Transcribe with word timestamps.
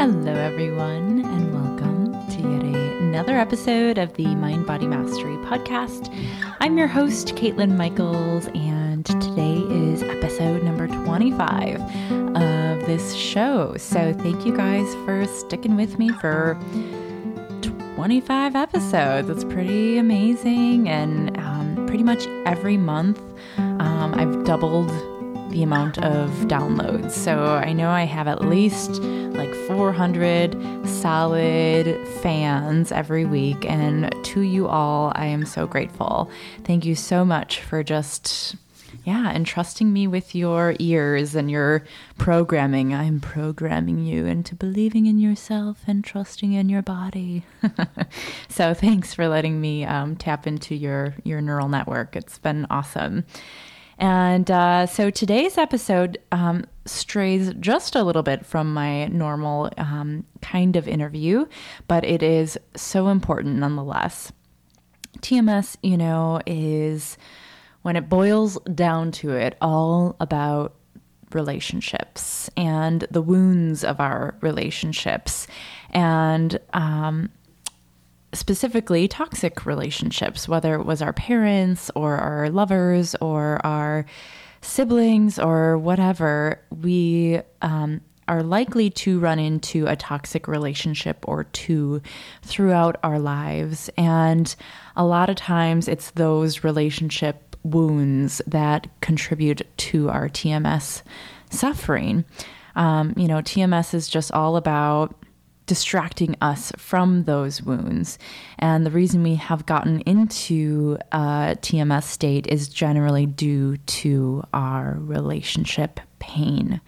Hello, 0.00 0.32
everyone, 0.32 1.26
and 1.26 1.52
welcome 1.52 2.12
to 2.30 2.40
yet 2.40 3.02
another 3.02 3.36
episode 3.36 3.98
of 3.98 4.14
the 4.14 4.34
Mind 4.34 4.64
Body 4.64 4.86
Mastery 4.86 5.36
podcast. 5.44 6.08
I'm 6.58 6.78
your 6.78 6.86
host, 6.86 7.34
Caitlin 7.34 7.76
Michaels, 7.76 8.48
and 8.54 9.04
today 9.04 9.58
is 9.68 10.02
episode 10.02 10.62
number 10.62 10.86
25 10.88 11.82
of 12.34 12.86
this 12.86 13.14
show. 13.14 13.76
So, 13.76 14.14
thank 14.14 14.46
you 14.46 14.56
guys 14.56 14.90
for 15.04 15.26
sticking 15.26 15.76
with 15.76 15.98
me 15.98 16.08
for 16.08 16.58
25 17.96 18.56
episodes. 18.56 19.28
It's 19.28 19.44
pretty 19.44 19.98
amazing, 19.98 20.88
and 20.88 21.36
um, 21.36 21.84
pretty 21.86 22.04
much 22.04 22.26
every 22.46 22.78
month, 22.78 23.20
um, 23.58 24.14
I've 24.14 24.44
doubled 24.44 24.90
the 25.50 25.62
amount 25.62 25.98
of 25.98 26.30
downloads. 26.46 27.10
So 27.12 27.44
I 27.44 27.72
know 27.72 27.90
I 27.90 28.04
have 28.04 28.28
at 28.28 28.44
least 28.44 29.02
like 29.02 29.52
400 29.66 30.56
solid 30.86 32.06
fans 32.22 32.92
every 32.92 33.24
week. 33.24 33.64
And 33.64 34.14
to 34.26 34.42
you 34.42 34.68
all, 34.68 35.12
I 35.14 35.26
am 35.26 35.44
so 35.44 35.66
grateful. 35.66 36.30
Thank 36.64 36.84
you 36.84 36.94
so 36.94 37.24
much 37.24 37.60
for 37.60 37.82
just. 37.82 38.56
Yeah, 39.04 39.32
entrusting 39.32 39.92
me 39.92 40.06
with 40.06 40.34
your 40.34 40.74
ears 40.78 41.34
and 41.34 41.50
your 41.50 41.84
programming. 42.18 42.92
I'm 42.92 43.18
programming 43.18 44.04
you 44.04 44.26
into 44.26 44.54
believing 44.54 45.06
in 45.06 45.18
yourself 45.18 45.78
and 45.86 46.04
trusting 46.04 46.52
in 46.52 46.68
your 46.68 46.82
body. 46.82 47.44
so 48.48 48.74
thanks 48.74 49.14
for 49.14 49.26
letting 49.26 49.60
me 49.60 49.84
um, 49.84 50.16
tap 50.16 50.46
into 50.46 50.74
your 50.74 51.14
your 51.24 51.40
neural 51.40 51.68
network. 51.68 52.14
It's 52.14 52.38
been 52.38 52.66
awesome. 52.68 53.24
And 54.00 54.50
uh, 54.50 54.86
so 54.86 55.10
today's 55.10 55.58
episode 55.58 56.18
um, 56.32 56.64
strays 56.86 57.52
just 57.60 57.94
a 57.94 58.02
little 58.02 58.22
bit 58.22 58.46
from 58.46 58.72
my 58.72 59.06
normal 59.08 59.70
um, 59.76 60.24
kind 60.40 60.74
of 60.76 60.88
interview, 60.88 61.44
but 61.86 62.02
it 62.04 62.22
is 62.22 62.58
so 62.74 63.08
important 63.08 63.56
nonetheless. 63.56 64.32
TMS, 65.18 65.76
you 65.82 65.98
know, 65.98 66.40
is 66.46 67.18
when 67.82 67.94
it 67.94 68.08
boils 68.08 68.56
down 68.74 69.12
to 69.12 69.32
it, 69.32 69.58
all 69.60 70.16
about 70.18 70.74
relationships 71.32 72.48
and 72.56 73.06
the 73.10 73.22
wounds 73.22 73.84
of 73.84 74.00
our 74.00 74.34
relationships. 74.40 75.46
And 75.90 76.58
um, 76.72 77.30
specifically 78.32 79.08
toxic 79.08 79.66
relationships, 79.66 80.48
whether 80.48 80.74
it 80.74 80.84
was 80.84 81.02
our 81.02 81.12
parents 81.12 81.90
or 81.94 82.16
our 82.16 82.50
lovers 82.50 83.14
or 83.20 83.64
our 83.64 84.06
siblings 84.62 85.38
or 85.38 85.78
whatever, 85.78 86.60
we 86.70 87.40
um, 87.62 88.00
are 88.28 88.42
likely 88.42 88.90
to 88.90 89.18
run 89.18 89.38
into 89.38 89.86
a 89.86 89.96
toxic 89.96 90.46
relationship 90.46 91.24
or 91.26 91.44
two 91.44 92.00
throughout 92.42 92.96
our 93.02 93.18
lives. 93.18 93.90
And 93.96 94.54
a 94.96 95.04
lot 95.04 95.28
of 95.28 95.36
times 95.36 95.88
it's 95.88 96.12
those 96.12 96.62
relationship 96.62 97.56
wounds 97.64 98.40
that 98.46 98.86
contribute 99.00 99.62
to 99.76 100.08
our 100.10 100.28
TMS 100.28 101.02
suffering. 101.50 102.24
Um, 102.76 103.14
you 103.16 103.26
know, 103.26 103.38
TMS 103.38 103.94
is 103.94 104.08
just 104.08 104.30
all 104.32 104.56
about 104.56 105.14
distracting 105.70 106.34
us 106.40 106.72
from 106.76 107.22
those 107.26 107.62
wounds. 107.62 108.18
And 108.58 108.84
the 108.84 108.90
reason 108.90 109.22
we 109.22 109.36
have 109.36 109.66
gotten 109.66 110.00
into 110.00 110.98
a 111.12 111.56
TMS 111.62 112.02
state 112.02 112.48
is 112.48 112.68
generally 112.68 113.24
due 113.24 113.76
to 113.76 114.42
our 114.52 114.96
relationship 114.98 116.00
pain. 116.18 116.80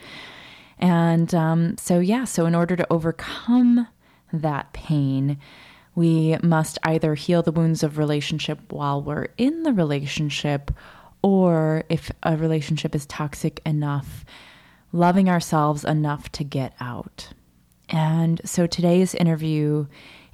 And 0.80 1.32
um, 1.32 1.76
so, 1.78 2.00
yeah, 2.00 2.24
so 2.24 2.44
in 2.44 2.56
order 2.56 2.74
to 2.74 2.92
overcome 2.92 3.86
that 4.32 4.72
pain, 4.72 5.38
we 5.94 6.36
must 6.42 6.76
either 6.82 7.14
heal 7.14 7.40
the 7.44 7.52
wounds 7.52 7.84
of 7.84 7.98
relationship 7.98 8.72
while 8.72 9.00
we're 9.00 9.28
in 9.38 9.62
the 9.62 9.72
relationship, 9.72 10.72
or 11.22 11.84
if 11.88 12.10
a 12.24 12.36
relationship 12.36 12.96
is 12.96 13.06
toxic 13.06 13.60
enough, 13.64 14.24
loving 14.90 15.28
ourselves 15.28 15.84
enough 15.84 16.32
to 16.32 16.42
get 16.42 16.74
out. 16.80 17.28
And 17.92 18.40
so 18.44 18.66
today's 18.66 19.14
interview 19.14 19.86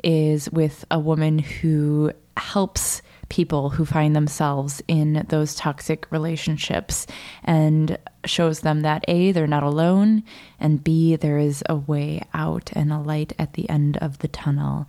is 0.04 0.48
with 0.50 0.84
a 0.90 0.98
woman 0.98 1.40
who 1.40 2.12
helps 2.36 3.02
people 3.28 3.68
who 3.68 3.84
find 3.84 4.14
themselves 4.14 4.80
in 4.88 5.26
those 5.28 5.54
toxic 5.56 6.06
relationships 6.10 7.06
and 7.44 7.98
shows 8.24 8.60
them 8.60 8.82
that 8.82 9.04
A, 9.08 9.32
they're 9.32 9.46
not 9.46 9.64
alone, 9.64 10.22
and 10.58 10.82
B, 10.82 11.16
there 11.16 11.36
is 11.36 11.62
a 11.68 11.76
way 11.76 12.22
out 12.32 12.70
and 12.74 12.92
a 12.92 12.98
light 12.98 13.32
at 13.38 13.54
the 13.54 13.68
end 13.68 13.98
of 13.98 14.18
the 14.18 14.28
tunnel. 14.28 14.88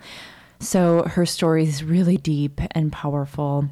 So 0.59 1.03
her 1.03 1.25
story 1.25 1.63
is 1.63 1.84
really 1.84 2.18
deep 2.18 2.62
and 2.72 2.91
powerful. 2.91 3.69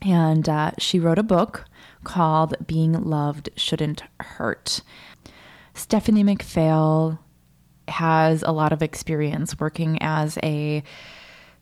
And 0.00 0.48
uh, 0.48 0.72
she 0.78 0.98
wrote 0.98 1.18
a 1.18 1.24
book 1.24 1.64
called 2.04 2.54
Being 2.66 2.92
Loved 2.92 3.50
Shouldn't 3.56 4.02
Hurt. 4.20 4.80
Stephanie 5.74 6.24
McPhail 6.24 7.18
has 7.88 8.42
a 8.42 8.52
lot 8.52 8.72
of 8.72 8.82
experience 8.82 9.58
working 9.58 9.98
as 10.00 10.38
a 10.42 10.82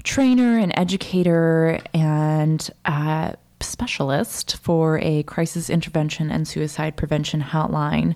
trainer 0.03 0.59
and 0.59 0.73
educator 0.77 1.79
and 1.93 2.71
uh, 2.85 3.33
specialist 3.61 4.57
for 4.57 4.99
a 5.01 5.23
crisis 5.25 5.69
intervention 5.71 6.31
and 6.31 6.47
suicide 6.47 6.97
prevention 6.97 7.41
hotline. 7.41 8.15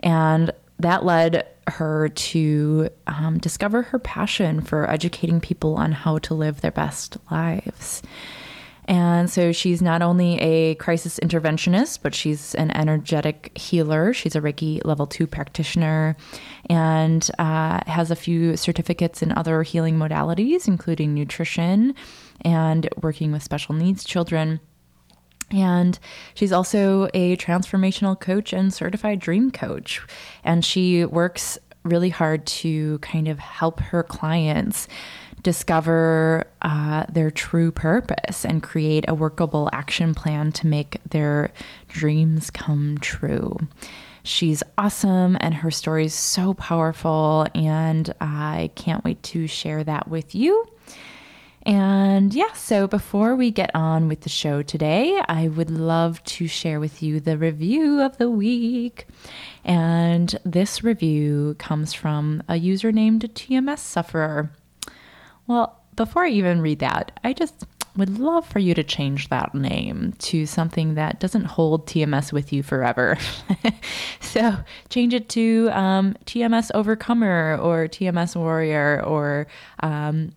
And 0.00 0.50
that 0.78 1.04
led 1.04 1.46
her 1.66 2.08
to 2.08 2.88
um, 3.06 3.38
discover 3.38 3.82
her 3.82 3.98
passion 3.98 4.60
for 4.60 4.88
educating 4.88 5.40
people 5.40 5.74
on 5.76 5.92
how 5.92 6.18
to 6.18 6.34
live 6.34 6.60
their 6.60 6.70
best 6.70 7.16
lives. 7.30 8.02
And 8.88 9.28
so 9.28 9.52
she's 9.52 9.82
not 9.82 10.00
only 10.00 10.40
a 10.40 10.74
crisis 10.76 11.20
interventionist, 11.22 11.98
but 12.02 12.14
she's 12.14 12.54
an 12.54 12.70
energetic 12.70 13.56
healer. 13.56 14.14
She's 14.14 14.34
a 14.34 14.40
Reiki 14.40 14.82
level 14.82 15.06
two 15.06 15.26
practitioner 15.26 16.16
and 16.70 17.30
uh, 17.38 17.80
has 17.86 18.10
a 18.10 18.16
few 18.16 18.56
certificates 18.56 19.22
in 19.22 19.30
other 19.32 19.62
healing 19.62 19.96
modalities, 19.96 20.66
including 20.66 21.12
nutrition 21.12 21.94
and 22.40 22.88
working 23.02 23.30
with 23.30 23.42
special 23.42 23.74
needs 23.74 24.04
children. 24.04 24.58
And 25.50 25.98
she's 26.32 26.52
also 26.52 27.10
a 27.12 27.36
transformational 27.36 28.18
coach 28.18 28.54
and 28.54 28.72
certified 28.72 29.18
dream 29.18 29.50
coach. 29.50 30.00
And 30.44 30.64
she 30.64 31.04
works 31.04 31.58
really 31.84 32.10
hard 32.10 32.46
to 32.46 32.98
kind 33.00 33.28
of 33.28 33.38
help 33.38 33.80
her 33.80 34.02
clients 34.02 34.88
discover 35.42 36.46
uh, 36.62 37.04
their 37.08 37.30
true 37.30 37.70
purpose 37.70 38.44
and 38.44 38.62
create 38.62 39.04
a 39.08 39.14
workable 39.14 39.68
action 39.72 40.14
plan 40.14 40.52
to 40.52 40.66
make 40.66 40.98
their 41.08 41.50
dreams 41.88 42.50
come 42.50 42.98
true. 43.00 43.56
She's 44.22 44.62
awesome 44.76 45.38
and 45.40 45.54
her 45.54 45.70
story 45.70 46.04
is 46.04 46.14
so 46.14 46.52
powerful, 46.52 47.46
and 47.54 48.12
I 48.20 48.70
can't 48.74 49.04
wait 49.04 49.22
to 49.24 49.46
share 49.46 49.82
that 49.84 50.08
with 50.08 50.34
you. 50.34 50.66
And 51.62 52.32
yeah, 52.32 52.52
so 52.52 52.86
before 52.86 53.36
we 53.36 53.50
get 53.50 53.70
on 53.74 54.08
with 54.08 54.22
the 54.22 54.28
show 54.28 54.62
today, 54.62 55.20
I 55.28 55.48
would 55.48 55.70
love 55.70 56.22
to 56.24 56.46
share 56.46 56.80
with 56.80 57.02
you 57.02 57.20
the 57.20 57.36
review 57.36 58.00
of 58.00 58.16
the 58.16 58.30
week. 58.30 59.06
And 59.64 60.34
this 60.44 60.82
review 60.82 61.56
comes 61.58 61.92
from 61.92 62.42
a 62.48 62.56
user 62.56 62.90
named 62.92 63.22
TMS 63.34 63.80
Sufferer. 63.80 64.50
Well, 65.48 65.82
before 65.96 66.26
I 66.26 66.28
even 66.28 66.60
read 66.60 66.78
that, 66.78 67.18
I 67.24 67.32
just 67.32 67.64
would 67.96 68.20
love 68.20 68.46
for 68.46 68.60
you 68.60 68.74
to 68.74 68.84
change 68.84 69.28
that 69.28 69.54
name 69.54 70.14
to 70.18 70.46
something 70.46 70.94
that 70.94 71.18
doesn't 71.18 71.46
hold 71.46 71.86
TMS 71.86 72.32
with 72.32 72.52
you 72.52 72.62
forever. 72.62 73.18
so 74.20 74.56
change 74.88 75.14
it 75.14 75.28
to 75.30 75.68
um, 75.72 76.14
TMS 76.24 76.70
Overcomer 76.74 77.58
or 77.60 77.88
TMS 77.88 78.36
Warrior 78.36 79.02
or 79.04 79.48
um, 79.82 80.30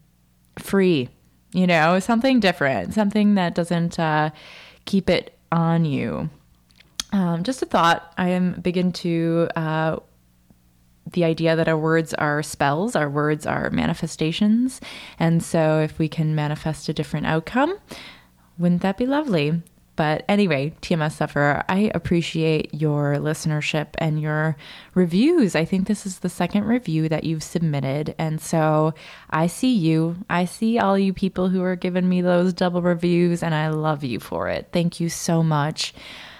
Free, 0.57 1.09
you 1.53 1.67
know, 1.67 1.99
something 1.99 2.39
different, 2.39 2.93
something 2.93 3.35
that 3.35 3.53
doesn't 3.53 3.99
uh, 3.99 4.31
keep 4.85 5.09
it 5.09 5.37
on 5.51 5.85
you. 5.85 6.29
Um, 7.13 7.43
just 7.43 7.61
a 7.61 7.65
thought. 7.65 8.13
I 8.17 8.29
am 8.29 8.53
big 8.53 8.77
into 8.77 9.47
uh, 9.55 9.97
the 11.09 11.23
idea 11.23 11.55
that 11.55 11.67
our 11.67 11.77
words 11.77 12.13
are 12.15 12.43
spells, 12.43 12.95
our 12.95 13.09
words 13.09 13.45
are 13.45 13.69
manifestations. 13.69 14.79
And 15.19 15.43
so 15.43 15.79
if 15.79 15.97
we 15.99 16.07
can 16.07 16.35
manifest 16.35 16.89
a 16.89 16.93
different 16.93 17.25
outcome, 17.25 17.77
wouldn't 18.57 18.81
that 18.81 18.97
be 18.97 19.05
lovely? 19.05 19.61
But 19.95 20.23
anyway, 20.29 20.73
TMS 20.81 21.11
Sufferer, 21.13 21.63
I 21.67 21.91
appreciate 21.93 22.73
your 22.73 23.17
listenership 23.17 23.89
and 23.97 24.21
your 24.21 24.55
reviews. 24.95 25.55
I 25.55 25.65
think 25.65 25.87
this 25.87 26.05
is 26.05 26.19
the 26.19 26.29
second 26.29 26.63
review 26.63 27.09
that 27.09 27.23
you've 27.23 27.43
submitted. 27.43 28.15
And 28.17 28.39
so 28.39 28.93
I 29.29 29.47
see 29.47 29.73
you. 29.73 30.15
I 30.29 30.45
see 30.45 30.79
all 30.79 30.97
you 30.97 31.13
people 31.13 31.49
who 31.49 31.61
are 31.61 31.75
giving 31.75 32.07
me 32.07 32.21
those 32.21 32.53
double 32.53 32.81
reviews, 32.81 33.43
and 33.43 33.53
I 33.53 33.69
love 33.69 34.03
you 34.03 34.19
for 34.19 34.47
it. 34.47 34.69
Thank 34.71 34.99
you 34.99 35.09
so 35.09 35.43
much. 35.43 35.93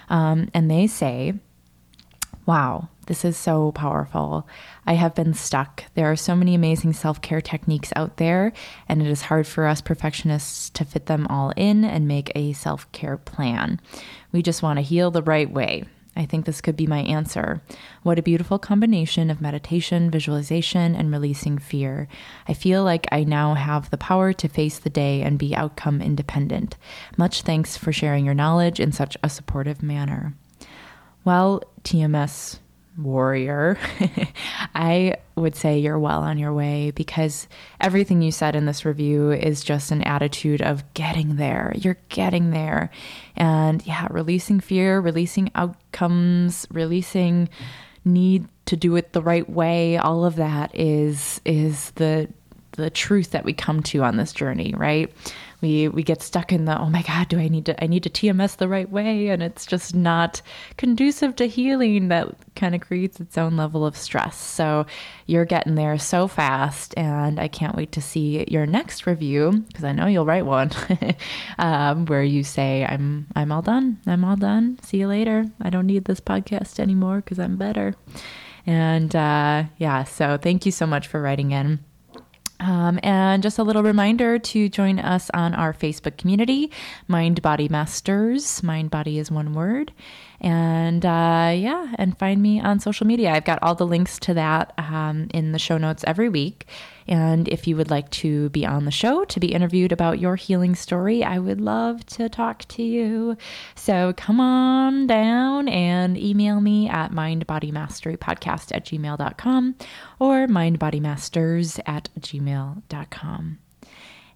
Um, 0.08 0.48
and 0.54 0.70
they 0.70 0.86
say, 0.86 1.34
Wow, 2.46 2.88
This 3.06 3.24
is 3.24 3.36
so 3.36 3.72
powerful. 3.72 4.46
I 4.86 4.94
have 4.94 5.14
been 5.14 5.34
stuck. 5.34 5.84
There 5.94 6.10
are 6.10 6.16
so 6.16 6.36
many 6.36 6.54
amazing 6.54 6.92
self 6.92 7.20
care 7.20 7.40
techniques 7.40 7.92
out 7.96 8.16
there, 8.16 8.52
and 8.88 9.02
it 9.02 9.08
is 9.08 9.22
hard 9.22 9.46
for 9.46 9.66
us 9.66 9.80
perfectionists 9.80 10.70
to 10.70 10.84
fit 10.84 11.06
them 11.06 11.26
all 11.28 11.52
in 11.56 11.84
and 11.84 12.06
make 12.06 12.30
a 12.34 12.52
self 12.52 12.90
care 12.92 13.16
plan. 13.16 13.80
We 14.30 14.42
just 14.42 14.62
want 14.62 14.78
to 14.78 14.84
heal 14.84 15.10
the 15.10 15.22
right 15.22 15.50
way. 15.50 15.84
I 16.14 16.26
think 16.26 16.44
this 16.44 16.60
could 16.60 16.76
be 16.76 16.86
my 16.86 17.00
answer. 17.00 17.62
What 18.02 18.18
a 18.18 18.22
beautiful 18.22 18.58
combination 18.58 19.30
of 19.30 19.40
meditation, 19.40 20.10
visualization, 20.10 20.94
and 20.94 21.10
releasing 21.10 21.58
fear. 21.58 22.06
I 22.46 22.52
feel 22.52 22.84
like 22.84 23.06
I 23.10 23.24
now 23.24 23.54
have 23.54 23.88
the 23.90 23.96
power 23.96 24.32
to 24.34 24.48
face 24.48 24.78
the 24.78 24.90
day 24.90 25.22
and 25.22 25.38
be 25.38 25.56
outcome 25.56 26.02
independent. 26.02 26.76
Much 27.16 27.42
thanks 27.42 27.78
for 27.78 27.92
sharing 27.92 28.26
your 28.26 28.34
knowledge 28.34 28.78
in 28.78 28.92
such 28.92 29.16
a 29.22 29.30
supportive 29.30 29.82
manner. 29.82 30.34
Well, 31.24 31.62
TMS 31.82 32.58
warrior, 32.96 33.78
I 34.74 35.16
would 35.36 35.56
say 35.56 35.78
you're 35.78 35.98
well 35.98 36.20
on 36.20 36.38
your 36.38 36.52
way 36.52 36.90
because 36.90 37.48
everything 37.80 38.22
you 38.22 38.32
said 38.32 38.54
in 38.54 38.66
this 38.66 38.84
review 38.84 39.30
is 39.30 39.64
just 39.64 39.90
an 39.90 40.02
attitude 40.02 40.62
of 40.62 40.92
getting 40.94 41.36
there. 41.36 41.72
You're 41.76 41.98
getting 42.08 42.50
there. 42.50 42.90
And 43.36 43.84
yeah, 43.86 44.06
releasing 44.10 44.60
fear, 44.60 45.00
releasing 45.00 45.50
outcomes, 45.54 46.66
releasing 46.70 47.48
need 48.04 48.48
to 48.66 48.76
do 48.76 48.96
it 48.96 49.12
the 49.12 49.22
right 49.22 49.48
way, 49.48 49.96
all 49.96 50.24
of 50.24 50.36
that 50.36 50.74
is 50.74 51.40
is 51.44 51.90
the 51.92 52.28
the 52.72 52.90
truth 52.90 53.32
that 53.32 53.44
we 53.44 53.52
come 53.52 53.82
to 53.82 54.02
on 54.02 54.16
this 54.16 54.32
journey, 54.32 54.74
right? 54.76 55.12
We 55.62 55.88
we 55.88 56.02
get 56.02 56.20
stuck 56.20 56.52
in 56.52 56.66
the 56.66 56.78
oh 56.78 56.90
my 56.90 57.02
god 57.02 57.28
do 57.28 57.38
i 57.38 57.48
need 57.48 57.64
to 57.64 57.82
i 57.82 57.86
need 57.86 58.02
to 58.02 58.10
tms 58.10 58.56
the 58.56 58.68
right 58.68 58.90
way? 58.90 59.28
And 59.28 59.42
it's 59.42 59.64
just 59.64 59.94
not 59.94 60.42
conducive 60.76 61.36
to 61.36 61.46
healing 61.46 62.08
that 62.08 62.28
kind 62.56 62.74
of 62.74 62.82
creates 62.82 63.20
its 63.20 63.38
own 63.38 63.56
level 63.56 63.86
of 63.86 63.96
stress. 63.96 64.36
So 64.36 64.84
you're 65.26 65.46
getting 65.46 65.76
there 65.76 65.96
so 65.98 66.28
fast 66.28 66.92
and 66.96 67.40
i 67.40 67.48
can't 67.48 67.76
wait 67.76 67.92
to 67.92 68.02
see 68.02 68.44
your 68.48 68.66
next 68.66 69.06
review 69.06 69.64
because 69.68 69.84
i 69.84 69.92
know 69.92 70.06
you'll 70.06 70.26
write 70.26 70.44
one 70.44 70.70
um, 71.58 72.04
where 72.06 72.22
you 72.24 72.42
say 72.42 72.84
i'm 72.84 73.26
i'm 73.36 73.52
all 73.52 73.62
done. 73.62 74.00
I'm 74.06 74.24
all 74.24 74.36
done. 74.36 74.78
See 74.82 74.98
you 74.98 75.06
later. 75.06 75.46
I 75.60 75.70
don't 75.70 75.86
need 75.86 76.04
this 76.04 76.20
podcast 76.20 76.80
anymore 76.80 77.16
because 77.16 77.38
i'm 77.38 77.56
better. 77.56 77.94
And 78.66 79.14
uh, 79.14 79.64
yeah 79.78 80.04
so 80.04 80.36
thank 80.36 80.66
you 80.66 80.72
so 80.72 80.86
much 80.86 81.06
for 81.06 81.22
writing 81.22 81.52
in 81.52 81.80
um, 82.62 83.00
and 83.02 83.42
just 83.42 83.58
a 83.58 83.64
little 83.64 83.82
reminder 83.82 84.38
to 84.38 84.68
join 84.68 85.00
us 85.00 85.30
on 85.34 85.52
our 85.54 85.74
Facebook 85.74 86.16
community, 86.16 86.70
Mind 87.08 87.42
Body 87.42 87.68
Masters. 87.68 88.62
Mind 88.62 88.90
Body 88.90 89.18
is 89.18 89.30
one 89.30 89.52
word. 89.52 89.92
And 90.42 91.06
uh, 91.06 91.52
yeah, 91.54 91.94
and 91.98 92.18
find 92.18 92.42
me 92.42 92.60
on 92.60 92.80
social 92.80 93.06
media. 93.06 93.30
I've 93.30 93.44
got 93.44 93.60
all 93.62 93.76
the 93.76 93.86
links 93.86 94.18
to 94.20 94.34
that 94.34 94.74
um, 94.76 95.28
in 95.32 95.52
the 95.52 95.58
show 95.58 95.78
notes 95.78 96.02
every 96.04 96.28
week. 96.28 96.66
And 97.06 97.48
if 97.48 97.68
you 97.68 97.76
would 97.76 97.90
like 97.90 98.10
to 98.10 98.48
be 98.50 98.66
on 98.66 98.84
the 98.84 98.90
show 98.90 99.24
to 99.24 99.40
be 99.40 99.52
interviewed 99.52 99.92
about 99.92 100.18
your 100.18 100.34
healing 100.34 100.74
story, 100.74 101.22
I 101.22 101.38
would 101.38 101.60
love 101.60 102.04
to 102.06 102.28
talk 102.28 102.64
to 102.68 102.82
you. 102.82 103.36
So 103.76 104.14
come 104.16 104.40
on 104.40 105.06
down 105.06 105.68
and 105.68 106.18
email 106.18 106.60
me 106.60 106.88
at 106.88 107.12
mindbodymasterypodcast 107.12 108.74
at 108.74 108.84
gmail.com 108.84 109.76
or 110.18 110.46
mindbodymasters 110.48 111.78
at 111.86 112.08
gmail.com. 112.18 113.58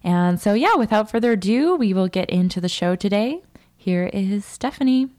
And 0.03 0.39
so, 0.39 0.53
yeah, 0.53 0.75
without 0.75 1.11
further 1.11 1.33
ado, 1.33 1.75
we 1.75 1.93
will 1.93 2.07
get 2.07 2.29
into 2.29 2.61
the 2.61 2.69
show 2.69 2.95
today. 2.95 3.41
Here 3.75 4.09
is 4.13 4.45
Stephanie. 4.45 5.09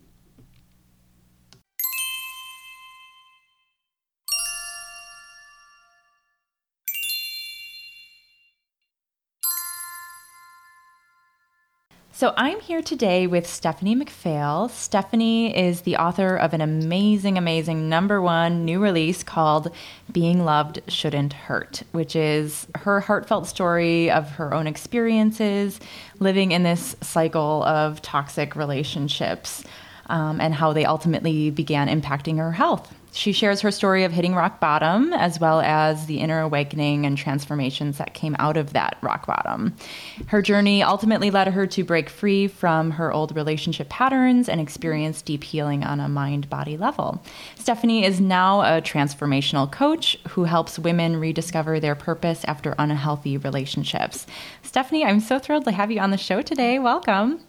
So 12.18 12.34
I'm 12.36 12.58
here 12.58 12.82
today 12.82 13.28
with 13.28 13.46
Stephanie 13.46 13.94
McPhail. 13.94 14.68
Stephanie 14.72 15.56
is 15.56 15.82
the 15.82 15.98
author 15.98 16.34
of 16.34 16.52
an 16.52 16.60
amazing, 16.60 17.38
amazing 17.38 17.88
number 17.88 18.20
one 18.20 18.64
new 18.64 18.82
release 18.82 19.22
called 19.22 19.70
Being 20.10 20.44
Loved 20.44 20.80
Shouldn't 20.88 21.32
Hurt, 21.32 21.84
which 21.92 22.16
is 22.16 22.66
her 22.74 22.98
heartfelt 22.98 23.46
story 23.46 24.10
of 24.10 24.28
her 24.30 24.52
own 24.52 24.66
experiences 24.66 25.78
living 26.18 26.50
in 26.50 26.64
this 26.64 26.96
cycle 27.02 27.62
of 27.62 28.02
toxic 28.02 28.56
relationships 28.56 29.62
um, 30.06 30.40
and 30.40 30.54
how 30.54 30.72
they 30.72 30.84
ultimately 30.84 31.50
began 31.50 31.86
impacting 31.86 32.38
her 32.38 32.50
health. 32.50 32.97
She 33.12 33.32
shares 33.32 33.60
her 33.62 33.70
story 33.70 34.04
of 34.04 34.12
hitting 34.12 34.34
rock 34.34 34.60
bottom, 34.60 35.12
as 35.12 35.40
well 35.40 35.60
as 35.60 36.06
the 36.06 36.20
inner 36.20 36.40
awakening 36.40 37.06
and 37.06 37.16
transformations 37.16 37.98
that 37.98 38.14
came 38.14 38.36
out 38.38 38.56
of 38.56 38.72
that 38.74 38.98
rock 39.00 39.26
bottom. 39.26 39.74
Her 40.26 40.42
journey 40.42 40.82
ultimately 40.82 41.30
led 41.30 41.48
her 41.48 41.66
to 41.66 41.84
break 41.84 42.08
free 42.10 42.48
from 42.48 42.92
her 42.92 43.12
old 43.12 43.34
relationship 43.34 43.88
patterns 43.88 44.48
and 44.48 44.60
experience 44.60 45.22
deep 45.22 45.42
healing 45.44 45.84
on 45.84 46.00
a 46.00 46.08
mind 46.08 46.48
body 46.50 46.76
level. 46.76 47.22
Stephanie 47.56 48.04
is 48.04 48.20
now 48.20 48.60
a 48.60 48.80
transformational 48.80 49.70
coach 49.70 50.18
who 50.28 50.44
helps 50.44 50.78
women 50.78 51.16
rediscover 51.16 51.80
their 51.80 51.94
purpose 51.94 52.44
after 52.44 52.74
unhealthy 52.78 53.36
relationships. 53.36 54.26
Stephanie, 54.62 55.04
I'm 55.04 55.20
so 55.20 55.38
thrilled 55.38 55.64
to 55.64 55.72
have 55.72 55.90
you 55.90 56.00
on 56.00 56.10
the 56.10 56.16
show 56.16 56.42
today. 56.42 56.78
Welcome. 56.78 57.40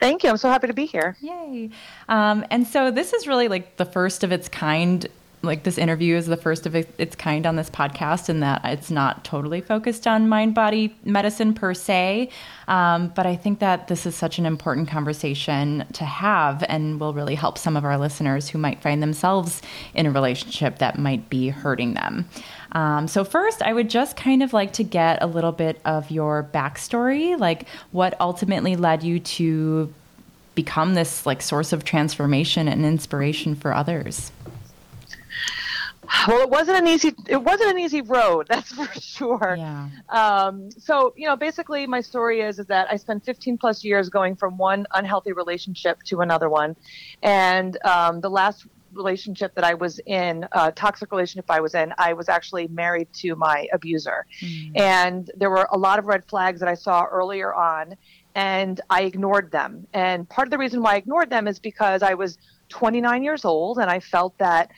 Thank 0.00 0.24
you. 0.24 0.30
I'm 0.30 0.38
so 0.38 0.48
happy 0.48 0.66
to 0.66 0.72
be 0.72 0.86
here. 0.86 1.16
Yay. 1.20 1.70
Um, 2.08 2.44
and 2.50 2.66
so 2.66 2.90
this 2.90 3.12
is 3.12 3.26
really 3.26 3.48
like 3.48 3.76
the 3.76 3.84
first 3.84 4.24
of 4.24 4.32
its 4.32 4.48
kind. 4.48 5.06
Like 5.42 5.62
this 5.62 5.78
interview 5.78 6.16
is 6.16 6.26
the 6.26 6.36
first 6.36 6.66
of 6.66 6.74
its 6.74 7.16
kind 7.16 7.46
on 7.46 7.56
this 7.56 7.70
podcast, 7.70 8.28
in 8.28 8.40
that 8.40 8.60
it's 8.64 8.90
not 8.90 9.24
totally 9.24 9.62
focused 9.62 10.06
on 10.06 10.28
mind 10.28 10.54
body 10.54 10.94
medicine 11.02 11.54
per 11.54 11.72
se. 11.72 12.28
Um, 12.68 13.08
but 13.16 13.26
I 13.26 13.36
think 13.36 13.58
that 13.60 13.88
this 13.88 14.04
is 14.04 14.14
such 14.14 14.38
an 14.38 14.44
important 14.44 14.88
conversation 14.88 15.86
to 15.94 16.04
have 16.04 16.62
and 16.68 17.00
will 17.00 17.14
really 17.14 17.36
help 17.36 17.56
some 17.56 17.74
of 17.74 17.86
our 17.86 17.96
listeners 17.96 18.50
who 18.50 18.58
might 18.58 18.82
find 18.82 19.02
themselves 19.02 19.62
in 19.94 20.04
a 20.04 20.10
relationship 20.10 20.78
that 20.78 20.98
might 20.98 21.30
be 21.30 21.48
hurting 21.48 21.94
them. 21.94 22.28
Um, 22.72 23.08
so, 23.08 23.24
first, 23.24 23.62
I 23.62 23.72
would 23.72 23.90
just 23.90 24.16
kind 24.16 24.42
of 24.42 24.52
like 24.52 24.72
to 24.74 24.84
get 24.84 25.22
a 25.22 25.26
little 25.26 25.52
bit 25.52 25.80
of 25.84 26.10
your 26.10 26.48
backstory, 26.52 27.38
like 27.38 27.66
what 27.90 28.18
ultimately 28.20 28.76
led 28.76 29.02
you 29.02 29.20
to 29.20 29.92
become 30.54 30.94
this 30.94 31.26
like 31.26 31.42
source 31.42 31.72
of 31.72 31.84
transformation 31.84 32.68
and 32.68 32.84
inspiration 32.84 33.54
for 33.54 33.72
others. 33.74 34.30
Well, 36.26 36.42
it 36.42 36.50
wasn't 36.50 36.78
an 36.78 36.88
easy 36.88 37.14
it 37.28 37.42
wasn't 37.42 37.70
an 37.70 37.78
easy 37.78 38.02
road, 38.02 38.46
that's 38.50 38.72
for 38.72 38.86
sure. 39.00 39.54
Yeah. 39.56 39.88
Um, 40.08 40.70
so 40.70 41.14
you 41.16 41.26
know, 41.26 41.36
basically, 41.36 41.86
my 41.86 42.00
story 42.00 42.40
is 42.40 42.58
is 42.58 42.66
that 42.66 42.88
I 42.90 42.96
spent 42.96 43.24
15 43.24 43.58
plus 43.58 43.84
years 43.84 44.08
going 44.08 44.36
from 44.36 44.56
one 44.56 44.86
unhealthy 44.92 45.32
relationship 45.32 46.02
to 46.04 46.20
another 46.20 46.48
one, 46.48 46.76
and 47.22 47.78
um, 47.84 48.20
the 48.20 48.30
last 48.30 48.66
relationship 48.92 49.54
that 49.54 49.64
I 49.64 49.74
was 49.74 50.00
in, 50.06 50.46
uh, 50.52 50.70
toxic 50.72 51.10
relationship 51.12 51.46
I 51.50 51.60
was 51.60 51.74
in, 51.74 51.92
I 51.98 52.12
was 52.12 52.28
actually 52.28 52.68
married 52.68 53.08
to 53.14 53.36
my 53.36 53.68
abuser. 53.72 54.26
Mm. 54.40 54.80
And 54.80 55.30
there 55.36 55.50
were 55.50 55.68
a 55.70 55.78
lot 55.78 55.98
of 55.98 56.06
red 56.06 56.24
flags 56.26 56.60
that 56.60 56.68
I 56.68 56.74
saw 56.74 57.04
earlier 57.04 57.54
on, 57.54 57.94
and 58.34 58.80
I 58.90 59.02
ignored 59.02 59.50
them. 59.50 59.86
And 59.92 60.28
part 60.28 60.46
of 60.46 60.50
the 60.50 60.58
reason 60.58 60.82
why 60.82 60.94
I 60.94 60.96
ignored 60.96 61.30
them 61.30 61.48
is 61.48 61.58
because 61.58 62.02
I 62.02 62.14
was 62.14 62.38
29 62.68 63.22
years 63.22 63.44
old 63.44 63.78
and 63.78 63.90
I 63.90 64.00
felt 64.00 64.36
that 64.38 64.70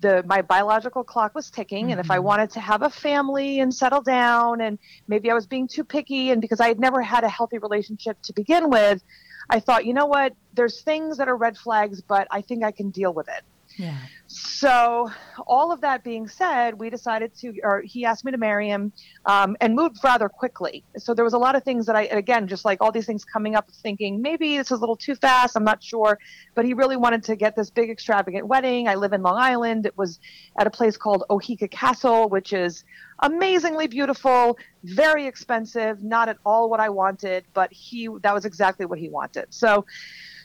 the 0.00 0.22
my 0.26 0.42
biological 0.42 1.02
clock 1.02 1.34
was 1.34 1.50
ticking 1.50 1.84
mm-hmm. 1.84 1.92
and 1.92 2.00
if 2.00 2.10
i 2.10 2.16
mm-hmm. 2.16 2.26
wanted 2.26 2.50
to 2.50 2.60
have 2.60 2.82
a 2.82 2.90
family 2.90 3.60
and 3.60 3.74
settle 3.74 4.00
down 4.00 4.60
and 4.60 4.78
maybe 5.08 5.30
i 5.30 5.34
was 5.34 5.46
being 5.46 5.66
too 5.66 5.84
picky 5.84 6.30
and 6.30 6.40
because 6.40 6.60
i 6.60 6.68
had 6.68 6.78
never 6.78 7.02
had 7.02 7.24
a 7.24 7.28
healthy 7.28 7.58
relationship 7.58 8.20
to 8.22 8.32
begin 8.32 8.70
with 8.70 9.02
i 9.50 9.58
thought 9.58 9.84
you 9.84 9.92
know 9.92 10.06
what 10.06 10.34
there's 10.54 10.82
things 10.82 11.16
that 11.16 11.28
are 11.28 11.36
red 11.36 11.56
flags 11.56 12.00
but 12.00 12.28
i 12.30 12.40
think 12.40 12.62
i 12.64 12.70
can 12.70 12.90
deal 12.90 13.12
with 13.12 13.28
it 13.28 13.42
yeah. 13.78 13.96
So, 14.26 15.08
all 15.46 15.72
of 15.72 15.80
that 15.82 16.02
being 16.02 16.26
said, 16.26 16.78
we 16.78 16.90
decided 16.90 17.32
to, 17.36 17.54
or 17.62 17.80
he 17.80 18.04
asked 18.04 18.24
me 18.24 18.32
to 18.32 18.36
marry 18.36 18.68
him 18.68 18.92
um, 19.24 19.56
and 19.60 19.74
moved 19.74 19.98
rather 20.02 20.28
quickly. 20.28 20.84
So, 20.96 21.14
there 21.14 21.24
was 21.24 21.32
a 21.32 21.38
lot 21.38 21.54
of 21.54 21.62
things 21.62 21.86
that 21.86 21.94
I, 21.94 22.02
again, 22.02 22.48
just 22.48 22.64
like 22.64 22.82
all 22.82 22.90
these 22.90 23.06
things 23.06 23.24
coming 23.24 23.54
up, 23.54 23.70
thinking 23.70 24.20
maybe 24.20 24.58
this 24.58 24.66
is 24.66 24.72
a 24.72 24.80
little 24.80 24.96
too 24.96 25.14
fast. 25.14 25.56
I'm 25.56 25.64
not 25.64 25.82
sure. 25.82 26.18
But 26.56 26.64
he 26.64 26.74
really 26.74 26.96
wanted 26.96 27.22
to 27.24 27.36
get 27.36 27.54
this 27.54 27.70
big, 27.70 27.88
extravagant 27.88 28.48
wedding. 28.48 28.88
I 28.88 28.96
live 28.96 29.12
in 29.12 29.22
Long 29.22 29.38
Island. 29.38 29.86
It 29.86 29.96
was 29.96 30.18
at 30.58 30.66
a 30.66 30.70
place 30.70 30.96
called 30.96 31.22
Oheka 31.30 31.70
Castle, 31.70 32.28
which 32.28 32.52
is 32.52 32.84
amazingly 33.20 33.86
beautiful, 33.86 34.58
very 34.82 35.26
expensive, 35.26 36.02
not 36.02 36.28
at 36.28 36.36
all 36.44 36.68
what 36.68 36.80
I 36.80 36.88
wanted, 36.88 37.44
but 37.54 37.72
he, 37.72 38.08
that 38.22 38.34
was 38.34 38.44
exactly 38.44 38.86
what 38.86 38.98
he 38.98 39.08
wanted. 39.08 39.46
So, 39.50 39.86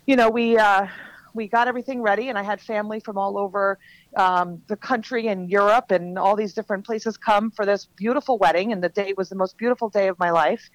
you 0.05 0.15
know, 0.15 0.29
we, 0.29 0.57
uh, 0.57 0.87
we 1.33 1.47
got 1.47 1.67
everything 1.67 2.01
ready, 2.01 2.29
and 2.29 2.37
I 2.37 2.43
had 2.43 2.61
family 2.61 2.99
from 2.99 3.17
all 3.17 3.37
over 3.37 3.79
um, 4.15 4.61
the 4.67 4.75
country 4.75 5.27
and 5.27 5.49
Europe 5.49 5.91
and 5.91 6.17
all 6.17 6.35
these 6.35 6.53
different 6.53 6.85
places 6.85 7.17
come 7.17 7.51
for 7.51 7.65
this 7.65 7.87
beautiful 7.95 8.37
wedding. 8.37 8.71
And 8.71 8.83
the 8.83 8.89
day 8.89 9.13
was 9.17 9.29
the 9.29 9.35
most 9.35 9.57
beautiful 9.57 9.89
day 9.89 10.07
of 10.07 10.19
my 10.19 10.31
life. 10.31 10.69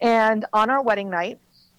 And 0.00 0.44
on 0.52 0.70
our 0.70 0.82
wedding 0.82 1.10
night, 1.10 1.38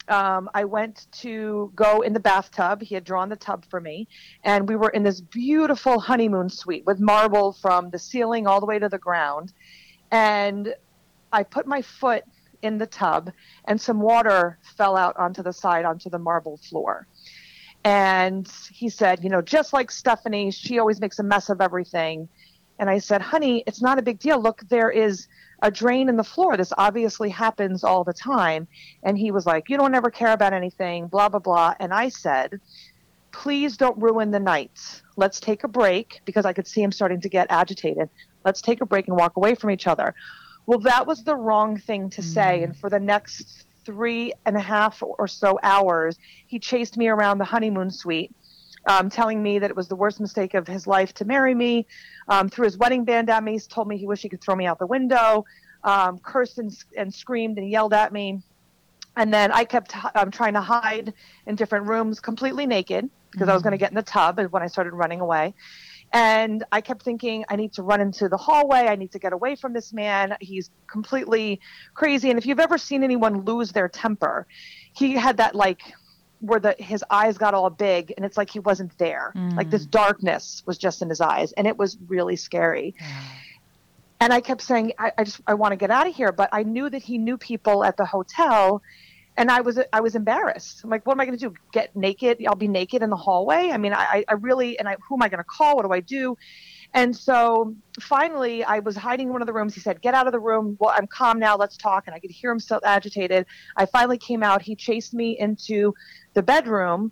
um, 0.09 0.49
I 0.53 0.65
went 0.65 1.07
to 1.21 1.71
go 1.75 2.01
in 2.01 2.13
the 2.13 2.19
bathtub. 2.19 2.81
He 2.81 2.95
had 2.95 3.03
drawn 3.03 3.29
the 3.29 3.35
tub 3.35 3.65
for 3.69 3.79
me, 3.79 4.07
and 4.43 4.67
we 4.67 4.75
were 4.75 4.89
in 4.89 5.03
this 5.03 5.21
beautiful 5.21 5.99
honeymoon 5.99 6.49
suite 6.49 6.85
with 6.85 6.99
marble 6.99 7.53
from 7.53 7.89
the 7.91 7.99
ceiling 7.99 8.47
all 8.47 8.59
the 8.59 8.65
way 8.65 8.79
to 8.79 8.89
the 8.89 8.97
ground. 8.97 9.53
And 10.11 10.73
I 11.31 11.43
put 11.43 11.67
my 11.67 11.81
foot 11.81 12.23
in 12.61 12.77
the 12.77 12.87
tub, 12.87 13.31
and 13.65 13.79
some 13.79 14.01
water 14.01 14.57
fell 14.75 14.97
out 14.97 15.15
onto 15.17 15.43
the 15.43 15.53
side, 15.53 15.85
onto 15.85 16.09
the 16.09 16.19
marble 16.19 16.57
floor. 16.57 17.07
And 17.83 18.51
he 18.71 18.89
said, 18.89 19.23
You 19.23 19.29
know, 19.29 19.41
just 19.41 19.73
like 19.73 19.91
Stephanie, 19.91 20.51
she 20.51 20.79
always 20.79 20.99
makes 20.99 21.19
a 21.19 21.23
mess 21.23 21.49
of 21.49 21.61
everything. 21.61 22.27
And 22.77 22.89
I 22.89 22.97
said, 22.99 23.21
Honey, 23.21 23.63
it's 23.67 23.81
not 23.81 23.99
a 23.99 24.01
big 24.01 24.19
deal. 24.19 24.41
Look, 24.41 24.61
there 24.69 24.89
is 24.89 25.27
a 25.61 25.71
drain 25.71 26.09
in 26.09 26.17
the 26.17 26.23
floor. 26.23 26.55
This 26.57 26.73
obviously 26.77 27.29
happens 27.29 27.83
all 27.83 28.03
the 28.03 28.13
time. 28.13 28.67
And 29.03 29.17
he 29.17 29.31
was 29.31 29.45
like, 29.45 29.69
You 29.69 29.77
don't 29.77 29.95
ever 29.95 30.09
care 30.09 30.33
about 30.33 30.53
anything, 30.53 31.07
blah, 31.07 31.29
blah, 31.29 31.39
blah. 31.39 31.75
And 31.79 31.93
I 31.93 32.09
said, 32.09 32.59
Please 33.31 33.77
don't 33.77 33.97
ruin 34.01 34.31
the 34.31 34.39
night. 34.39 35.01
Let's 35.15 35.39
take 35.39 35.63
a 35.63 35.67
break 35.67 36.21
because 36.25 36.45
I 36.45 36.53
could 36.53 36.67
see 36.67 36.81
him 36.81 36.91
starting 36.91 37.21
to 37.21 37.29
get 37.29 37.47
agitated. 37.49 38.09
Let's 38.43 38.61
take 38.61 38.81
a 38.81 38.85
break 38.85 39.07
and 39.07 39.15
walk 39.17 39.37
away 39.37 39.55
from 39.55 39.71
each 39.71 39.87
other. 39.87 40.15
Well, 40.65 40.79
that 40.79 41.07
was 41.07 41.23
the 41.23 41.35
wrong 41.35 41.77
thing 41.77 42.09
to 42.11 42.21
say. 42.21 42.59
Mm. 42.59 42.63
And 42.63 42.77
for 42.77 42.89
the 42.89 42.99
next 42.99 43.65
three 43.89 44.31
and 44.45 44.55
a 44.55 44.59
half 44.59 45.01
or 45.01 45.27
so 45.27 45.57
hours, 45.63 46.19
he 46.45 46.59
chased 46.59 46.95
me 46.95 47.07
around 47.07 47.39
the 47.39 47.45
honeymoon 47.45 47.89
suite, 47.89 48.31
um, 48.85 49.09
telling 49.09 49.41
me 49.41 49.57
that 49.57 49.71
it 49.71 49.75
was 49.75 49.87
the 49.87 49.95
worst 49.95 50.19
mistake 50.19 50.53
of 50.53 50.67
his 50.67 50.85
life 50.85 51.11
to 51.15 51.25
marry 51.25 51.55
me. 51.55 51.87
Um, 52.27 52.49
threw 52.49 52.65
his 52.65 52.77
wedding 52.77 53.03
band 53.03 53.31
at 53.31 53.43
me, 53.43 53.57
told 53.59 53.87
me 53.87 53.97
he 53.97 54.05
wished 54.05 54.21
he 54.21 54.29
could 54.29 54.41
throw 54.41 54.55
me 54.55 54.67
out 54.67 54.77
the 54.77 54.85
window, 54.85 55.43
um, 55.83 56.19
cursed 56.19 56.59
and, 56.59 56.71
and, 56.95 57.11
screamed 57.11 57.57
and 57.57 57.67
yelled 57.67 57.93
at 57.93 58.13
me. 58.13 58.43
And 59.17 59.33
then 59.33 59.51
I 59.51 59.65
kept 59.65 59.95
um, 60.15 60.29
trying 60.29 60.53
to 60.53 60.61
hide 60.61 61.11
in 61.47 61.55
different 61.55 61.87
rooms 61.87 62.19
completely 62.19 62.67
naked 62.67 63.09
because 63.31 63.45
mm-hmm. 63.45 63.49
I 63.49 63.53
was 63.55 63.63
going 63.63 63.71
to 63.71 63.79
get 63.79 63.89
in 63.89 63.95
the 63.95 64.03
tub 64.03 64.39
when 64.51 64.61
I 64.61 64.67
started 64.67 64.93
running 64.93 65.19
away. 65.19 65.55
And 66.11 66.63
I 66.71 66.81
kept 66.81 67.03
thinking, 67.03 67.45
I 67.49 67.55
need 67.55 67.73
to 67.73 67.83
run 67.83 68.01
into 68.01 68.29
the 68.29 68.37
hallway. 68.37 68.87
I 68.87 68.95
need 68.95 69.11
to 69.11 69.19
get 69.19 69.31
away 69.31 69.55
from 69.55 69.73
this 69.73 69.93
man. 69.93 70.35
He's 70.41 70.71
completely 70.87 71.59
crazy. 71.93 72.29
And 72.29 72.39
if 72.39 72.45
you've 72.45 72.59
ever 72.59 72.77
seen 72.77 73.03
anyone 73.03 73.45
lose 73.45 73.71
their 73.71 73.87
temper, 73.87 74.47
he 74.93 75.13
had 75.13 75.37
that 75.37 75.53
like 75.53 75.81
where 76.39 76.59
the 76.59 76.75
his 76.79 77.03
eyes 77.09 77.37
got 77.37 77.53
all 77.53 77.69
big 77.69 78.13
and 78.15 78.25
it's 78.25 78.37
like 78.37 78.49
he 78.49 78.59
wasn't 78.59 78.97
there. 78.97 79.33
Mm. 79.35 79.55
Like 79.55 79.69
this 79.69 79.85
darkness 79.85 80.63
was 80.65 80.77
just 80.77 81.01
in 81.01 81.09
his 81.09 81.21
eyes. 81.21 81.51
And 81.53 81.67
it 81.67 81.77
was 81.77 81.97
really 82.07 82.35
scary. 82.35 82.95
And 84.19 84.33
I 84.33 84.41
kept 84.41 84.61
saying, 84.61 84.93
I, 84.97 85.11
I 85.17 85.23
just 85.23 85.41
I 85.45 85.53
want 85.53 85.73
to 85.73 85.77
get 85.77 85.91
out 85.91 86.07
of 86.07 86.15
here. 86.15 86.31
But 86.31 86.49
I 86.51 86.63
knew 86.63 86.89
that 86.89 87.03
he 87.03 87.17
knew 87.17 87.37
people 87.37 87.83
at 87.83 87.97
the 87.97 88.05
hotel 88.05 88.81
and 89.39 89.49
I 89.49 89.61
was 89.61 89.79
I 89.93 90.01
was 90.01 90.15
embarrassed. 90.15 90.81
I'm 90.83 90.89
like, 90.89 91.05
what 91.07 91.13
am 91.13 91.21
I 91.21 91.25
going 91.25 91.37
to 91.37 91.49
do? 91.49 91.55
Get 91.71 91.95
naked? 91.95 92.45
I'll 92.45 92.55
be 92.55 92.67
naked 92.67 93.01
in 93.01 93.09
the 93.09 93.15
hallway. 93.15 93.69
I 93.71 93.77
mean, 93.77 93.93
I, 93.93 94.25
I 94.27 94.33
really 94.33 94.77
and 94.77 94.87
I 94.87 94.97
who 95.07 95.15
am 95.15 95.23
I 95.23 95.29
going 95.29 95.39
to 95.39 95.45
call? 95.45 95.77
What 95.77 95.85
do 95.85 95.93
I 95.93 96.01
do? 96.01 96.37
And 96.93 97.15
so 97.15 97.73
finally, 98.01 98.65
I 98.65 98.79
was 98.79 98.97
hiding 98.97 99.27
in 99.27 99.33
one 99.33 99.41
of 99.41 99.47
the 99.47 99.53
rooms. 99.53 99.73
He 99.73 99.79
said, 99.79 100.01
"Get 100.01 100.13
out 100.13 100.27
of 100.27 100.33
the 100.33 100.39
room." 100.39 100.75
Well, 100.79 100.93
I'm 100.95 101.07
calm 101.07 101.39
now. 101.39 101.55
Let's 101.55 101.77
talk. 101.77 102.03
And 102.07 102.13
I 102.13 102.19
could 102.19 102.31
hear 102.31 102.51
him 102.51 102.59
still 102.59 102.81
agitated. 102.83 103.45
I 103.77 103.85
finally 103.85 104.17
came 104.17 104.43
out. 104.43 104.61
He 104.61 104.75
chased 104.75 105.13
me 105.13 105.39
into 105.39 105.93
the 106.33 106.43
bedroom, 106.43 107.11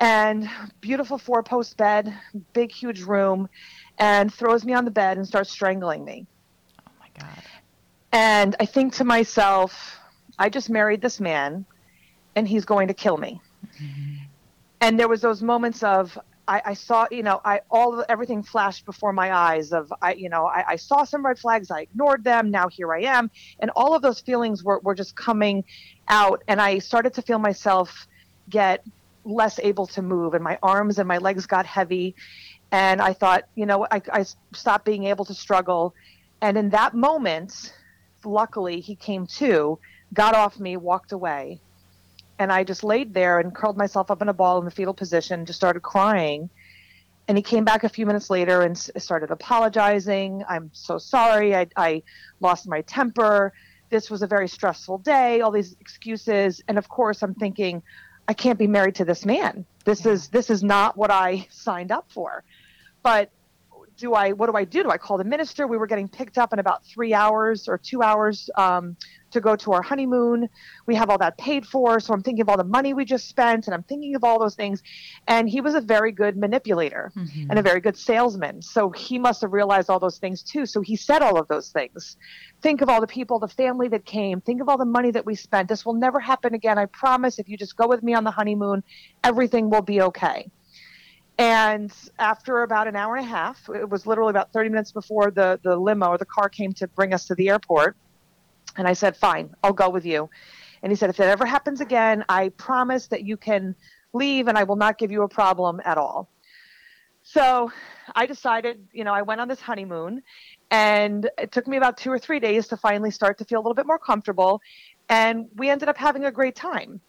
and 0.00 0.50
beautiful 0.80 1.18
four-post 1.18 1.76
bed, 1.76 2.12
big, 2.52 2.72
huge 2.72 3.02
room, 3.02 3.48
and 3.98 4.34
throws 4.34 4.64
me 4.64 4.72
on 4.72 4.84
the 4.84 4.90
bed 4.90 5.18
and 5.18 5.26
starts 5.26 5.50
strangling 5.50 6.04
me. 6.04 6.26
Oh 6.88 6.92
my 6.98 7.08
god! 7.16 7.42
And 8.10 8.56
I 8.58 8.66
think 8.66 8.94
to 8.94 9.04
myself, 9.04 10.00
I 10.38 10.48
just 10.48 10.70
married 10.70 11.00
this 11.00 11.20
man 11.20 11.64
and 12.36 12.48
he's 12.48 12.64
going 12.64 12.88
to 12.88 12.94
kill 12.94 13.16
me. 13.16 13.40
Mm-hmm. 13.80 14.24
And 14.80 14.98
there 14.98 15.08
was 15.08 15.20
those 15.20 15.42
moments 15.42 15.82
of 15.82 16.18
I, 16.46 16.60
I, 16.66 16.74
saw, 16.74 17.06
you 17.10 17.22
know, 17.22 17.40
I 17.44 17.62
all 17.70 18.04
everything 18.08 18.42
flashed 18.42 18.84
before 18.84 19.12
my 19.12 19.34
eyes 19.34 19.72
of 19.72 19.92
I, 20.02 20.12
you 20.12 20.28
know, 20.28 20.44
I, 20.44 20.64
I, 20.68 20.76
saw 20.76 21.04
some 21.04 21.24
red 21.24 21.38
flags, 21.38 21.70
I 21.70 21.82
ignored 21.82 22.22
them, 22.22 22.50
now 22.50 22.68
here 22.68 22.92
I 22.92 23.02
am. 23.02 23.30
And 23.60 23.70
all 23.76 23.94
of 23.94 24.02
those 24.02 24.20
feelings 24.20 24.62
were, 24.62 24.78
were 24.80 24.94
just 24.94 25.16
coming 25.16 25.64
out 26.08 26.42
and 26.46 26.60
I 26.60 26.80
started 26.80 27.14
to 27.14 27.22
feel 27.22 27.38
myself 27.38 28.06
get 28.50 28.84
less 29.24 29.58
able 29.60 29.86
to 29.86 30.02
move 30.02 30.34
and 30.34 30.44
my 30.44 30.58
arms 30.62 30.98
and 30.98 31.08
my 31.08 31.16
legs 31.16 31.46
got 31.46 31.64
heavy. 31.64 32.14
And 32.70 33.00
I 33.00 33.14
thought, 33.14 33.44
you 33.54 33.64
know, 33.64 33.86
I, 33.90 34.02
I 34.12 34.26
stopped 34.52 34.84
being 34.84 35.04
able 35.04 35.24
to 35.24 35.34
struggle. 35.34 35.94
And 36.42 36.58
in 36.58 36.68
that 36.70 36.92
moment, 36.92 37.72
luckily 38.22 38.80
he 38.80 38.96
came 38.96 39.26
to 39.26 39.78
got 40.14 40.34
off 40.34 40.58
me, 40.58 40.76
walked 40.76 41.12
away. 41.12 41.60
And 42.38 42.50
I 42.50 42.64
just 42.64 42.82
laid 42.82 43.14
there 43.14 43.38
and 43.38 43.54
curled 43.54 43.76
myself 43.76 44.10
up 44.10 44.22
in 44.22 44.28
a 44.28 44.32
ball 44.32 44.58
in 44.58 44.64
the 44.64 44.70
fetal 44.70 44.94
position, 44.94 45.46
just 45.46 45.58
started 45.58 45.80
crying. 45.80 46.50
And 47.28 47.38
he 47.38 47.42
came 47.42 47.64
back 47.64 47.84
a 47.84 47.88
few 47.88 48.06
minutes 48.06 48.28
later 48.30 48.62
and 48.62 48.76
started 48.76 49.30
apologizing. 49.30 50.44
I'm 50.48 50.70
so 50.72 50.98
sorry. 50.98 51.54
I, 51.54 51.66
I 51.76 52.02
lost 52.40 52.68
my 52.68 52.82
temper. 52.82 53.52
This 53.90 54.10
was 54.10 54.22
a 54.22 54.26
very 54.26 54.48
stressful 54.48 54.98
day, 54.98 55.40
all 55.40 55.50
these 55.50 55.76
excuses. 55.80 56.62
And 56.68 56.76
of 56.76 56.88
course, 56.88 57.22
I'm 57.22 57.34
thinking, 57.34 57.82
I 58.26 58.34
can't 58.34 58.58
be 58.58 58.66
married 58.66 58.96
to 58.96 59.04
this 59.04 59.24
man. 59.24 59.64
This 59.84 60.06
is 60.06 60.28
this 60.28 60.50
is 60.50 60.62
not 60.62 60.96
what 60.96 61.10
I 61.10 61.46
signed 61.50 61.92
up 61.92 62.10
for. 62.10 62.42
But 63.02 63.30
do 63.96 64.14
I 64.14 64.32
what 64.32 64.50
do 64.50 64.56
I 64.56 64.64
do? 64.64 64.82
Do 64.82 64.90
I 64.90 64.98
call 64.98 65.18
the 65.18 65.24
minister? 65.24 65.66
We 65.66 65.76
were 65.76 65.86
getting 65.86 66.08
picked 66.08 66.38
up 66.38 66.52
in 66.52 66.58
about 66.58 66.84
three 66.84 67.14
hours 67.14 67.68
or 67.68 67.78
two 67.78 68.02
hours 68.02 68.50
um, 68.56 68.96
to 69.34 69.40
go 69.40 69.54
to 69.56 69.72
our 69.72 69.82
honeymoon. 69.82 70.48
We 70.86 70.94
have 70.94 71.10
all 71.10 71.18
that 71.18 71.38
paid 71.38 71.66
for. 71.66 72.00
So 72.00 72.12
I'm 72.14 72.22
thinking 72.22 72.42
of 72.42 72.48
all 72.48 72.56
the 72.56 72.64
money 72.64 72.94
we 72.94 73.04
just 73.04 73.28
spent 73.28 73.66
and 73.66 73.74
I'm 73.74 73.82
thinking 73.82 74.16
of 74.16 74.24
all 74.24 74.38
those 74.38 74.54
things. 74.54 74.82
And 75.28 75.48
he 75.48 75.60
was 75.60 75.74
a 75.74 75.80
very 75.80 76.10
good 76.10 76.36
manipulator 76.36 77.12
mm-hmm. 77.16 77.50
and 77.50 77.58
a 77.58 77.62
very 77.62 77.80
good 77.80 77.96
salesman. 77.96 78.62
So 78.62 78.90
he 78.90 79.18
must 79.18 79.40
have 79.42 79.52
realized 79.52 79.90
all 79.90 80.00
those 80.00 80.18
things 80.18 80.42
too. 80.42 80.66
So 80.66 80.80
he 80.80 80.96
said 80.96 81.22
all 81.22 81.38
of 81.38 81.46
those 81.48 81.70
things. 81.70 82.16
Think 82.62 82.80
of 82.80 82.88
all 82.88 83.00
the 83.00 83.06
people, 83.06 83.38
the 83.38 83.48
family 83.48 83.88
that 83.88 84.04
came. 84.04 84.40
Think 84.40 84.60
of 84.60 84.68
all 84.68 84.78
the 84.78 84.84
money 84.84 85.10
that 85.10 85.26
we 85.26 85.34
spent. 85.34 85.68
This 85.68 85.84
will 85.84 85.94
never 85.94 86.18
happen 86.18 86.54
again. 86.54 86.78
I 86.78 86.86
promise 86.86 87.38
if 87.38 87.48
you 87.48 87.56
just 87.56 87.76
go 87.76 87.86
with 87.86 88.02
me 88.02 88.14
on 88.14 88.24
the 88.24 88.30
honeymoon, 88.30 88.82
everything 89.22 89.70
will 89.70 89.82
be 89.82 90.00
okay. 90.00 90.50
And 91.36 91.92
after 92.18 92.62
about 92.62 92.86
an 92.86 92.94
hour 92.94 93.16
and 93.16 93.26
a 93.26 93.28
half, 93.28 93.68
it 93.68 93.88
was 93.88 94.06
literally 94.06 94.30
about 94.30 94.52
30 94.52 94.68
minutes 94.68 94.92
before 94.92 95.30
the, 95.32 95.58
the 95.64 95.76
limo 95.76 96.08
or 96.08 96.18
the 96.18 96.24
car 96.24 96.48
came 96.48 96.72
to 96.74 96.86
bring 96.88 97.12
us 97.12 97.26
to 97.26 97.34
the 97.34 97.48
airport. 97.48 97.96
And 98.76 98.86
I 98.88 98.92
said, 98.92 99.16
Fine, 99.16 99.54
I'll 99.62 99.72
go 99.72 99.88
with 99.88 100.04
you. 100.04 100.28
And 100.82 100.90
he 100.92 100.96
said, 100.96 101.10
If 101.10 101.20
it 101.20 101.24
ever 101.24 101.46
happens 101.46 101.80
again, 101.80 102.24
I 102.28 102.50
promise 102.50 103.06
that 103.08 103.24
you 103.24 103.36
can 103.36 103.74
leave 104.12 104.48
and 104.48 104.56
I 104.56 104.64
will 104.64 104.76
not 104.76 104.98
give 104.98 105.10
you 105.10 105.22
a 105.22 105.28
problem 105.28 105.80
at 105.84 105.98
all. 105.98 106.28
So 107.22 107.72
I 108.14 108.26
decided, 108.26 108.86
you 108.92 109.02
know, 109.02 109.14
I 109.14 109.22
went 109.22 109.40
on 109.40 109.48
this 109.48 109.60
honeymoon 109.60 110.22
and 110.70 111.28
it 111.38 111.52
took 111.52 111.66
me 111.66 111.78
about 111.78 111.96
two 111.96 112.10
or 112.10 112.18
three 112.18 112.38
days 112.38 112.68
to 112.68 112.76
finally 112.76 113.10
start 113.10 113.38
to 113.38 113.44
feel 113.44 113.58
a 113.58 113.62
little 113.62 113.74
bit 113.74 113.86
more 113.86 113.98
comfortable. 113.98 114.60
And 115.08 115.46
we 115.56 115.70
ended 115.70 115.88
up 115.88 115.96
having 115.96 116.24
a 116.24 116.30
great 116.30 116.54
time 116.54 117.00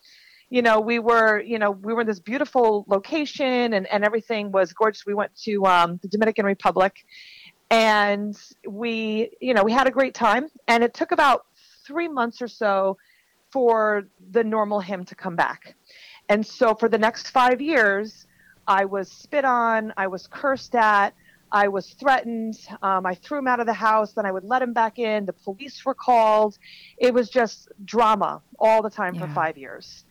you 0.49 0.61
know, 0.61 0.79
we 0.79 0.99
were, 0.99 1.41
you 1.41 1.59
know, 1.59 1.71
we 1.71 1.93
were 1.93 2.01
in 2.01 2.07
this 2.07 2.19
beautiful 2.19 2.85
location 2.87 3.73
and, 3.73 3.87
and 3.87 4.03
everything 4.03 4.51
was 4.51 4.73
gorgeous. 4.73 5.05
We 5.05 5.13
went 5.13 5.35
to 5.43 5.65
um, 5.65 5.99
the 6.01 6.07
Dominican 6.07 6.45
Republic 6.45 7.05
and 7.71 8.37
we, 8.67 9.31
you 9.41 9.53
know, 9.53 9.63
we 9.63 9.71
had 9.71 9.87
a 9.87 9.91
great 9.91 10.13
time. 10.13 10.47
And 10.67 10.83
it 10.83 10.93
took 10.93 11.11
about 11.11 11.45
three 11.85 12.07
months 12.07 12.41
or 12.41 12.47
so 12.47 12.97
for 13.51 14.03
the 14.31 14.43
normal 14.43 14.79
him 14.79 15.05
to 15.05 15.15
come 15.15 15.35
back. 15.35 15.75
And 16.29 16.45
so 16.45 16.73
for 16.73 16.89
the 16.89 16.97
next 16.97 17.29
five 17.29 17.61
years, 17.61 18.27
I 18.67 18.85
was 18.85 19.11
spit 19.11 19.45
on, 19.45 19.93
I 19.95 20.07
was 20.07 20.27
cursed 20.27 20.75
at, 20.75 21.13
I 21.51 21.67
was 21.67 21.91
threatened. 21.91 22.55
Um, 22.81 23.05
I 23.05 23.15
threw 23.15 23.39
him 23.39 23.47
out 23.47 23.59
of 23.59 23.65
the 23.65 23.73
house. 23.73 24.13
Then 24.13 24.25
I 24.25 24.31
would 24.31 24.43
let 24.43 24.61
him 24.61 24.73
back 24.73 24.99
in. 24.99 25.25
The 25.25 25.33
police 25.33 25.85
were 25.85 25.93
called. 25.93 26.57
It 26.97 27.13
was 27.13 27.29
just 27.29 27.69
drama 27.85 28.41
all 28.59 28.81
the 28.81 28.89
time 28.89 29.15
yeah. 29.15 29.21
for 29.21 29.33
five 29.33 29.57
years. 29.57 30.03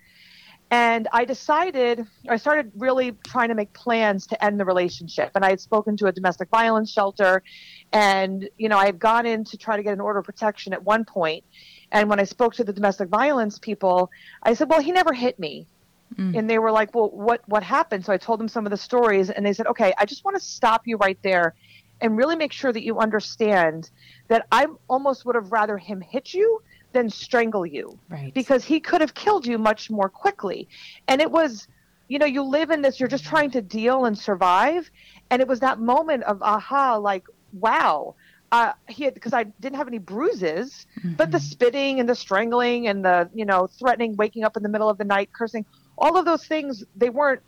And 0.74 1.06
I 1.12 1.24
decided, 1.24 2.04
I 2.28 2.36
started 2.36 2.72
really 2.76 3.12
trying 3.24 3.50
to 3.50 3.54
make 3.54 3.72
plans 3.74 4.26
to 4.26 4.44
end 4.44 4.58
the 4.58 4.64
relationship. 4.64 5.30
And 5.36 5.44
I 5.44 5.50
had 5.50 5.60
spoken 5.60 5.96
to 5.98 6.06
a 6.06 6.12
domestic 6.12 6.48
violence 6.48 6.90
shelter. 6.90 7.44
And, 7.92 8.48
you 8.58 8.68
know, 8.68 8.76
I 8.76 8.86
had 8.86 8.98
gone 8.98 9.24
in 9.24 9.44
to 9.44 9.56
try 9.56 9.76
to 9.76 9.84
get 9.84 9.92
an 9.92 10.00
order 10.00 10.18
of 10.18 10.24
protection 10.24 10.72
at 10.72 10.82
one 10.82 11.04
point. 11.04 11.44
And 11.92 12.10
when 12.10 12.18
I 12.18 12.24
spoke 12.24 12.54
to 12.54 12.64
the 12.64 12.72
domestic 12.72 13.08
violence 13.08 13.56
people, 13.56 14.10
I 14.42 14.54
said, 14.54 14.68
well, 14.68 14.80
he 14.80 14.90
never 14.90 15.12
hit 15.12 15.38
me. 15.38 15.68
Mm. 16.16 16.36
And 16.36 16.50
they 16.50 16.58
were 16.58 16.72
like, 16.72 16.92
well, 16.92 17.08
what, 17.08 17.42
what 17.46 17.62
happened? 17.62 18.04
So 18.04 18.12
I 18.12 18.16
told 18.16 18.40
them 18.40 18.48
some 18.48 18.66
of 18.66 18.70
the 18.72 18.76
stories. 18.76 19.30
And 19.30 19.46
they 19.46 19.52
said, 19.52 19.68
okay, 19.68 19.94
I 19.96 20.04
just 20.06 20.24
want 20.24 20.36
to 20.36 20.42
stop 20.42 20.88
you 20.88 20.96
right 20.96 21.18
there 21.22 21.54
and 22.00 22.16
really 22.16 22.34
make 22.34 22.50
sure 22.50 22.72
that 22.72 22.82
you 22.82 22.98
understand 22.98 23.90
that 24.26 24.44
I 24.50 24.66
almost 24.88 25.24
would 25.24 25.36
have 25.36 25.52
rather 25.52 25.78
him 25.78 26.00
hit 26.00 26.34
you 26.34 26.62
than 26.94 27.10
strangle 27.10 27.66
you. 27.66 27.98
Right. 28.08 28.32
Because 28.32 28.64
he 28.64 28.80
could 28.80 29.02
have 29.02 29.12
killed 29.14 29.46
you 29.46 29.58
much 29.58 29.90
more 29.90 30.08
quickly. 30.08 30.68
And 31.08 31.20
it 31.20 31.30
was, 31.30 31.68
you 32.08 32.18
know, 32.18 32.26
you 32.26 32.42
live 32.42 32.70
in 32.70 32.80
this, 32.80 32.98
you're 32.98 33.08
just 33.08 33.24
trying 33.24 33.50
to 33.50 33.60
deal 33.60 34.06
and 34.06 34.16
survive. 34.16 34.90
And 35.30 35.42
it 35.42 35.48
was 35.48 35.60
that 35.60 35.78
moment 35.78 36.22
of 36.24 36.42
aha, 36.42 36.96
like, 36.96 37.24
wow, 37.52 38.14
uh, 38.52 38.72
he 38.88 39.04
had 39.04 39.14
because 39.14 39.32
I 39.32 39.44
didn't 39.44 39.76
have 39.76 39.88
any 39.88 39.98
bruises, 39.98 40.86
mm-hmm. 40.98 41.14
but 41.14 41.32
the 41.32 41.38
mm-hmm. 41.38 41.44
spitting 41.44 42.00
and 42.00 42.08
the 42.08 42.14
strangling 42.14 42.86
and 42.86 43.04
the 43.04 43.28
you 43.34 43.44
know 43.44 43.66
threatening, 43.66 44.14
waking 44.14 44.44
up 44.44 44.56
in 44.56 44.62
the 44.62 44.68
middle 44.68 44.88
of 44.88 44.96
the 44.96 45.04
night, 45.04 45.30
cursing, 45.32 45.66
all 45.98 46.16
of 46.16 46.24
those 46.24 46.46
things 46.46 46.84
they 46.94 47.10
weren't. 47.10 47.42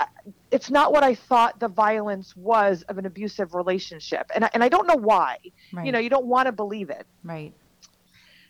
Uh, 0.00 0.06
it's 0.50 0.70
not 0.70 0.92
what 0.92 1.04
I 1.04 1.14
thought 1.14 1.60
the 1.60 1.68
violence 1.68 2.34
was 2.34 2.82
of 2.88 2.98
an 2.98 3.06
abusive 3.06 3.54
relationship, 3.54 4.28
and 4.34 4.44
I, 4.44 4.50
and 4.54 4.64
I 4.64 4.68
don't 4.68 4.88
know 4.88 4.96
why. 4.96 5.36
Right. 5.72 5.86
You 5.86 5.92
know, 5.92 6.00
you 6.00 6.10
don't 6.10 6.26
want 6.26 6.46
to 6.46 6.52
believe 6.52 6.90
it. 6.90 7.06
Right 7.22 7.52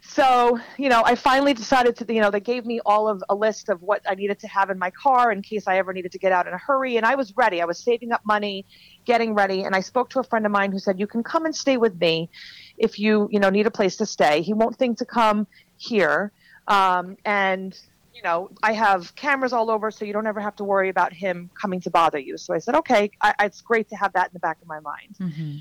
so 0.06 0.58
you 0.76 0.88
know 0.88 1.02
i 1.04 1.14
finally 1.14 1.54
decided 1.54 1.96
to 1.96 2.12
you 2.12 2.20
know 2.20 2.30
they 2.30 2.40
gave 2.40 2.66
me 2.66 2.80
all 2.84 3.08
of 3.08 3.22
a 3.28 3.34
list 3.34 3.68
of 3.68 3.80
what 3.82 4.02
i 4.08 4.14
needed 4.14 4.38
to 4.38 4.46
have 4.46 4.70
in 4.70 4.78
my 4.78 4.90
car 4.90 5.32
in 5.32 5.40
case 5.42 5.66
i 5.66 5.78
ever 5.78 5.92
needed 5.92 6.12
to 6.12 6.18
get 6.18 6.30
out 6.30 6.46
in 6.46 6.52
a 6.52 6.58
hurry 6.58 6.96
and 6.96 7.06
i 7.06 7.14
was 7.14 7.34
ready. 7.36 7.60
I 7.60 7.64
was 7.64 7.78
saving 7.78 8.12
up 8.12 8.20
money 8.24 8.66
getting 9.04 9.34
ready 9.34 9.62
and 9.62 9.74
i 9.74 9.80
spoke 9.80 10.10
to 10.10 10.20
a 10.20 10.24
friend 10.24 10.44
of 10.46 10.52
mine 10.52 10.72
who 10.72 10.78
said 10.78 11.00
you 11.00 11.06
can 11.06 11.22
come 11.22 11.46
and 11.46 11.54
stay 11.54 11.76
with 11.76 11.98
me 12.00 12.28
if 12.76 12.98
you 12.98 13.28
you 13.30 13.40
know 13.40 13.50
need 13.50 13.66
a 13.66 13.70
place 13.70 13.96
to 13.96 14.06
stay. 14.06 14.42
He 14.42 14.52
won't 14.52 14.76
think 14.76 14.98
to 14.98 15.04
come 15.04 15.46
here 15.76 16.32
um, 16.68 17.16
and 17.24 17.78
you 18.14 18.22
know 18.22 18.50
i 18.62 18.72
have 18.72 19.14
cameras 19.16 19.52
all 19.52 19.70
over 19.70 19.90
so 19.90 20.04
you 20.04 20.12
don't 20.12 20.26
ever 20.26 20.40
have 20.40 20.54
to 20.56 20.64
worry 20.64 20.88
about 20.88 21.12
him 21.12 21.50
coming 21.60 21.80
to 21.80 21.90
bother 21.90 22.18
you. 22.18 22.36
So 22.36 22.54
i 22.54 22.58
said 22.58 22.74
okay 22.76 23.10
I, 23.20 23.34
it's 23.40 23.60
great 23.60 23.88
to 23.88 23.96
have 23.96 24.12
that 24.12 24.26
in 24.28 24.34
the 24.34 24.40
back 24.40 24.60
of 24.60 24.68
my 24.68 24.80
mind. 24.80 25.16
Mm-hmm. 25.20 25.56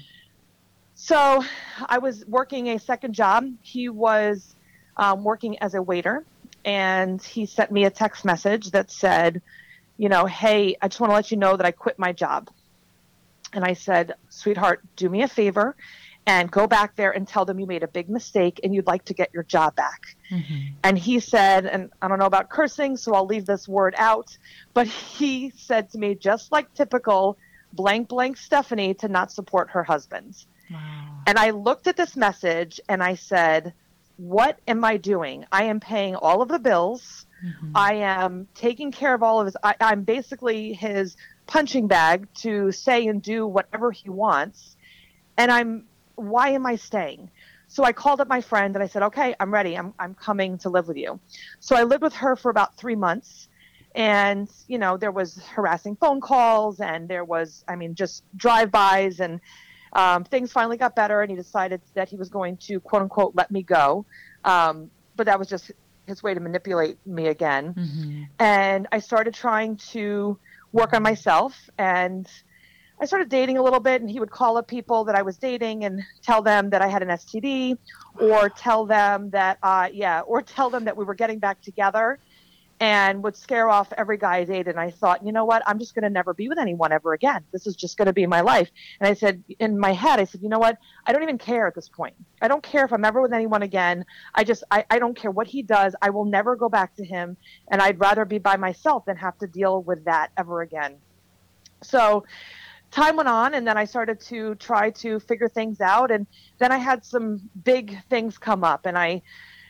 So 1.04 1.44
I 1.86 1.98
was 1.98 2.26
working 2.28 2.70
a 2.70 2.80
second 2.80 3.14
job. 3.14 3.46
He 3.62 3.90
was 3.90 4.56
um, 4.96 5.26
working 5.26 5.60
as 5.60 5.74
a 5.74 5.82
waiter, 5.82 6.24
and 6.64 7.22
he 7.22 7.46
sent 7.46 7.74
me 7.74 7.84
a 7.84 7.90
text 7.90 8.24
message 8.24 8.72
that 8.72 8.90
said, 8.90 9.42
you 9.98 10.08
know, 10.08 10.26
hey, 10.26 10.78
I 10.82 10.88
just 10.88 11.02
want 11.02 11.12
to 11.12 11.16
let 11.16 11.30
you 11.30 11.36
know 11.36 11.58
that 11.58 11.66
I 11.66 11.72
quit 11.72 12.00
my 12.00 12.14
job. 12.14 12.50
And 13.52 13.66
I 13.66 13.74
said, 13.74 14.14
sweetheart, 14.30 14.82
do 14.96 15.10
me 15.10 15.24
a 15.24 15.28
favor 15.28 15.76
and 16.26 16.50
go 16.50 16.68
back 16.68 16.96
there 16.96 17.12
and 17.12 17.28
tell 17.28 17.44
them 17.44 17.60
you 17.60 17.66
made 17.66 17.84
a 17.84 17.90
big 17.90 18.10
mistake 18.10 18.62
and 18.64 18.74
you'd 18.74 18.88
like 18.88 19.04
to 19.04 19.14
get 19.14 19.30
your 19.34 19.44
job 19.44 19.76
back. 19.76 20.16
Mm-hmm. 20.32 20.76
And 20.86 20.98
he 20.98 21.20
said, 21.20 21.66
and 21.66 21.92
I 22.02 22.08
don't 22.08 22.18
know 22.18 22.28
about 22.28 22.48
cursing, 22.48 22.96
so 22.96 23.14
I'll 23.14 23.26
leave 23.26 23.46
this 23.46 23.68
word 23.68 23.94
out, 23.98 24.38
but 24.74 24.88
he 24.88 25.52
said 25.58 25.90
to 25.90 25.98
me, 25.98 26.16
just 26.16 26.54
like 26.54 26.74
typical 26.76 27.38
blank 27.74 28.08
blank 28.08 28.38
Stephanie, 28.38 28.94
to 28.94 29.10
not 29.10 29.34
support 29.34 29.72
her 29.72 29.84
husband. 29.84 30.46
And 31.26 31.38
I 31.38 31.52
looked 31.52 31.88
at 31.88 31.98
this 31.98 32.16
message 32.16 32.80
and 32.90 33.02
I 33.02 33.16
said, 33.16 33.74
What 34.18 34.60
am 34.68 34.84
I 34.84 34.98
doing? 34.98 35.46
I 35.52 35.64
am 35.66 35.80
paying 35.80 36.16
all 36.16 36.42
of 36.42 36.50
the 36.50 36.60
bills. 36.60 37.26
Mm-hmm. 37.44 37.72
I 37.76 37.94
am 37.96 38.48
taking 38.56 38.92
care 38.92 39.14
of 39.14 39.24
all 39.24 39.40
of 39.40 39.48
his, 39.48 39.58
I, 39.64 39.76
I'm 39.80 40.04
basically 40.04 40.74
his 40.74 41.18
punching 41.46 41.88
bag 41.88 42.28
to 42.36 42.72
say 42.72 43.08
and 43.08 43.22
do 43.22 43.46
whatever 43.46 43.92
he 43.92 44.10
wants. 44.10 44.78
And 45.38 45.52
I'm, 45.52 45.86
why 46.16 46.50
am 46.50 46.66
I 46.66 46.76
staying? 46.76 47.30
So 47.68 47.84
I 47.84 47.92
called 47.92 48.22
up 48.22 48.28
my 48.28 48.40
friend 48.40 48.76
and 48.76 48.84
I 48.84 48.88
said, 48.88 49.04
okay, 49.04 49.36
I'm 49.40 49.52
ready. 49.52 49.76
I'm, 49.76 49.94
I'm 49.98 50.14
coming 50.14 50.58
to 50.60 50.70
live 50.70 50.88
with 50.88 50.98
you. 50.98 51.20
So 51.60 51.76
I 51.76 51.84
lived 51.84 52.04
with 52.04 52.14
her 52.14 52.36
for 52.36 52.52
about 52.52 52.78
three 52.78 52.96
months. 52.96 53.50
And, 53.96 54.50
you 54.68 54.78
know, 54.78 54.98
there 54.98 55.12
was 55.12 55.44
harassing 55.48 55.96
phone 55.96 56.22
calls 56.22 56.80
and 56.80 57.08
there 57.08 57.26
was, 57.26 57.64
I 57.68 57.76
mean, 57.76 57.96
just 57.96 58.24
drive-bys 58.36 59.20
and 59.20 59.40
um, 59.94 60.24
things 60.24 60.52
finally 60.52 60.78
got 60.78 60.96
better, 60.96 61.22
and 61.22 61.30
he 61.30 61.38
decided 61.38 61.82
that 61.94 62.10
he 62.10 62.16
was 62.16 62.30
going 62.30 62.58
to 62.58 62.80
quote 62.80 63.04
unquote 63.04 63.36
let 63.36 63.52
me 63.52 63.64
go. 63.64 64.06
Um, 64.44 64.90
but 65.16 65.26
that 65.28 65.40
was 65.40 65.48
just 65.48 65.72
his 66.08 66.22
way 66.22 66.34
to 66.34 66.40
manipulate 66.40 66.98
me 67.06 67.28
again. 67.28 67.74
Mm-hmm. 67.74 68.24
And 68.40 68.88
I 68.92 69.00
started 69.00 69.34
trying 69.34 69.78
to 69.92 70.38
work 70.72 70.94
on 70.94 71.04
myself 71.04 71.70
and 71.78 72.28
I 73.00 73.06
started 73.06 73.28
dating 73.28 73.58
a 73.58 73.64
little 73.64 73.80
bit, 73.80 74.02
and 74.02 74.10
he 74.10 74.20
would 74.20 74.32
call 74.32 74.56
up 74.56 74.68
people 74.68 75.04
that 75.06 75.16
I 75.16 75.24
was 75.24 75.38
dating 75.38 75.84
and 75.84 76.02
tell 76.22 76.42
them 76.42 76.70
that 76.70 76.82
I 76.82 76.88
had 76.88 77.02
an 77.02 77.10
STD, 77.10 77.78
or 78.20 78.50
tell 78.50 78.86
them 78.86 79.30
that, 79.32 79.58
uh, 79.62 79.90
yeah, 79.92 80.22
or 80.22 80.42
tell 80.42 80.70
them 80.70 80.86
that 80.86 80.96
we 80.96 81.04
were 81.04 81.16
getting 81.16 81.40
back 81.40 81.60
together 81.62 82.20
and 82.84 83.24
would 83.24 83.38
scare 83.38 83.70
off 83.70 83.94
every 83.98 84.18
guy 84.18 84.40
I 84.40 84.44
dated. 84.44 84.68
And 84.68 84.78
I 84.78 84.92
thought, 84.92 85.26
you 85.26 85.32
know 85.32 85.46
what? 85.46 85.64
I'm 85.66 85.80
just 85.80 85.96
going 85.96 86.04
to 86.04 86.10
never 86.10 86.34
be 86.34 86.50
with 86.50 86.60
anyone 86.60 86.92
ever 86.92 87.14
again. 87.14 87.46
This 87.54 87.66
is 87.66 87.78
just 87.78 87.96
going 87.98 88.08
to 88.08 88.14
be 88.14 88.28
my 88.28 88.42
life. 88.42 88.70
And 89.00 89.08
I 89.08 89.14
said, 89.14 89.42
in 89.60 89.80
my 89.80 89.94
head, 89.94 90.20
I 90.20 90.26
said, 90.26 90.42
you 90.42 90.50
know 90.50 90.60
what? 90.60 90.78
I 91.06 91.14
don't 91.14 91.24
even 91.24 91.38
care 91.38 91.66
at 91.66 91.76
this 91.76 91.88
point. 91.88 92.14
I 92.42 92.50
don't 92.50 92.62
care 92.62 92.84
if 92.84 92.92
I'm 92.92 93.06
ever 93.06 93.22
with 93.22 93.32
anyone 93.32 93.62
again. 93.62 94.04
I 94.36 94.44
just, 94.44 94.66
I, 94.70 94.84
I 94.90 95.00
don't 95.00 95.16
care 95.16 95.32
what 95.32 95.48
he 95.48 95.62
does. 95.62 95.96
I 96.02 96.10
will 96.10 96.26
never 96.26 96.58
go 96.58 96.68
back 96.68 96.94
to 96.96 97.06
him. 97.06 97.38
And 97.72 97.82
I'd 97.82 98.02
rather 98.02 98.26
be 98.26 98.38
by 98.38 98.58
myself 98.58 99.06
than 99.06 99.16
have 99.16 99.38
to 99.38 99.48
deal 99.48 99.82
with 99.82 100.04
that 100.04 100.32
ever 100.36 100.62
again. 100.62 100.98
So, 101.84 102.26
time 102.92 103.16
went 103.16 103.30
on 103.30 103.54
and 103.54 103.66
then 103.66 103.78
I 103.78 103.86
started 103.86 104.20
to 104.20 104.56
try 104.56 104.90
to 104.92 105.22
figure 105.22 105.50
things 105.50 105.80
out 105.82 106.12
and 106.12 106.28
then 106.60 106.72
I 106.72 106.78
had 106.78 107.04
some 107.04 107.50
big 107.64 107.98
things 108.10 108.38
come 108.38 108.64
up 108.64 108.86
and 108.86 108.98
I 108.98 109.24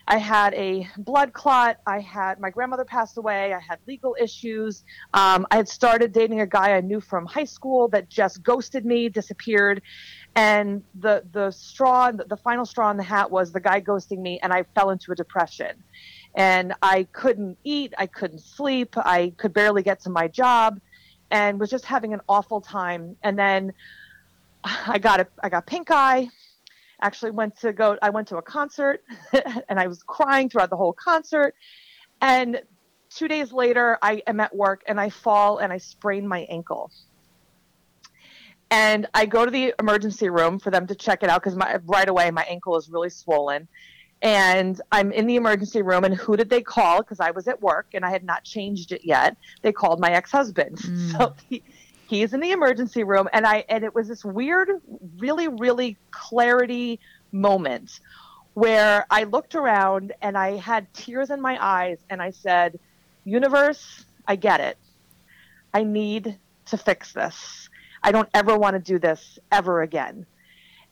I 0.08 0.18
had 0.18 0.54
a 0.54 0.88
blood 0.98 1.34
clot. 1.34 1.78
I 1.88 2.00
had 2.00 2.40
my 2.40 2.50
grandmother 2.50 2.84
passed 2.84 3.18
away. 3.18 3.54
I 3.54 3.60
had 3.60 3.80
legal 3.88 4.16
issues. 4.20 4.84
Um, 5.14 5.48
I 5.50 5.56
had 5.56 5.70
started 5.70 6.12
dating 6.12 6.42
a 6.42 6.48
guy 6.48 6.74
I 6.74 6.82
knew 6.82 7.00
from 7.00 7.26
high 7.26 7.46
school 7.46 7.88
that 7.90 8.10
just 8.10 8.44
ghosted 8.44 8.86
me, 8.86 9.08
disappeared. 9.08 9.82
And 10.36 10.84
the 10.96 11.24
the 11.32 11.52
straw, 11.52 12.12
the 12.12 12.38
final 12.38 12.66
straw 12.66 12.92
in 12.92 12.98
the 12.98 13.04
hat 13.04 13.32
was 13.32 13.54
the 13.54 13.62
guy 13.62 13.80
ghosting 13.80 14.20
me, 14.20 14.40
and 14.44 14.52
I 14.52 14.64
fell 14.76 14.90
into 14.90 15.12
a 15.12 15.16
depression. 15.16 15.84
And 16.36 16.74
I 16.82 17.04
couldn't 17.14 17.58
eat. 17.64 17.94
I 17.98 18.08
couldn't 18.08 18.40
sleep. 18.40 18.98
I 18.98 19.34
could 19.38 19.54
barely 19.54 19.84
get 19.84 20.02
to 20.02 20.10
my 20.10 20.28
job, 20.28 20.82
and 21.32 21.60
was 21.60 21.70
just 21.70 21.86
having 21.86 22.14
an 22.14 22.22
awful 22.28 22.60
time. 22.60 23.16
And 23.24 23.40
then 23.40 23.74
I 24.64 24.98
got 24.98 25.22
a 25.22 25.28
I 25.42 25.50
got 25.50 25.66
pink 25.66 25.92
eye 25.92 26.30
actually 27.04 27.32
went 27.32 27.60
to 27.60 27.72
go 27.74 27.98
i 28.02 28.10
went 28.10 28.28
to 28.28 28.38
a 28.38 28.42
concert 28.42 29.04
and 29.70 29.80
i 29.80 29.86
was 29.86 30.02
crying 30.04 30.50
throughout 30.50 30.70
the 30.70 30.78
whole 30.78 30.94
concert. 30.94 31.54
And 32.22 32.62
two 33.10 33.28
days 33.28 33.52
later 33.52 34.00
i 34.02 34.24
am 34.26 34.40
at 34.40 34.56
work 34.56 34.82
and 34.88 35.00
i 35.00 35.10
fall 35.10 35.60
and 35.60 35.72
i 35.72 35.78
sprain 35.78 36.28
my 36.28 36.42
ankle. 36.50 36.90
And 38.72 39.08
i 39.14 39.26
go 39.26 39.46
to 39.46 39.52
the 39.52 39.74
emergency 39.80 40.30
room 40.30 40.58
for 40.58 40.72
them 40.72 40.88
to 40.88 40.96
check 40.96 41.22
it 41.22 41.30
out 41.30 41.44
because 41.44 41.56
my 41.56 41.80
right 41.86 42.08
away 42.08 42.32
my 42.32 42.44
ankle 42.44 42.78
is 42.78 42.90
really 42.90 43.10
swollen. 43.10 43.68
And 44.22 44.80
i'm 44.94 45.12
in 45.12 45.28
the 45.28 45.36
emergency 45.36 45.82
room 45.82 46.06
and 46.06 46.16
who 46.16 46.38
did 46.38 46.50
they 46.50 46.62
call? 46.62 47.00
Because 47.00 47.20
i 47.20 47.32
was 47.32 47.48
at 47.50 47.62
work 47.62 47.88
and 47.94 48.06
i 48.06 48.10
had 48.10 48.24
not 48.24 48.46
changed 48.46 48.94
it 48.94 49.02
yet. 49.04 49.36
They 49.62 49.74
called 49.74 50.00
my 50.00 50.12
ex-husband. 50.12 50.78
Mm. 50.78 51.12
so 51.18 51.36
he, 51.50 51.62
he's 52.14 52.34
in 52.34 52.40
the 52.40 52.52
emergency 52.52 53.04
room 53.04 53.28
and 53.34 53.46
i 53.46 53.66
and 53.70 53.84
it 53.84 53.94
was 53.96 54.08
this 54.08 54.24
weird 54.24 54.70
really 55.18 55.48
really 55.48 55.98
clarity 56.12 57.00
moment 57.32 58.00
where 58.54 59.06
i 59.10 59.24
looked 59.24 59.56
around 59.56 60.14
and 60.22 60.38
i 60.38 60.52
had 60.58 60.92
tears 60.94 61.30
in 61.30 61.42
my 61.42 61.58
eyes 61.64 61.98
and 62.10 62.22
i 62.22 62.30
said 62.30 62.80
universe 63.26 64.06
i 64.28 64.36
get 64.36 64.60
it 64.60 64.78
i 65.74 65.84
need 65.84 66.38
to 66.66 66.78
fix 66.78 67.14
this 67.14 67.70
i 68.04 68.12
don't 68.12 68.30
ever 68.34 68.58
want 68.58 68.76
to 68.76 68.80
do 68.80 69.00
this 69.00 69.40
ever 69.52 69.82
again 69.82 70.26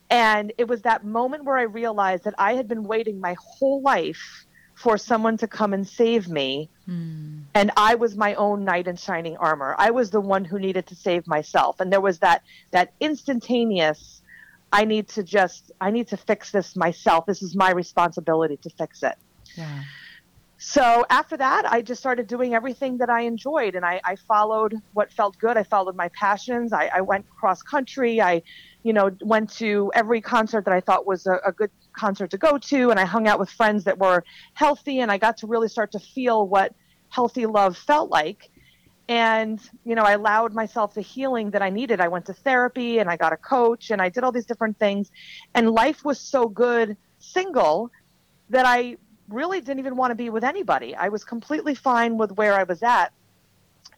and 0.09 0.51
it 0.57 0.67
was 0.67 0.81
that 0.81 1.05
moment 1.05 1.43
where 1.43 1.57
i 1.57 1.63
realized 1.63 2.23
that 2.23 2.33
i 2.37 2.53
had 2.53 2.67
been 2.67 2.83
waiting 2.83 3.19
my 3.19 3.35
whole 3.39 3.81
life 3.81 4.45
for 4.81 4.97
someone 4.97 5.37
to 5.37 5.47
come 5.47 5.73
and 5.73 5.87
save 5.87 6.27
me. 6.27 6.67
Mm. 6.91 7.43
And 7.53 7.71
I 7.77 7.95
was 7.95 8.15
my 8.15 8.33
own 8.35 8.65
knight 8.65 8.87
in 8.87 8.95
shining 8.95 9.37
armor. 9.37 9.75
I 9.77 9.91
was 9.91 10.11
the 10.11 10.21
one 10.21 10.43
who 10.43 10.59
needed 10.59 10.87
to 10.87 10.95
save 10.95 11.27
myself. 11.27 11.79
And 11.79 11.91
there 11.91 12.01
was 12.01 12.19
that 12.19 12.43
that 12.71 12.93
instantaneous 12.99 14.21
I 14.73 14.85
need 14.85 15.07
to 15.09 15.23
just 15.23 15.71
I 15.81 15.91
need 15.91 16.07
to 16.09 16.17
fix 16.17 16.51
this 16.51 16.75
myself. 16.75 17.25
This 17.25 17.41
is 17.41 17.55
my 17.55 17.71
responsibility 17.71 18.57
to 18.57 18.69
fix 18.69 19.03
it. 19.03 19.15
Yeah. 19.55 19.83
So 20.63 21.05
after 21.09 21.35
that, 21.37 21.65
I 21.65 21.81
just 21.81 21.99
started 21.99 22.27
doing 22.27 22.53
everything 22.53 22.99
that 22.99 23.09
I 23.09 23.21
enjoyed, 23.21 23.73
and 23.73 23.83
I, 23.83 23.99
I 24.05 24.15
followed 24.15 24.75
what 24.93 25.11
felt 25.11 25.35
good. 25.39 25.57
I 25.57 25.63
followed 25.63 25.95
my 25.95 26.09
passions. 26.09 26.71
I, 26.71 26.91
I, 26.93 27.01
went 27.01 27.27
cross 27.31 27.63
country. 27.63 28.21
I, 28.21 28.43
you 28.83 28.93
know, 28.93 29.09
went 29.21 29.51
to 29.53 29.91
every 29.95 30.21
concert 30.21 30.65
that 30.65 30.73
I 30.73 30.79
thought 30.79 31.07
was 31.07 31.25
a, 31.25 31.39
a 31.43 31.51
good 31.51 31.71
concert 31.93 32.29
to 32.29 32.37
go 32.37 32.59
to, 32.59 32.91
and 32.91 32.99
I 32.99 33.05
hung 33.05 33.27
out 33.27 33.39
with 33.39 33.49
friends 33.49 33.85
that 33.85 33.97
were 33.97 34.23
healthy, 34.53 34.99
and 34.99 35.11
I 35.11 35.17
got 35.17 35.35
to 35.37 35.47
really 35.47 35.67
start 35.67 35.91
to 35.93 35.99
feel 35.99 36.47
what 36.47 36.75
healthy 37.11 37.45
love 37.45 37.77
felt 37.77 38.09
like. 38.09 38.49
And 39.07 39.59
you 39.85 39.93
know, 39.93 40.03
I 40.03 40.13
allowed 40.13 40.53
myself 40.53 40.95
the 40.95 41.01
healing 41.01 41.51
that 41.51 41.61
I 41.61 41.69
needed. 41.69 41.99
I 42.01 42.07
went 42.07 42.25
to 42.25 42.33
therapy, 42.33 42.99
and 42.99 43.09
I 43.09 43.17
got 43.17 43.33
a 43.33 43.37
coach, 43.37 43.91
and 43.91 44.01
I 44.01 44.09
did 44.09 44.23
all 44.23 44.31
these 44.31 44.45
different 44.45 44.79
things, 44.79 45.11
and 45.53 45.69
life 45.69 46.03
was 46.03 46.19
so 46.19 46.47
good 46.47 46.97
single 47.19 47.91
that 48.49 48.65
I 48.65 48.97
really 49.29 49.61
didn't 49.61 49.79
even 49.79 49.95
want 49.95 50.11
to 50.11 50.15
be 50.15 50.29
with 50.29 50.43
anybody. 50.43 50.95
I 50.95 51.09
was 51.09 51.23
completely 51.23 51.75
fine 51.75 52.17
with 52.17 52.31
where 52.33 52.53
I 52.53 52.63
was 52.63 52.83
at. 52.83 53.13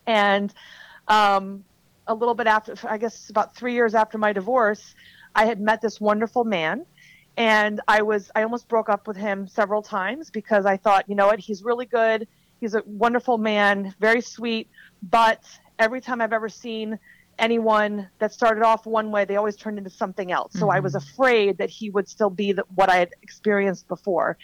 And 0.06 0.54
um, 1.08 1.64
a 2.08 2.14
little 2.14 2.36
bit 2.36 2.48
after, 2.48 2.76
I 2.88 2.98
guess 2.98 3.30
about 3.30 3.56
three 3.56 3.74
years 3.74 3.96
after 3.96 4.18
my 4.18 4.34
divorce, 4.34 4.96
I 5.36 5.46
had 5.46 5.60
met 5.60 5.82
this 5.82 6.00
wonderful 6.00 6.44
man. 6.44 6.86
And 7.36 7.82
I 7.88 8.04
was, 8.04 8.30
I 8.36 8.44
almost 8.44 8.68
broke 8.68 8.90
up 8.90 9.08
with 9.08 9.18
him 9.18 9.48
several 9.48 9.82
times 9.82 10.30
because 10.30 10.68
I 10.68 10.78
thought, 10.78 11.10
you 11.10 11.16
know 11.16 11.26
what, 11.28 11.40
he's 11.40 11.64
really 11.64 11.88
good. 11.88 12.28
He's 12.64 12.76
a 12.76 12.84
wonderful 12.86 13.38
man, 13.38 13.94
very 14.00 14.22
sweet. 14.22 14.70
But 15.02 15.44
every 15.78 16.00
time 16.00 16.22
I've 16.22 16.32
ever 16.32 16.48
seen 16.48 16.98
anyone 17.38 18.08
that 18.20 18.32
started 18.32 18.64
off 18.64 18.86
one 18.86 19.12
way, 19.12 19.26
they 19.26 19.36
always 19.36 19.58
turned 19.58 19.78
into 19.78 19.90
something 19.90 20.32
else. 20.32 20.54
So 20.54 20.68
mm-hmm. 20.68 20.78
I 20.78 20.80
was 20.80 20.94
mm-hmm. 20.94 21.10
afraid 21.10 21.58
that 21.58 21.70
he 21.70 21.90
would 21.90 22.08
still 22.08 22.30
be 22.30 22.54
the, 22.54 22.64
what 22.74 22.90
I 22.90 22.96
had 22.96 23.10
experienced 23.22 23.90
before. 23.90 24.38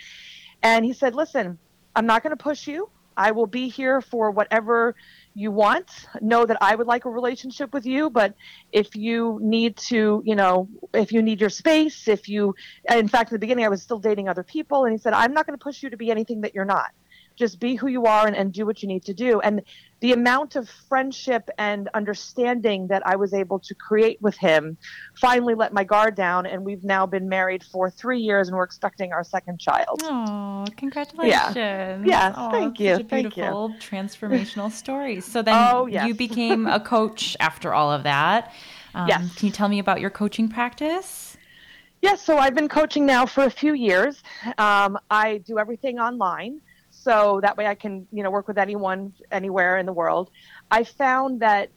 And 0.61 0.83
he 0.83 0.91
said, 0.91 1.15
Listen, 1.15 1.57
I'm 1.95 2.07
not 2.07 2.21
going 2.21 2.35
to 2.35 2.43
push 2.43 2.67
you. 2.67 2.89
I 3.15 3.31
will 3.31 3.47
be 3.47 3.69
here 3.69 4.01
for 4.01 4.31
whatever 4.31 4.95
you 5.33 5.53
want. 5.53 5.89
Know 6.19 6.45
that 6.45 6.57
I 6.59 6.75
would 6.75 6.87
like 6.87 7.05
a 7.05 7.09
relationship 7.09 7.73
with 7.73 7.85
you, 7.85 8.09
but 8.09 8.33
if 8.73 8.97
you 8.97 9.39
need 9.41 9.77
to, 9.87 10.21
you 10.25 10.35
know, 10.35 10.67
if 10.93 11.13
you 11.13 11.21
need 11.21 11.39
your 11.39 11.49
space, 11.49 12.09
if 12.09 12.27
you, 12.27 12.53
in 12.93 13.07
fact, 13.07 13.31
in 13.31 13.35
the 13.35 13.39
beginning, 13.39 13.63
I 13.63 13.69
was 13.69 13.81
still 13.81 13.99
dating 13.99 14.27
other 14.27 14.43
people. 14.43 14.83
And 14.83 14.91
he 14.91 14.97
said, 14.97 15.13
I'm 15.13 15.33
not 15.33 15.45
going 15.45 15.57
to 15.57 15.63
push 15.63 15.83
you 15.83 15.89
to 15.89 15.97
be 15.97 16.11
anything 16.11 16.41
that 16.41 16.53
you're 16.53 16.65
not 16.65 16.91
just 17.39 17.59
be 17.59 17.75
who 17.75 17.87
you 17.87 18.05
are 18.05 18.27
and, 18.27 18.35
and 18.35 18.51
do 18.53 18.65
what 18.65 18.83
you 18.83 18.87
need 18.87 19.05
to 19.05 19.13
do. 19.13 19.39
And 19.39 19.61
the 20.01 20.11
amount 20.11 20.55
of 20.55 20.69
friendship 20.87 21.49
and 21.57 21.89
understanding 21.93 22.87
that 22.87 23.05
I 23.07 23.15
was 23.15 23.33
able 23.33 23.59
to 23.59 23.73
create 23.73 24.21
with 24.21 24.37
him 24.37 24.77
finally 25.15 25.55
let 25.55 25.73
my 25.73 25.83
guard 25.83 26.15
down. 26.15 26.45
And 26.45 26.63
we've 26.63 26.83
now 26.83 27.05
been 27.05 27.27
married 27.29 27.63
for 27.63 27.89
three 27.89 28.19
years 28.19 28.49
and 28.49 28.57
we're 28.57 28.63
expecting 28.63 29.13
our 29.13 29.23
second 29.23 29.59
child. 29.59 30.01
Oh, 30.03 30.65
congratulations. 30.77 31.55
Yeah. 31.55 32.01
Yes, 32.03 32.35
oh, 32.37 32.51
thank 32.51 32.79
you. 32.79 32.95
Such 32.95 33.01
a 33.01 33.05
beautiful, 33.05 33.71
you. 33.71 33.79
transformational 33.79 34.71
story. 34.71 35.21
So 35.21 35.41
then 35.41 35.55
oh, 35.73 35.87
yes. 35.87 36.07
you 36.07 36.13
became 36.13 36.67
a 36.67 36.79
coach 36.79 37.35
after 37.39 37.73
all 37.73 37.91
of 37.91 38.03
that. 38.03 38.53
Um, 38.93 39.07
yes. 39.07 39.35
Can 39.35 39.47
you 39.47 39.51
tell 39.51 39.69
me 39.69 39.79
about 39.79 40.01
your 40.01 40.09
coaching 40.09 40.49
practice? 40.49 41.37
Yes, 42.01 42.21
so 42.21 42.37
I've 42.37 42.55
been 42.55 42.69
coaching 42.69 43.05
now 43.05 43.25
for 43.25 43.43
a 43.43 43.49
few 43.49 43.73
years. 43.73 44.23
Um, 44.57 44.97
I 45.09 45.39
do 45.39 45.59
everything 45.59 45.99
online 45.99 46.61
so 47.01 47.39
that 47.41 47.57
way 47.57 47.65
I 47.65 47.75
can 47.75 48.07
you 48.11 48.23
know 48.23 48.31
work 48.31 48.47
with 48.47 48.57
anyone 48.57 49.13
anywhere 49.31 49.77
in 49.77 49.85
the 49.85 49.93
world. 49.93 50.29
I 50.69 50.83
found 50.83 51.39
that 51.41 51.69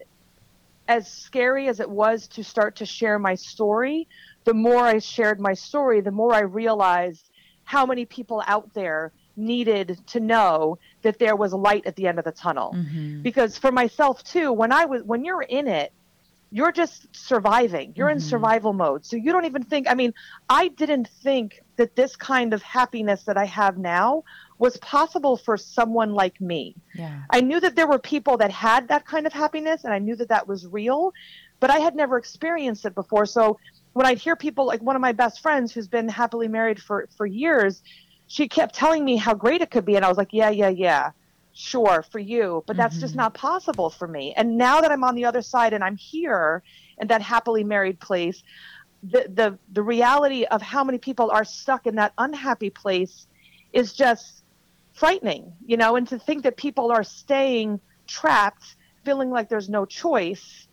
as 0.89 1.11
scary 1.11 1.69
as 1.69 1.81
it 1.81 1.89
was 1.89 2.27
to 2.29 2.43
start 2.43 2.77
to 2.77 2.87
share 2.87 3.19
my 3.19 3.35
story, 3.35 4.09
the 4.45 4.55
more 4.55 4.85
I 4.85 4.99
shared 4.99 5.41
my 5.41 5.55
story, 5.55 6.01
the 6.01 6.11
more 6.11 6.35
I 6.35 6.41
realized 6.41 7.31
how 7.65 7.87
many 7.87 8.05
people 8.05 8.43
out 8.47 8.75
there 8.75 9.13
needed 9.37 9.99
to 10.09 10.21
know 10.21 10.79
that 11.03 11.19
there 11.19 11.37
was 11.37 11.53
light 11.53 11.87
at 11.87 11.97
the 11.97 12.07
end 12.07 12.19
of 12.19 12.25
the 12.25 12.33
tunnel. 12.33 12.75
Mm-hmm. 12.75 13.23
Because 13.23 13.57
for 13.57 13.73
myself 13.73 14.23
too, 14.25 14.53
when 14.53 14.73
I 14.73 14.85
was 14.85 15.03
when 15.05 15.25
you're 15.25 15.43
in 15.43 15.69
it, 15.69 15.93
you're 16.51 16.73
just 16.73 17.07
surviving. 17.17 17.93
You're 17.97 18.09
mm-hmm. 18.09 18.17
in 18.17 18.21
survival 18.21 18.73
mode. 18.73 19.07
So 19.07 19.17
you 19.17 19.33
don't 19.33 19.47
even 19.47 19.63
think 19.63 19.89
I 19.89 19.95
mean, 19.95 20.13
I 20.49 20.69
didn't 20.69 21.09
think 21.23 21.63
that 21.77 21.97
this 21.97 22.17
kind 22.17 22.53
of 22.53 22.63
happiness 22.63 23.23
that 23.25 23.39
I 23.39 23.47
have 23.47 23.79
now 23.79 24.25
was 24.63 24.77
possible 24.77 25.37
for 25.37 25.57
someone 25.57 26.13
like 26.15 26.41
me. 26.41 26.77
Yeah. 26.95 27.23
I 27.31 27.41
knew 27.41 27.59
that 27.59 27.75
there 27.75 27.89
were 27.89 27.99
people 27.99 28.37
that 28.37 28.53
had 28.53 28.87
that 28.87 29.05
kind 29.05 29.27
of 29.27 29.33
happiness 29.33 29.83
and 29.83 29.93
I 29.93 29.99
knew 29.99 30.15
that 30.15 30.29
that 30.29 30.47
was 30.47 30.69
real, 30.69 31.13
but 31.59 31.69
I 31.69 31.81
had 31.81 31.97
never 31.97 32.17
experienced 32.17 32.85
it 32.85 32.95
before. 32.95 33.27
So 33.27 33.59
when 33.95 34.07
I'd 34.07 34.19
hear 34.19 34.37
people 34.37 34.65
like 34.65 34.81
one 34.81 34.95
of 34.95 35.03
my 35.03 35.11
best 35.11 35.41
friends 35.41 35.73
who's 35.73 35.89
been 35.89 36.09
happily 36.09 36.47
married 36.47 36.81
for 36.81 37.09
for 37.17 37.27
years, 37.27 37.83
she 38.29 38.47
kept 38.47 38.73
telling 38.73 39.05
me 39.05 39.17
how 39.17 39.35
great 39.35 39.63
it 39.63 39.73
could 39.73 39.85
be 39.85 39.97
and 39.97 40.05
I 40.05 40.09
was 40.09 40.17
like, 40.17 40.33
"Yeah, 40.33 40.51
yeah, 40.51 40.69
yeah." 40.69 41.11
Sure, 41.55 42.03
for 42.13 42.21
you, 42.21 42.63
but 42.67 42.77
that's 42.77 42.95
mm-hmm. 42.95 43.01
just 43.01 43.15
not 43.17 43.35
possible 43.35 43.91
for 43.91 44.09
me. 44.09 44.33
And 44.37 44.57
now 44.57 44.81
that 44.81 44.91
I'm 44.93 45.05
on 45.05 45.17
the 45.17 45.27
other 45.27 45.43
side 45.43 45.73
and 45.75 45.85
I'm 45.85 45.97
here 45.97 46.63
in 46.99 47.09
that 47.09 47.21
happily 47.21 47.65
married 47.65 47.99
place, 47.99 48.43
the 49.03 49.27
the 49.35 49.59
the 49.73 49.83
reality 49.83 50.45
of 50.45 50.63
how 50.63 50.85
many 50.85 50.99
people 50.99 51.33
are 51.33 51.45
stuck 51.45 51.87
in 51.87 51.97
that 51.97 52.13
unhappy 52.17 52.71
place 52.71 53.27
is 53.73 53.93
just 53.93 54.42
frightening, 54.95 55.53
you 55.67 55.77
know, 55.77 55.97
and 55.97 56.07
to 56.09 56.19
think 56.19 56.43
that 56.45 56.57
people 56.57 56.93
are 56.93 57.05
staying 57.05 57.81
trapped, 58.07 58.77
feeling 59.05 59.31
like 59.31 59.49
there's 59.49 59.69
no 59.69 59.85
choice, 59.85 60.67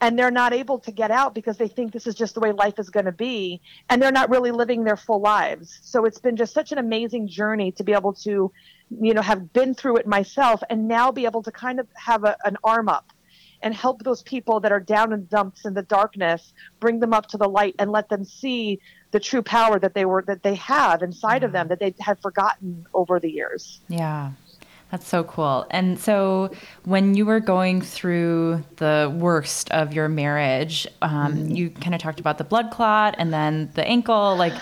and 0.00 0.18
they're 0.18 0.32
not 0.32 0.52
able 0.52 0.80
to 0.80 0.90
get 0.90 1.12
out 1.12 1.32
because 1.32 1.56
they 1.56 1.68
think 1.68 1.92
this 1.92 2.08
is 2.08 2.16
just 2.16 2.34
the 2.34 2.40
way 2.40 2.50
life 2.50 2.78
is 2.78 2.90
going 2.90 3.06
to 3.06 3.12
be, 3.12 3.60
and 3.88 4.02
they're 4.02 4.10
not 4.10 4.28
really 4.30 4.50
living 4.50 4.82
their 4.82 4.96
full 4.96 5.20
lives. 5.20 5.78
So 5.82 6.04
it's 6.04 6.18
been 6.18 6.36
just 6.36 6.52
such 6.52 6.72
an 6.72 6.78
amazing 6.78 7.28
journey 7.28 7.70
to 7.72 7.84
be 7.84 7.92
able 7.92 8.12
to, 8.14 8.50
you 9.00 9.14
know, 9.14 9.22
have 9.22 9.52
been 9.52 9.74
through 9.74 9.98
it 9.98 10.06
myself 10.06 10.60
and 10.68 10.88
now 10.88 11.12
be 11.12 11.24
able 11.24 11.42
to 11.44 11.52
kind 11.52 11.78
of 11.78 11.86
have 11.94 12.24
a, 12.24 12.36
an 12.44 12.56
arm 12.64 12.88
up 12.88 13.12
and 13.62 13.72
help 13.72 14.02
those 14.02 14.22
people 14.22 14.58
that 14.58 14.72
are 14.72 14.80
down 14.80 15.12
in 15.12 15.26
dumps 15.26 15.64
in 15.64 15.74
the 15.74 15.82
darkness, 15.82 16.52
bring 16.80 16.98
them 16.98 17.14
up 17.14 17.26
to 17.28 17.36
the 17.36 17.48
light 17.48 17.76
and 17.78 17.92
let 17.92 18.08
them 18.08 18.24
see 18.24 18.80
the 19.12 19.20
true 19.20 19.42
power 19.42 19.78
that 19.78 19.94
they 19.94 20.04
were 20.04 20.22
that 20.22 20.42
they 20.42 20.56
have 20.56 21.02
inside 21.02 21.42
yeah. 21.42 21.46
of 21.46 21.52
them 21.52 21.68
that 21.68 21.78
they 21.78 21.94
had 22.00 22.20
forgotten 22.20 22.86
over 22.92 23.20
the 23.20 23.30
years. 23.30 23.80
Yeah. 23.88 24.32
That's 24.90 25.08
so 25.08 25.24
cool. 25.24 25.66
And 25.70 25.98
so, 25.98 26.50
when 26.84 27.14
you 27.14 27.24
were 27.24 27.40
going 27.40 27.80
through 27.80 28.62
the 28.76 29.10
worst 29.18 29.70
of 29.70 29.94
your 29.94 30.06
marriage, 30.06 30.86
um, 31.00 31.34
mm-hmm. 31.34 31.50
you 31.54 31.70
kind 31.70 31.94
of 31.94 32.00
talked 32.02 32.20
about 32.20 32.36
the 32.36 32.44
blood 32.44 32.70
clot 32.70 33.14
and 33.16 33.32
then 33.32 33.70
the 33.72 33.86
ankle. 33.88 34.36
Like, 34.36 34.52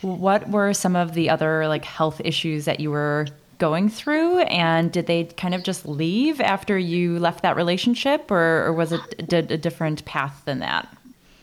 what 0.00 0.48
were 0.48 0.72
some 0.72 0.96
of 0.96 1.12
the 1.12 1.28
other 1.28 1.68
like 1.68 1.84
health 1.84 2.22
issues 2.24 2.64
that 2.64 2.80
you 2.80 2.90
were 2.90 3.26
going 3.58 3.90
through? 3.90 4.38
And 4.44 4.90
did 4.90 5.06
they 5.06 5.24
kind 5.24 5.54
of 5.54 5.62
just 5.62 5.84
leave 5.84 6.40
after 6.40 6.78
you 6.78 7.18
left 7.18 7.42
that 7.42 7.54
relationship, 7.54 8.30
or, 8.30 8.64
or 8.64 8.72
was 8.72 8.92
it 8.92 9.32
a, 9.34 9.36
a 9.52 9.58
different 9.58 10.02
path 10.06 10.40
than 10.46 10.60
that? 10.60 10.88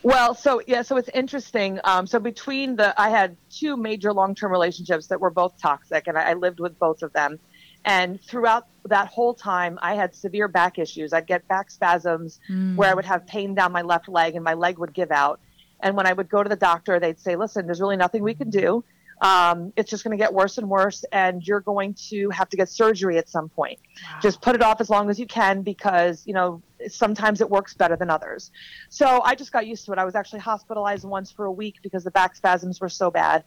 Well, 0.02 0.34
so 0.34 0.60
yeah, 0.66 0.82
so 0.82 0.96
it's 0.96 1.08
interesting. 1.14 1.78
Um, 1.84 2.06
so 2.06 2.18
between 2.18 2.76
the, 2.76 3.00
I 3.00 3.08
had 3.08 3.36
two 3.50 3.76
major 3.76 4.12
long-term 4.12 4.50
relationships 4.50 5.06
that 5.08 5.20
were 5.20 5.30
both 5.30 5.60
toxic, 5.60 6.08
and 6.08 6.18
I, 6.18 6.30
I 6.30 6.34
lived 6.34 6.60
with 6.60 6.78
both 6.78 7.02
of 7.02 7.12
them. 7.12 7.38
And 7.84 8.20
throughout 8.20 8.66
that 8.86 9.08
whole 9.08 9.34
time, 9.34 9.78
I 9.82 9.94
had 9.94 10.14
severe 10.14 10.48
back 10.48 10.78
issues. 10.78 11.12
I'd 11.12 11.26
get 11.26 11.46
back 11.48 11.70
spasms 11.70 12.40
mm. 12.48 12.76
where 12.76 12.90
I 12.90 12.94
would 12.94 13.04
have 13.04 13.26
pain 13.26 13.54
down 13.54 13.72
my 13.72 13.82
left 13.82 14.08
leg, 14.08 14.34
and 14.34 14.44
my 14.44 14.54
leg 14.54 14.78
would 14.78 14.92
give 14.92 15.10
out. 15.10 15.40
And 15.80 15.96
when 15.96 16.06
I 16.06 16.12
would 16.12 16.28
go 16.28 16.42
to 16.42 16.48
the 16.48 16.56
doctor, 16.56 17.00
they'd 17.00 17.18
say, 17.18 17.36
"Listen, 17.36 17.66
there's 17.66 17.80
really 17.80 17.96
nothing 17.96 18.22
we 18.22 18.34
can 18.34 18.50
do. 18.50 18.84
Um, 19.22 19.72
it's 19.76 19.88
just 19.88 20.02
going 20.02 20.16
to 20.16 20.22
get 20.22 20.34
worse 20.34 20.58
and 20.58 20.68
worse, 20.68 21.04
and 21.12 21.46
you're 21.46 21.60
going 21.60 21.94
to 22.08 22.28
have 22.30 22.48
to 22.50 22.56
get 22.56 22.68
surgery 22.68 23.18
at 23.18 23.28
some 23.28 23.48
point. 23.48 23.78
Wow. 24.02 24.18
Just 24.20 24.42
put 24.42 24.56
it 24.56 24.62
off 24.62 24.80
as 24.80 24.90
long 24.90 25.10
as 25.10 25.18
you 25.20 25.26
can 25.26 25.62
because 25.62 26.24
you 26.26 26.34
know 26.34 26.60
sometimes 26.88 27.40
it 27.40 27.50
works 27.50 27.74
better 27.74 27.96
than 27.96 28.10
others. 28.10 28.50
So 28.88 29.20
I 29.22 29.34
just 29.34 29.52
got 29.52 29.66
used 29.66 29.84
to 29.86 29.92
it. 29.92 29.98
I 29.98 30.04
was 30.04 30.14
actually 30.14 30.40
hospitalized 30.40 31.04
once 31.04 31.30
for 31.30 31.44
a 31.44 31.52
week 31.52 31.76
because 31.82 32.04
the 32.04 32.10
back 32.10 32.34
spasms 32.36 32.80
were 32.80 32.88
so 32.88 33.10
bad. 33.10 33.44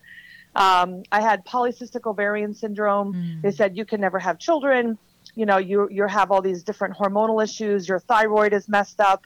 Um, 0.55 1.03
I 1.11 1.21
had 1.21 1.45
polycystic 1.45 2.09
ovarian 2.09 2.53
syndrome. 2.53 3.13
Mm. 3.13 3.41
They 3.41 3.51
said 3.51 3.75
you 3.75 3.85
can 3.85 3.99
never 3.99 4.19
have 4.19 4.39
children. 4.39 4.97
You 5.35 5.45
know, 5.45 5.57
you 5.57 5.89
you 5.89 6.07
have 6.07 6.31
all 6.31 6.41
these 6.41 6.63
different 6.63 6.95
hormonal 6.95 7.43
issues. 7.43 7.89
Your 7.89 7.99
thyroid 7.99 8.53
is 8.53 8.69
messed 8.69 9.01
up. 9.01 9.25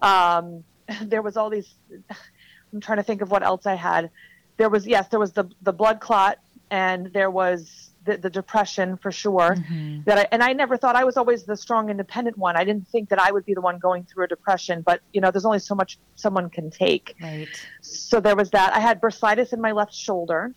Um, 0.00 0.62
there 1.02 1.22
was 1.22 1.36
all 1.36 1.50
these. 1.50 1.74
I'm 2.72 2.80
trying 2.80 2.98
to 2.98 3.02
think 3.02 3.22
of 3.22 3.30
what 3.30 3.42
else 3.42 3.66
I 3.66 3.74
had. 3.74 4.10
There 4.56 4.68
was 4.68 4.86
yes, 4.86 5.08
there 5.08 5.18
was 5.18 5.32
the 5.32 5.50
the 5.62 5.72
blood 5.72 6.00
clot, 6.00 6.38
and 6.70 7.12
there 7.12 7.30
was 7.30 7.87
the, 8.08 8.16
the 8.16 8.30
depression 8.30 8.96
for 8.96 9.12
sure. 9.12 9.54
Mm-hmm. 9.54 10.02
That 10.04 10.18
I, 10.18 10.26
and 10.32 10.42
I 10.42 10.52
never 10.52 10.76
thought 10.76 10.96
I 10.96 11.04
was 11.04 11.16
always 11.16 11.44
the 11.44 11.56
strong, 11.56 11.90
independent 11.90 12.38
one. 12.38 12.56
I 12.56 12.64
didn't 12.64 12.88
think 12.88 13.10
that 13.10 13.20
I 13.20 13.30
would 13.30 13.44
be 13.44 13.54
the 13.54 13.60
one 13.60 13.78
going 13.78 14.04
through 14.04 14.24
a 14.24 14.28
depression. 14.28 14.82
But 14.82 15.00
you 15.12 15.20
know, 15.20 15.30
there's 15.30 15.44
only 15.44 15.58
so 15.58 15.74
much 15.74 15.98
someone 16.16 16.50
can 16.50 16.70
take. 16.70 17.14
Right. 17.22 17.48
So 17.82 18.20
there 18.20 18.34
was 18.34 18.50
that. 18.50 18.74
I 18.74 18.80
had 18.80 19.00
bursitis 19.00 19.52
in 19.52 19.60
my 19.60 19.72
left 19.72 19.94
shoulder. 19.94 20.54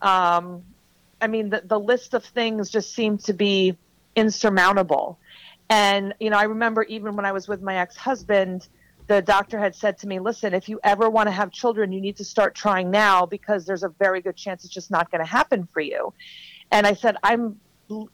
Um, 0.00 0.62
I 1.20 1.26
mean, 1.26 1.50
the 1.50 1.62
the 1.64 1.80
list 1.80 2.14
of 2.14 2.24
things 2.24 2.70
just 2.70 2.94
seemed 2.94 3.20
to 3.24 3.32
be 3.32 3.76
insurmountable. 4.14 5.18
And 5.68 6.14
you 6.20 6.30
know, 6.30 6.38
I 6.38 6.44
remember 6.44 6.84
even 6.84 7.16
when 7.16 7.26
I 7.26 7.32
was 7.32 7.48
with 7.48 7.60
my 7.60 7.76
ex-husband 7.76 8.68
the 9.08 9.22
doctor 9.22 9.58
had 9.58 9.74
said 9.74 9.98
to 9.98 10.06
me, 10.06 10.20
listen, 10.20 10.52
if 10.54 10.68
you 10.68 10.78
ever 10.84 11.08
want 11.08 11.28
to 11.28 11.30
have 11.30 11.50
children, 11.50 11.92
you 11.92 12.00
need 12.00 12.16
to 12.18 12.24
start 12.24 12.54
trying 12.54 12.90
now 12.90 13.24
because 13.24 13.64
there's 13.64 13.82
a 13.82 13.88
very 13.88 14.20
good 14.20 14.36
chance 14.36 14.64
it's 14.64 14.72
just 14.72 14.90
not 14.90 15.10
going 15.10 15.24
to 15.24 15.28
happen 15.28 15.66
for 15.72 15.80
you. 15.80 16.12
And 16.70 16.86
I 16.86 16.94
said, 16.94 17.16
I'm 17.22 17.58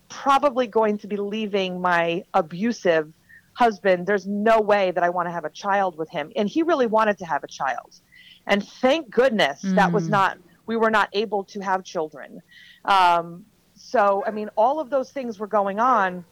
probably 0.09 0.67
going 0.67 0.99
to 0.99 1.07
be 1.07 1.17
leaving 1.17 1.81
my 1.81 2.23
abusive 2.33 3.13
husband. 3.55 4.07
There's 4.07 4.27
no 4.27 4.61
way 4.61 4.91
that 4.91 5.03
I 5.03 5.11
want 5.11 5.29
to 5.29 5.33
have 5.33 5.45
a 5.45 5.51
child 5.51 5.97
with 5.97 6.11
him. 6.11 6.33
And 6.37 6.49
he 6.49 6.63
really 6.63 6.87
wanted 6.87 7.19
to 7.19 7.27
have 7.27 7.45
a 7.45 7.49
child. 7.49 8.01
And 8.47 8.67
thank 8.67 9.11
goodness 9.11 9.63
mm. 9.63 9.75
that 9.77 9.93
was 9.93 10.07
mm. 10.07 10.11
not, 10.11 10.39
we 10.67 10.77
were 10.77 10.91
not 10.91 11.09
able 11.13 11.45
to 11.45 11.61
have 11.61 11.85
children. 11.85 12.43
Um, 12.85 13.45
so, 13.75 14.23
I 14.27 14.31
mean, 14.31 14.51
all 14.57 14.81
of 14.81 14.91
those 14.91 15.11
things 15.11 15.39
were 15.39 15.47
going 15.47 15.81
on. 15.81 16.25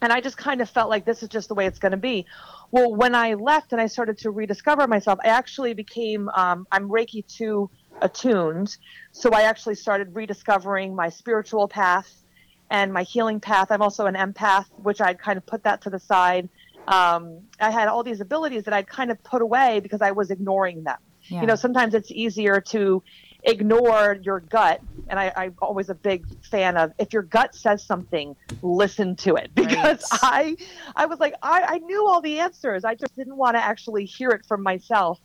And 0.00 0.12
I 0.12 0.20
just 0.20 0.36
kind 0.36 0.60
of 0.60 0.70
felt 0.70 0.88
like 0.88 1.04
this 1.04 1.24
is 1.24 1.28
just 1.28 1.48
the 1.48 1.54
way 1.54 1.66
it's 1.66 1.80
going 1.80 1.92
to 1.92 1.98
be. 1.98 2.24
Well, 2.70 2.94
when 2.94 3.14
I 3.16 3.34
left 3.34 3.72
and 3.72 3.80
I 3.80 3.86
started 3.86 4.18
to 4.18 4.30
rediscover 4.30 4.86
myself, 4.86 5.18
I 5.24 5.28
actually 5.28 5.74
became, 5.74 6.28
um, 6.28 6.68
I'm 6.70 6.88
Reiki 6.88 7.26
2 7.26 7.68
attuned. 8.02 8.76
So 9.12 9.30
I 9.30 9.42
actually 9.42 9.74
started 9.74 10.14
rediscovering 10.14 10.94
my 10.94 11.08
spiritual 11.08 11.68
path 11.68 12.22
and 12.70 12.92
my 12.92 13.02
healing 13.02 13.40
path. 13.40 13.70
I'm 13.70 13.82
also 13.82 14.06
an 14.06 14.14
empath, 14.14 14.66
which 14.82 15.00
I'd 15.00 15.18
kind 15.18 15.38
of 15.38 15.46
put 15.46 15.64
that 15.64 15.82
to 15.82 15.90
the 15.90 15.98
side. 15.98 16.48
Um, 16.86 17.40
I 17.60 17.70
had 17.70 17.88
all 17.88 18.02
these 18.02 18.20
abilities 18.20 18.64
that 18.64 18.74
I'd 18.74 18.88
kind 18.88 19.10
of 19.10 19.22
put 19.22 19.42
away 19.42 19.80
because 19.80 20.00
I 20.00 20.10
was 20.10 20.30
ignoring 20.30 20.84
them. 20.84 20.98
Yeah. 21.24 21.42
You 21.42 21.46
know, 21.46 21.56
sometimes 21.56 21.94
it's 21.94 22.10
easier 22.10 22.60
to 22.60 23.02
ignore 23.44 24.18
your 24.22 24.40
gut. 24.40 24.80
And 25.08 25.18
I, 25.18 25.32
am 25.36 25.54
always 25.60 25.90
a 25.90 25.94
big 25.94 26.24
fan 26.44 26.76
of 26.76 26.92
if 26.98 27.12
your 27.12 27.22
gut 27.22 27.54
says 27.54 27.84
something, 27.84 28.36
listen 28.62 29.16
to 29.16 29.36
it 29.36 29.50
because 29.54 30.04
right. 30.22 30.56
I, 30.96 31.02
I 31.02 31.06
was 31.06 31.20
like, 31.20 31.34
I, 31.42 31.62
I 31.62 31.78
knew 31.78 32.06
all 32.06 32.20
the 32.20 32.40
answers. 32.40 32.84
I 32.84 32.94
just 32.94 33.14
didn't 33.16 33.36
want 33.36 33.56
to 33.56 33.62
actually 33.62 34.04
hear 34.04 34.30
it 34.30 34.44
from 34.46 34.62
myself. 34.62 35.20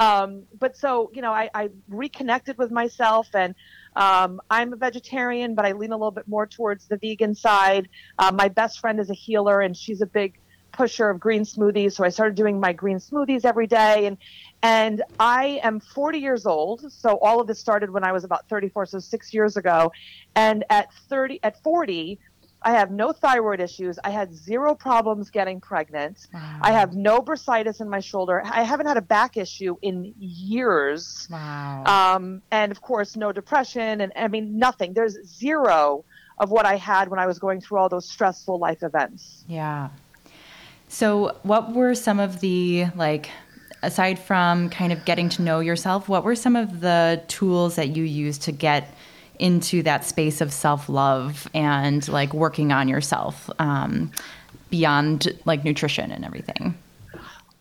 Um, 0.00 0.44
but 0.58 0.78
so, 0.78 1.10
you 1.12 1.20
know, 1.20 1.32
I, 1.32 1.50
I 1.54 1.68
reconnected 1.88 2.56
with 2.56 2.70
myself 2.70 3.28
and 3.34 3.54
um, 3.94 4.40
I'm 4.50 4.72
a 4.72 4.76
vegetarian, 4.76 5.54
but 5.54 5.66
I 5.66 5.72
lean 5.72 5.92
a 5.92 5.96
little 5.96 6.10
bit 6.10 6.26
more 6.26 6.46
towards 6.46 6.88
the 6.88 6.96
vegan 6.96 7.34
side. 7.34 7.90
Uh, 8.18 8.32
my 8.34 8.48
best 8.48 8.80
friend 8.80 8.98
is 8.98 9.10
a 9.10 9.14
healer 9.14 9.60
and 9.60 9.76
she's 9.76 10.00
a 10.00 10.06
big 10.06 10.40
pusher 10.72 11.10
of 11.10 11.20
green 11.20 11.42
smoothies. 11.42 11.92
So 11.92 12.04
I 12.04 12.08
started 12.08 12.34
doing 12.34 12.58
my 12.58 12.72
green 12.72 12.96
smoothies 12.96 13.44
every 13.44 13.66
day. 13.66 14.06
And, 14.06 14.16
and 14.62 15.02
I 15.18 15.60
am 15.62 15.80
40 15.80 16.18
years 16.18 16.46
old. 16.46 16.90
So 16.90 17.18
all 17.18 17.40
of 17.40 17.46
this 17.46 17.58
started 17.58 17.90
when 17.90 18.04
I 18.04 18.12
was 18.12 18.24
about 18.24 18.48
34, 18.48 18.86
so 18.86 18.98
six 19.00 19.34
years 19.34 19.58
ago. 19.58 19.92
And 20.34 20.64
at 20.70 20.94
30, 21.10 21.40
at 21.42 21.62
40, 21.62 22.18
I 22.62 22.72
have 22.72 22.90
no 22.90 23.12
thyroid 23.12 23.60
issues. 23.60 23.98
I 24.04 24.10
had 24.10 24.34
zero 24.34 24.74
problems 24.74 25.30
getting 25.30 25.60
pregnant. 25.60 26.26
Wow. 26.32 26.58
I 26.60 26.72
have 26.72 26.94
no 26.94 27.20
bursitis 27.20 27.80
in 27.80 27.88
my 27.88 28.00
shoulder. 28.00 28.42
I 28.44 28.62
haven't 28.62 28.86
had 28.86 28.98
a 28.98 29.02
back 29.02 29.36
issue 29.36 29.76
in 29.80 30.14
years. 30.18 31.26
Wow. 31.30 31.84
Um, 31.86 32.42
and 32.50 32.70
of 32.70 32.82
course, 32.82 33.16
no 33.16 33.32
depression. 33.32 34.02
And 34.02 34.12
I 34.14 34.28
mean, 34.28 34.58
nothing. 34.58 34.92
There's 34.92 35.16
zero 35.26 36.04
of 36.38 36.50
what 36.50 36.66
I 36.66 36.76
had 36.76 37.08
when 37.08 37.18
I 37.18 37.26
was 37.26 37.38
going 37.38 37.60
through 37.60 37.78
all 37.78 37.88
those 37.88 38.08
stressful 38.08 38.58
life 38.58 38.82
events. 38.82 39.44
Yeah. 39.48 39.90
So, 40.88 41.36
what 41.44 41.72
were 41.72 41.94
some 41.94 42.18
of 42.18 42.40
the, 42.40 42.86
like, 42.96 43.30
aside 43.82 44.18
from 44.18 44.68
kind 44.70 44.92
of 44.92 45.04
getting 45.04 45.28
to 45.30 45.42
know 45.42 45.60
yourself, 45.60 46.08
what 46.08 46.24
were 46.24 46.34
some 46.34 46.56
of 46.56 46.80
the 46.80 47.22
tools 47.28 47.76
that 47.76 47.90
you 47.96 48.02
used 48.04 48.42
to 48.42 48.52
get 48.52 48.92
into 49.40 49.82
that 49.82 50.04
space 50.04 50.40
of 50.40 50.52
self 50.52 50.88
love 50.88 51.48
and 51.54 52.06
like 52.08 52.32
working 52.32 52.72
on 52.72 52.88
yourself 52.88 53.50
um, 53.58 54.10
beyond 54.70 55.36
like 55.44 55.64
nutrition 55.64 56.12
and 56.12 56.24
everything? 56.24 56.74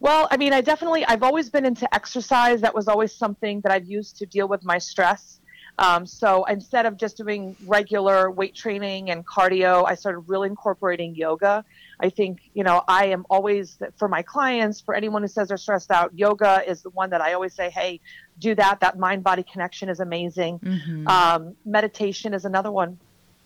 Well, 0.01 0.27
I 0.31 0.37
mean, 0.37 0.53
I 0.53 0.61
definitely, 0.61 1.05
I've 1.05 1.23
always 1.23 1.49
been 1.49 1.65
into 1.65 1.93
exercise. 1.93 2.61
That 2.61 2.73
was 2.73 2.87
always 2.87 3.13
something 3.13 3.59
that 3.61 3.71
I've 3.71 3.85
used 3.85 4.17
to 4.17 4.25
deal 4.25 4.47
with 4.47 4.63
my 4.63 4.77
stress. 4.77 5.39
Um, 5.77 6.05
so 6.05 6.43
instead 6.45 6.85
of 6.85 6.97
just 6.97 7.17
doing 7.17 7.55
regular 7.65 8.29
weight 8.31 8.53
training 8.53 9.11
and 9.11 9.25
cardio, 9.25 9.85
I 9.87 9.95
started 9.95 10.19
really 10.21 10.47
incorporating 10.47 11.15
yoga. 11.15 11.65
I 12.01 12.09
think, 12.09 12.39
you 12.53 12.63
know, 12.63 12.83
I 12.87 13.07
am 13.07 13.25
always, 13.29 13.77
for 13.97 14.07
my 14.07 14.21
clients, 14.21 14.79
for 14.79 14.95
anyone 14.95 15.21
who 15.21 15.27
says 15.27 15.49
they're 15.49 15.57
stressed 15.57 15.91
out, 15.91 16.17
yoga 16.17 16.63
is 16.65 16.81
the 16.81 16.91
one 16.91 17.09
that 17.09 17.21
I 17.21 17.33
always 17.33 17.53
say, 17.53 17.69
hey, 17.69 17.99
do 18.39 18.55
that. 18.55 18.79
That 18.79 18.97
mind 18.97 19.23
body 19.23 19.43
connection 19.43 19.89
is 19.89 19.99
amazing. 19.99 20.59
Mm-hmm. 20.59 21.07
Um, 21.07 21.55
meditation 21.65 22.33
is 22.33 22.45
another 22.45 22.71
one. 22.71 22.99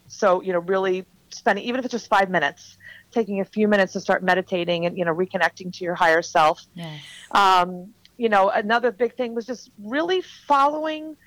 So, 0.07 0.41
you 0.41 0.53
know, 0.53 0.59
really 0.59 1.05
spending, 1.29 1.65
even 1.65 1.79
if 1.79 1.85
it's 1.85 1.93
just 1.93 2.07
five 2.07 2.29
minutes, 2.29 2.77
taking 3.11 3.39
a 3.39 3.45
few 3.45 3.67
minutes 3.67 3.93
to 3.93 3.99
start 3.99 4.23
meditating 4.23 4.85
and, 4.85 4.97
you 4.97 5.05
know, 5.05 5.15
reconnecting 5.15 5.75
to 5.77 5.83
your 5.83 5.95
higher 5.95 6.21
self. 6.21 6.65
Yes. 6.75 7.01
Um, 7.31 7.93
you 8.17 8.29
know, 8.29 8.49
another 8.49 8.91
big 8.91 9.15
thing 9.15 9.33
was 9.33 9.47
just 9.47 9.71
really 9.83 10.21
following 10.21 11.17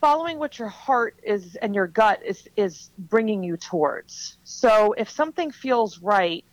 following 0.00 0.38
what 0.38 0.58
your 0.58 0.68
heart 0.68 1.16
is 1.22 1.56
and 1.56 1.74
your 1.74 1.86
gut 1.86 2.20
is 2.24 2.48
is 2.56 2.90
bringing 2.98 3.42
you 3.42 3.56
towards. 3.56 4.38
So 4.44 4.92
if 4.94 5.10
something 5.10 5.50
feels 5.50 5.98
right, 5.98 6.44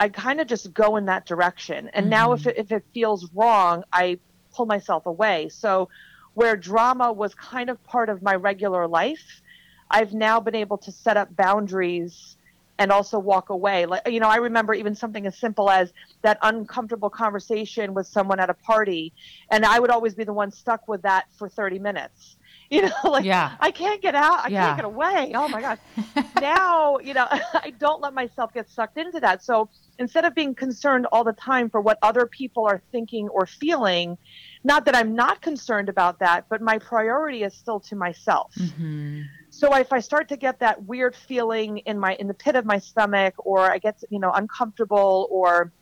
I 0.00 0.08
kind 0.08 0.40
of 0.40 0.46
just 0.46 0.72
go 0.74 0.96
in 0.96 1.06
that 1.06 1.26
direction. 1.26 1.90
And 1.92 2.04
mm-hmm. 2.04 2.10
now 2.10 2.32
if 2.32 2.46
it, 2.46 2.56
if 2.58 2.72
it 2.72 2.84
feels 2.92 3.30
wrong, 3.34 3.84
I 3.92 4.18
pull 4.52 4.66
myself 4.66 5.06
away. 5.06 5.48
So 5.48 5.88
where 6.34 6.56
drama 6.56 7.12
was 7.12 7.34
kind 7.34 7.70
of 7.70 7.82
part 7.84 8.08
of 8.08 8.22
my 8.22 8.34
regular 8.34 8.86
life, 8.86 9.42
I've 9.90 10.12
now 10.12 10.40
been 10.40 10.54
able 10.54 10.78
to 10.78 10.92
set 10.92 11.16
up 11.16 11.34
boundaries 11.34 12.36
and 12.78 12.92
also 12.92 13.18
walk 13.18 13.50
away. 13.50 13.86
Like 13.86 14.08
you 14.08 14.20
know, 14.20 14.28
I 14.28 14.36
remember 14.36 14.74
even 14.74 14.94
something 14.94 15.26
as 15.26 15.36
simple 15.36 15.70
as 15.70 15.92
that 16.22 16.38
uncomfortable 16.42 17.10
conversation 17.10 17.94
with 17.94 18.06
someone 18.06 18.38
at 18.38 18.50
a 18.50 18.54
party, 18.54 19.12
and 19.50 19.64
I 19.64 19.80
would 19.80 19.90
always 19.90 20.14
be 20.14 20.24
the 20.24 20.32
one 20.32 20.50
stuck 20.52 20.86
with 20.88 21.02
that 21.02 21.26
for 21.36 21.48
30 21.48 21.78
minutes. 21.80 22.36
you 22.70 22.82
know 22.82 23.10
like 23.10 23.24
yeah. 23.24 23.56
i 23.60 23.70
can't 23.70 24.02
get 24.02 24.14
out 24.14 24.44
i 24.44 24.48
yeah. 24.48 24.66
can't 24.66 24.76
get 24.76 24.84
away 24.84 25.32
oh 25.34 25.48
my 25.48 25.60
god 25.60 25.78
now 26.40 26.98
you 26.98 27.14
know 27.14 27.26
i 27.30 27.72
don't 27.78 28.02
let 28.02 28.12
myself 28.12 28.52
get 28.52 28.68
sucked 28.68 28.98
into 28.98 29.18
that 29.18 29.42
so 29.42 29.70
instead 29.98 30.26
of 30.26 30.34
being 30.34 30.54
concerned 30.54 31.06
all 31.10 31.24
the 31.24 31.32
time 31.32 31.70
for 31.70 31.80
what 31.80 31.98
other 32.02 32.26
people 32.26 32.66
are 32.66 32.82
thinking 32.92 33.26
or 33.30 33.46
feeling 33.46 34.18
not 34.64 34.84
that 34.84 34.94
i'm 34.94 35.14
not 35.14 35.40
concerned 35.40 35.88
about 35.88 36.18
that 36.18 36.44
but 36.50 36.60
my 36.60 36.76
priority 36.78 37.42
is 37.42 37.54
still 37.54 37.80
to 37.80 37.96
myself 37.96 38.52
mm-hmm. 38.54 39.22
so 39.48 39.74
if 39.74 39.90
i 39.90 39.98
start 39.98 40.28
to 40.28 40.36
get 40.36 40.58
that 40.58 40.84
weird 40.84 41.16
feeling 41.16 41.78
in 41.78 41.98
my 41.98 42.14
in 42.16 42.28
the 42.28 42.34
pit 42.34 42.54
of 42.54 42.66
my 42.66 42.78
stomach 42.78 43.32
or 43.38 43.60
i 43.60 43.78
get 43.78 44.02
you 44.10 44.18
know 44.18 44.30
uncomfortable 44.32 45.26
or 45.30 45.72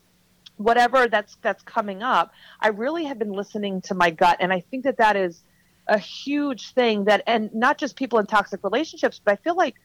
whatever 0.56 1.08
that's 1.08 1.36
that's 1.42 1.64
coming 1.64 2.04
up 2.04 2.30
i 2.60 2.68
really 2.68 3.04
have 3.04 3.18
been 3.18 3.32
listening 3.32 3.80
to 3.80 3.92
my 3.92 4.08
gut 4.08 4.36
and 4.38 4.52
i 4.52 4.60
think 4.70 4.84
that 4.84 4.98
that 4.98 5.16
is 5.16 5.42
a 5.88 5.98
huge 5.98 6.72
thing 6.72 7.04
that, 7.04 7.22
and 7.26 7.54
not 7.54 7.78
just 7.78 7.96
people 7.96 8.18
in 8.18 8.26
toxic 8.26 8.62
relationships, 8.64 9.20
but 9.22 9.32
I 9.32 9.36
feel 9.36 9.56
like 9.56 9.76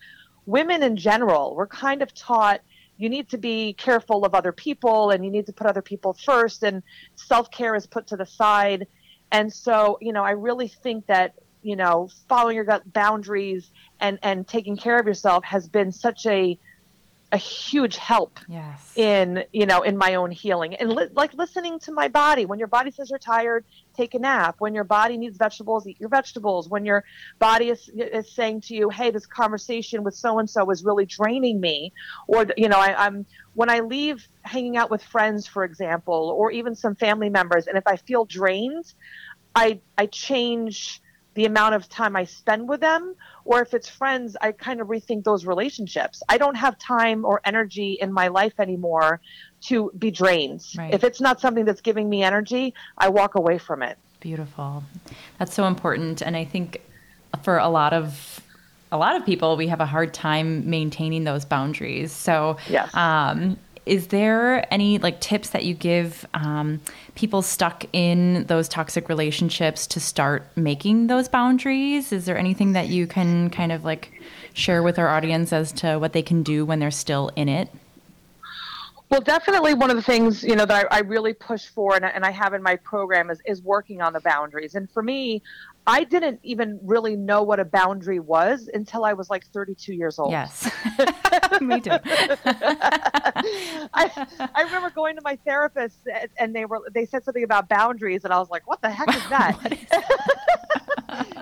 women 0.46 0.84
in 0.84 0.98
general, 0.98 1.56
we're 1.56 1.68
kind 1.68 2.02
of 2.02 2.14
taught 2.14 2.62
you 2.98 3.10
need 3.10 3.30
to 3.30 3.38
be 3.38 3.74
careful 3.74 4.26
of 4.26 4.36
other 4.36 4.52
people 4.52 5.10
and 5.10 5.26
you 5.26 5.32
need 5.32 5.48
to 5.48 5.54
put 5.54 5.66
other 5.66 5.82
people 5.82 6.14
first, 6.14 6.64
and 6.64 6.84
self 7.16 7.50
care 7.50 7.76
is 7.76 7.88
put 7.88 8.08
to 8.08 8.18
the 8.18 8.26
side. 8.26 8.88
And 9.32 9.52
so, 9.52 9.98
you 10.02 10.14
know, 10.14 10.24
I 10.24 10.32
really 10.32 10.68
think 10.68 11.08
that 11.08 11.34
you 11.64 11.76
know 11.76 12.10
following 12.28 12.56
your 12.56 12.66
gut 12.66 12.92
boundaries 12.94 13.72
and 14.00 14.20
and 14.24 14.48
taking 14.48 14.78
care 14.78 15.00
of 15.00 15.06
yourself 15.08 15.44
has 15.44 15.68
been 15.68 15.92
such 15.92 16.26
a 16.26 16.60
a 17.32 17.38
huge 17.38 17.96
help 17.96 18.40
yes. 18.48 18.92
in 18.96 19.44
you 19.54 19.66
know 19.66 19.82
in 19.82 19.98
my 19.98 20.16
own 20.16 20.32
healing. 20.32 20.76
And 20.76 20.92
li- 20.94 21.10
like 21.14 21.34
listening 21.34 21.80
to 21.80 21.92
my 21.92 22.08
body. 22.08 22.46
When 22.46 22.60
your 22.60 22.68
body 22.68 22.92
says 22.92 23.10
you're 23.10 23.20
tired 23.20 23.66
take 23.96 24.14
a 24.14 24.20
nap. 24.20 24.56
When 24.60 24.74
your 24.74 24.84
body 24.84 25.18
needs 25.18 25.38
vegetables 25.38 25.88
eat 25.88 26.00
your 26.00 26.10
vegetables. 26.10 26.70
When 26.70 26.86
your 26.86 27.04
body 27.40 27.70
is, 27.70 27.90
is 27.96 28.32
saying 28.34 28.62
to 28.62 28.76
you 28.76 28.90
hey 28.90 29.12
this 29.12 29.26
conversation 29.26 30.04
with 30.04 30.16
so 30.16 30.40
and 30.40 30.50
so 30.50 30.70
is 30.70 30.84
really 30.84 31.06
draining 31.06 31.60
me 31.60 31.94
or 32.28 32.46
you 32.58 32.70
know 32.70 32.78
I, 32.78 33.06
i'm 33.06 33.26
when 33.54 33.70
i 33.70 33.80
leave 33.80 34.28
hanging 34.44 34.78
out 34.78 34.90
with 34.90 35.04
friends 35.04 35.48
for 35.48 35.64
example 35.64 36.36
or 36.38 36.52
even 36.52 36.76
some 36.76 36.96
family 36.96 37.30
members 37.30 37.68
and 37.68 37.78
if 37.78 37.84
i 37.88 37.96
feel 37.96 38.26
drained 38.26 38.94
i 39.56 39.80
i 39.98 40.06
change 40.06 41.01
the 41.34 41.46
amount 41.46 41.76
of 41.76 41.88
time 41.88 42.16
I 42.16 42.26
spend 42.26 42.68
with 42.68 42.82
them, 42.82 43.16
or 43.46 43.62
if 43.62 43.74
it's 43.74 43.90
friends, 43.90 44.36
I 44.42 44.52
kind 44.52 44.82
of 44.82 44.88
rethink 44.88 45.24
those 45.24 45.46
relationships. 45.46 46.22
I 46.28 46.38
don't 46.38 46.56
have 46.56 46.78
time 46.78 47.24
or 47.24 47.42
energy 47.46 47.98
in 48.02 48.12
my 48.12 48.28
life 48.28 48.60
anymore 48.60 49.22
to 49.62 49.92
be 49.98 50.12
drained. 50.12 50.66
Right. 50.78 50.94
If 50.94 51.04
it's 51.04 51.22
not 51.22 51.40
something 51.40 51.66
that's 51.66 51.82
giving 51.82 52.10
me 52.10 52.24
energy, 52.24 52.74
I 52.98 53.10
walk 53.10 53.36
away 53.36 53.58
from 53.58 53.82
it. 53.82 53.98
Beautiful. 54.20 54.84
That's 55.38 55.54
so 55.54 55.66
important. 55.66 56.22
And 56.22 56.36
I 56.36 56.46
think 56.46 56.82
for 57.44 57.58
a 57.58 57.70
lot 57.70 57.94
of 57.94 58.42
a 58.92 58.98
lot 58.98 59.16
of 59.16 59.26
people, 59.26 59.56
we 59.56 59.68
have 59.68 59.80
a 59.80 59.86
hard 59.86 60.14
time 60.14 60.70
maintaining 60.70 61.24
those 61.24 61.46
boundaries. 61.46 62.12
So, 62.12 62.58
yes. 62.70 62.94
um, 62.94 63.58
is 63.86 64.08
there 64.08 64.72
any 64.74 64.98
like 65.00 65.20
tips 65.20 65.50
that 65.52 65.66
you 65.66 65.74
give 65.74 66.26
um, 66.34 66.80
people 67.16 67.42
stuck 67.42 67.86
in 67.94 68.46
those 68.46 68.68
toxic 68.68 69.10
relationships 69.10 69.88
to 69.88 70.00
start 70.00 70.46
making 70.56 71.08
those 71.08 71.28
boundaries 71.28 72.12
is 72.12 72.26
there 72.26 72.38
anything 72.38 72.74
that 72.74 72.88
you 72.88 73.08
can 73.08 73.50
kind 73.50 73.72
of 73.72 73.84
like 73.84 74.22
share 74.54 74.84
with 74.84 75.00
our 75.00 75.08
audience 75.08 75.52
as 75.52 75.72
to 75.72 75.98
what 75.98 76.14
they 76.14 76.22
can 76.22 76.44
do 76.44 76.66
when 76.66 76.80
they're 76.80 76.92
still 76.92 77.32
in 77.36 77.50
it 77.50 77.70
well, 79.12 79.20
definitely 79.20 79.74
one 79.74 79.90
of 79.90 79.98
the 79.98 80.02
things 80.02 80.42
you 80.42 80.56
know 80.56 80.66
that 80.66 80.88
I, 80.90 81.00
I 81.00 81.00
really 81.02 81.34
push 81.34 81.68
for, 81.68 81.96
and, 81.96 82.06
and, 82.06 82.24
I 82.24 82.32
have 82.32 82.54
in 82.54 82.64
my 82.64 82.78
program 82.78 83.30
is 83.30 83.42
is 83.46 83.62
working 83.62 84.02
on 84.02 84.14
the 84.14 84.22
boundaries. 84.22 84.74
And 84.74 84.90
for 84.90 85.04
me, 85.04 85.44
I 85.92 86.06
didn't 86.06 86.40
even 86.44 86.80
really 86.84 87.18
know 87.18 87.44
what 87.44 87.60
a 87.60 87.66
boundary 87.66 88.22
was 88.22 88.70
until 88.74 89.04
I 89.04 89.12
was 89.12 89.30
like 89.30 89.46
32 89.48 89.94
years 89.94 90.20
old. 90.20 90.32
Yes. 90.32 90.72
Me 91.62 91.82
too. 91.82 91.92
I, 93.94 94.26
I 94.56 94.62
remember 94.64 94.90
going 94.92 95.18
to 95.18 95.22
my 95.22 95.36
therapist 95.46 95.98
and 96.40 96.56
they 96.56 96.64
were 96.64 96.80
they 96.94 97.06
said 97.06 97.26
something 97.26 97.44
about 97.44 97.68
boundaries 97.68 98.24
and 98.24 98.32
I 98.32 98.40
was 98.40 98.50
like, 98.50 98.66
what 98.70 98.82
the 98.82 98.90
heck 98.90 99.10
is 99.10 99.28
that? 99.28 99.60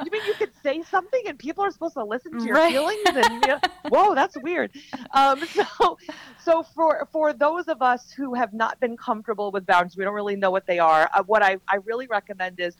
you 0.04 0.12
mean 0.12 0.26
you 0.26 0.34
could 0.34 0.52
say 0.64 0.82
something 0.82 1.22
and 1.28 1.38
people 1.38 1.64
are 1.64 1.70
supposed 1.70 1.94
to 1.94 2.04
listen 2.04 2.40
to 2.40 2.44
your 2.44 2.56
right. 2.56 2.72
feelings 2.72 3.06
and 3.06 3.44
you 3.44 3.50
know, 3.50 3.60
whoa, 3.90 4.16
that's 4.16 4.36
weird. 4.42 4.72
Um, 5.14 5.44
so 5.46 6.00
so 6.44 6.64
for 6.64 7.08
for 7.12 7.34
those 7.34 7.68
of 7.68 7.84
us 7.84 8.12
who 8.12 8.34
have 8.34 8.52
not 8.52 8.80
been 8.80 8.98
comfortable 8.98 9.52
with 9.52 9.68
boundaries, 9.68 9.96
we 9.96 10.06
don't 10.06 10.16
really 10.16 10.38
know 10.38 10.50
what 10.50 10.66
they 10.66 10.80
are. 10.80 11.08
Uh, 11.14 11.22
what 11.22 11.44
I, 11.44 11.58
I 11.68 11.76
really 11.86 12.08
recommend 12.08 12.60
is 12.60 12.78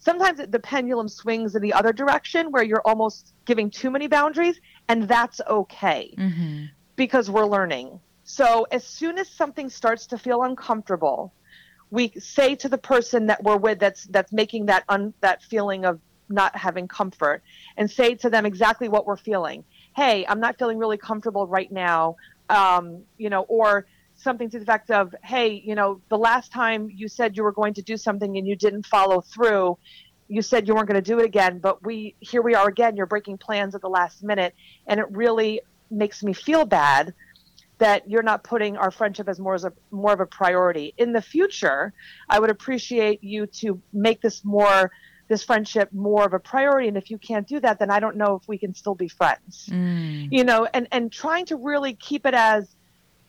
sometimes 0.00 0.40
the 0.48 0.58
pendulum 0.58 1.08
swings 1.08 1.54
in 1.54 1.62
the 1.62 1.72
other 1.72 1.92
direction 1.92 2.50
where 2.50 2.62
you're 2.62 2.82
almost 2.84 3.32
giving 3.44 3.70
too 3.70 3.90
many 3.90 4.08
boundaries 4.08 4.60
and 4.88 5.04
that's 5.04 5.40
okay 5.48 6.12
mm-hmm. 6.18 6.64
because 6.96 7.30
we're 7.30 7.46
learning 7.46 8.00
so 8.24 8.66
as 8.72 8.84
soon 8.84 9.18
as 9.18 9.28
something 9.28 9.70
starts 9.70 10.06
to 10.06 10.18
feel 10.18 10.42
uncomfortable 10.42 11.32
we 11.90 12.10
say 12.18 12.54
to 12.54 12.68
the 12.68 12.78
person 12.78 13.26
that 13.26 13.42
we're 13.42 13.56
with 13.56 13.78
that's 13.78 14.04
that's 14.04 14.32
making 14.32 14.66
that 14.66 14.84
un, 14.88 15.14
that 15.20 15.42
feeling 15.42 15.84
of 15.84 16.00
not 16.30 16.56
having 16.56 16.88
comfort 16.88 17.42
and 17.76 17.90
say 17.90 18.14
to 18.14 18.30
them 18.30 18.46
exactly 18.46 18.88
what 18.88 19.06
we're 19.06 19.16
feeling. 19.16 19.64
Hey, 19.96 20.24
I'm 20.28 20.40
not 20.40 20.58
feeling 20.58 20.78
really 20.78 20.96
comfortable 20.96 21.46
right 21.46 21.70
now. 21.70 22.16
Um, 22.48 23.02
you 23.18 23.30
know, 23.30 23.42
or 23.42 23.86
something 24.22 24.50
to 24.50 24.58
the 24.58 24.62
effect 24.62 24.90
of, 24.90 25.14
hey, 25.22 25.62
you 25.64 25.74
know, 25.74 26.00
the 26.08 26.18
last 26.18 26.52
time 26.52 26.90
you 26.92 27.08
said 27.08 27.36
you 27.36 27.42
were 27.42 27.52
going 27.52 27.74
to 27.74 27.82
do 27.82 27.96
something 27.96 28.36
and 28.36 28.46
you 28.46 28.56
didn't 28.56 28.86
follow 28.86 29.20
through, 29.20 29.78
you 30.28 30.42
said 30.42 30.68
you 30.68 30.74
weren't 30.74 30.88
going 30.88 31.02
to 31.02 31.10
do 31.10 31.18
it 31.18 31.24
again, 31.24 31.58
but 31.58 31.84
we 31.84 32.14
here 32.20 32.40
we 32.40 32.54
are 32.54 32.68
again. 32.68 32.96
You're 32.96 33.06
breaking 33.06 33.38
plans 33.38 33.74
at 33.74 33.80
the 33.80 33.88
last 33.88 34.22
minute, 34.22 34.54
and 34.86 35.00
it 35.00 35.10
really 35.10 35.60
makes 35.90 36.22
me 36.22 36.32
feel 36.32 36.64
bad 36.64 37.12
that 37.78 38.08
you're 38.08 38.22
not 38.22 38.44
putting 38.44 38.76
our 38.76 38.90
friendship 38.90 39.28
as 39.28 39.40
more 39.40 39.54
as 39.54 39.64
a 39.64 39.72
more 39.90 40.12
of 40.12 40.20
a 40.20 40.26
priority. 40.26 40.94
In 40.98 41.12
the 41.12 41.22
future, 41.22 41.92
I 42.28 42.38
would 42.38 42.50
appreciate 42.50 43.24
you 43.24 43.46
to 43.46 43.80
make 43.92 44.20
this 44.20 44.44
more 44.44 44.92
this 45.26 45.44
friendship 45.44 45.92
more 45.92 46.24
of 46.24 46.32
a 46.32 46.40
priority 46.40 46.88
and 46.88 46.96
if 46.96 47.08
you 47.08 47.16
can't 47.16 47.46
do 47.46 47.60
that 47.60 47.78
then 47.78 47.88
i 47.88 48.00
don't 48.00 48.16
know 48.16 48.34
if 48.34 48.48
we 48.48 48.58
can 48.58 48.74
still 48.74 48.96
be 48.96 49.06
friends 49.06 49.68
mm. 49.70 50.28
you 50.28 50.42
know 50.42 50.66
and 50.74 50.88
and 50.90 51.12
trying 51.12 51.46
to 51.46 51.54
really 51.54 51.94
keep 51.94 52.26
it 52.26 52.34
as 52.34 52.74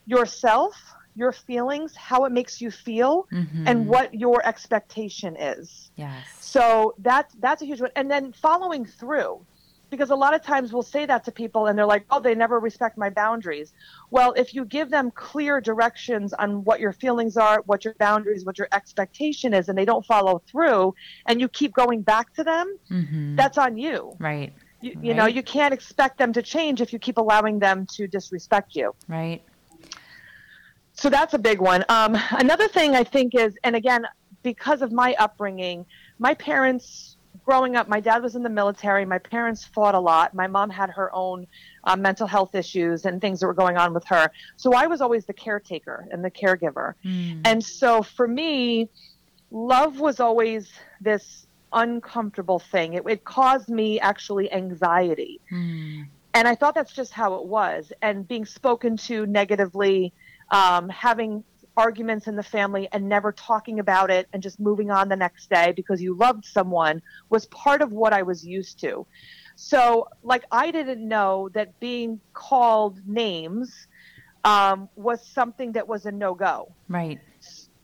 yourself 0.06 0.94
your 1.14 1.32
feelings 1.32 1.94
how 1.94 2.24
it 2.24 2.32
makes 2.32 2.60
you 2.60 2.70
feel 2.70 3.26
mm-hmm. 3.32 3.68
and 3.68 3.86
what 3.86 4.14
your 4.14 4.44
expectation 4.46 5.36
is 5.36 5.90
yes 5.96 6.26
so 6.40 6.94
that's 6.98 7.34
that's 7.40 7.62
a 7.62 7.66
huge 7.66 7.80
one 7.80 7.90
and 7.96 8.10
then 8.10 8.32
following 8.32 8.84
through 8.84 9.44
because 9.92 10.08
a 10.08 10.16
lot 10.16 10.34
of 10.34 10.42
times 10.42 10.72
we'll 10.72 10.82
say 10.82 11.04
that 11.04 11.22
to 11.22 11.30
people 11.30 11.66
and 11.66 11.78
they're 11.78 11.86
like, 11.86 12.04
oh, 12.10 12.18
they 12.18 12.34
never 12.34 12.58
respect 12.58 12.96
my 12.96 13.10
boundaries. 13.10 13.74
Well, 14.10 14.32
if 14.32 14.54
you 14.54 14.64
give 14.64 14.90
them 14.90 15.10
clear 15.10 15.60
directions 15.60 16.32
on 16.32 16.64
what 16.64 16.80
your 16.80 16.94
feelings 16.94 17.36
are, 17.36 17.62
what 17.66 17.84
your 17.84 17.94
boundaries, 17.98 18.44
what 18.44 18.56
your 18.58 18.68
expectation 18.72 19.52
is, 19.52 19.68
and 19.68 19.76
they 19.76 19.84
don't 19.84 20.04
follow 20.06 20.42
through, 20.46 20.94
and 21.26 21.40
you 21.42 21.48
keep 21.48 21.74
going 21.74 22.00
back 22.00 22.32
to 22.34 22.42
them, 22.42 22.74
mm-hmm. 22.90 23.36
that's 23.36 23.58
on 23.58 23.76
you. 23.76 24.16
Right. 24.18 24.54
You, 24.80 24.92
you 25.02 25.10
right. 25.10 25.16
know, 25.16 25.26
you 25.26 25.42
can't 25.42 25.74
expect 25.74 26.16
them 26.16 26.32
to 26.32 26.42
change 26.42 26.80
if 26.80 26.94
you 26.94 26.98
keep 26.98 27.18
allowing 27.18 27.58
them 27.58 27.86
to 27.92 28.08
disrespect 28.08 28.74
you. 28.74 28.94
Right. 29.08 29.42
So 30.94 31.08
that's 31.10 31.34
a 31.34 31.38
big 31.38 31.60
one. 31.60 31.84
Um, 31.88 32.16
another 32.32 32.68
thing 32.68 32.94
I 32.94 33.04
think 33.04 33.34
is, 33.34 33.56
and 33.64 33.74
again, 33.74 34.06
because 34.42 34.82
of 34.82 34.92
my 34.92 35.14
upbringing, 35.18 35.86
my 36.18 36.34
parents 36.34 37.16
growing 37.44 37.76
up, 37.76 37.88
my 37.88 38.00
dad 38.00 38.22
was 38.22 38.36
in 38.36 38.42
the 38.42 38.50
military. 38.50 39.04
My 39.04 39.18
parents 39.18 39.64
fought 39.64 39.94
a 39.94 40.00
lot. 40.00 40.34
My 40.34 40.46
mom 40.46 40.70
had 40.70 40.90
her 40.90 41.12
own 41.14 41.46
uh, 41.84 41.96
mental 41.96 42.26
health 42.26 42.54
issues 42.54 43.04
and 43.04 43.20
things 43.20 43.40
that 43.40 43.46
were 43.46 43.54
going 43.54 43.76
on 43.76 43.92
with 43.92 44.04
her. 44.06 44.30
So 44.56 44.74
I 44.74 44.86
was 44.86 45.00
always 45.00 45.24
the 45.24 45.32
caretaker 45.32 46.06
and 46.10 46.24
the 46.24 46.30
caregiver. 46.30 46.94
Mm. 47.04 47.40
And 47.44 47.64
so 47.64 48.02
for 48.02 48.28
me, 48.28 48.88
love 49.50 49.98
was 49.98 50.20
always 50.20 50.70
this 51.00 51.46
uncomfortable 51.72 52.58
thing. 52.58 52.94
It, 52.94 53.02
it 53.08 53.24
caused 53.24 53.68
me 53.68 53.98
actually 53.98 54.52
anxiety. 54.52 55.40
Mm. 55.50 56.06
And 56.34 56.48
I 56.48 56.54
thought 56.54 56.74
that's 56.74 56.92
just 56.92 57.12
how 57.12 57.34
it 57.34 57.44
was. 57.44 57.92
And 58.02 58.26
being 58.26 58.46
spoken 58.46 58.96
to 58.98 59.26
negatively, 59.26 60.12
um, 60.52 60.88
having 60.88 61.42
arguments 61.76 62.28
in 62.28 62.36
the 62.36 62.42
family 62.42 62.86
and 62.92 63.08
never 63.08 63.32
talking 63.32 63.80
about 63.80 64.10
it 64.10 64.28
and 64.32 64.42
just 64.42 64.60
moving 64.60 64.90
on 64.90 65.08
the 65.08 65.16
next 65.16 65.48
day 65.48 65.72
because 65.74 66.00
you 66.02 66.14
loved 66.14 66.44
someone 66.44 67.00
was 67.30 67.46
part 67.46 67.80
of 67.80 67.90
what 67.90 68.12
I 68.12 68.22
was 68.22 68.46
used 68.46 68.78
to. 68.80 69.06
So, 69.56 70.08
like, 70.22 70.44
I 70.52 70.70
didn't 70.70 71.06
know 71.06 71.48
that 71.54 71.80
being 71.80 72.20
called 72.34 73.00
names 73.06 73.88
um, 74.44 74.88
was 74.96 75.26
something 75.26 75.72
that 75.72 75.88
was 75.88 76.04
a 76.04 76.12
no 76.12 76.34
go. 76.34 76.72
Right 76.88 77.18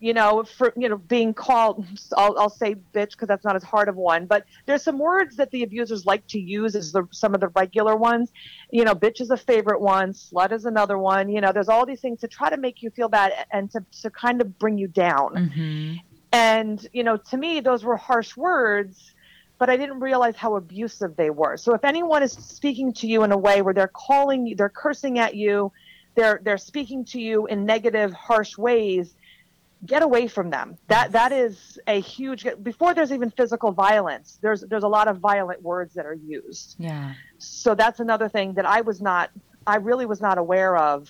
you 0.00 0.14
know, 0.14 0.44
for 0.44 0.72
you 0.76 0.88
know, 0.88 0.96
being 0.96 1.34
called, 1.34 1.84
I'll, 2.16 2.38
I'll 2.38 2.50
say 2.50 2.76
bitch 2.94 3.12
because 3.12 3.26
that's 3.26 3.44
not 3.44 3.56
as 3.56 3.64
hard 3.64 3.88
of 3.88 3.96
one, 3.96 4.26
but 4.26 4.44
there's 4.66 4.82
some 4.82 4.98
words 4.98 5.36
that 5.36 5.50
the 5.50 5.64
abusers 5.64 6.06
like 6.06 6.26
to 6.28 6.38
use 6.38 6.76
as 6.76 6.92
the, 6.92 7.06
some 7.10 7.34
of 7.34 7.40
the 7.40 7.48
regular 7.48 7.96
ones. 7.96 8.30
You 8.70 8.84
know, 8.84 8.94
bitch 8.94 9.20
is 9.20 9.30
a 9.30 9.36
favorite 9.36 9.80
one, 9.80 10.12
slut 10.12 10.52
is 10.52 10.66
another 10.66 10.98
one. 10.98 11.28
You 11.28 11.40
know, 11.40 11.52
there's 11.52 11.68
all 11.68 11.84
these 11.84 12.00
things 12.00 12.20
to 12.20 12.28
try 12.28 12.48
to 12.48 12.56
make 12.56 12.82
you 12.82 12.90
feel 12.90 13.08
bad 13.08 13.32
and 13.50 13.70
to 13.72 13.84
to 14.02 14.10
kind 14.10 14.40
of 14.40 14.58
bring 14.58 14.78
you 14.78 14.88
down. 14.88 15.34
Mm-hmm. 15.34 15.94
And 16.32 16.86
you 16.92 17.02
know, 17.02 17.16
to 17.16 17.36
me, 17.36 17.60
those 17.60 17.84
were 17.84 17.96
harsh 17.96 18.36
words. 18.36 19.14
But 19.58 19.68
I 19.68 19.76
didn't 19.76 19.98
realize 19.98 20.36
how 20.36 20.54
abusive 20.54 21.16
they 21.16 21.30
were. 21.30 21.56
So 21.56 21.74
if 21.74 21.84
anyone 21.84 22.22
is 22.22 22.30
speaking 22.30 22.92
to 22.92 23.08
you 23.08 23.24
in 23.24 23.32
a 23.32 23.36
way 23.36 23.60
where 23.60 23.74
they're 23.74 23.88
calling 23.92 24.46
you, 24.46 24.54
they're 24.54 24.68
cursing 24.68 25.18
at 25.18 25.34
you, 25.34 25.72
they're 26.14 26.40
they're 26.44 26.58
speaking 26.58 27.04
to 27.06 27.20
you 27.20 27.46
in 27.46 27.64
negative, 27.64 28.12
harsh 28.12 28.56
ways, 28.56 29.16
get 29.86 30.02
away 30.02 30.26
from 30.26 30.50
them. 30.50 30.76
That 30.88 31.12
that 31.12 31.32
is 31.32 31.78
a 31.86 32.00
huge 32.00 32.46
before 32.62 32.94
there's 32.94 33.12
even 33.12 33.30
physical 33.30 33.72
violence. 33.72 34.38
There's 34.42 34.62
there's 34.62 34.82
a 34.82 34.88
lot 34.88 35.08
of 35.08 35.18
violent 35.18 35.62
words 35.62 35.94
that 35.94 36.06
are 36.06 36.14
used. 36.14 36.76
Yeah. 36.78 37.14
So 37.38 37.74
that's 37.74 38.00
another 38.00 38.28
thing 38.28 38.54
that 38.54 38.66
I 38.66 38.80
was 38.80 39.00
not 39.00 39.30
I 39.66 39.76
really 39.76 40.06
was 40.06 40.20
not 40.20 40.38
aware 40.38 40.76
of 40.76 41.08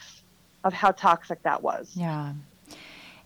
of 0.64 0.72
how 0.72 0.90
toxic 0.90 1.42
that 1.44 1.62
was. 1.62 1.92
Yeah. 1.94 2.32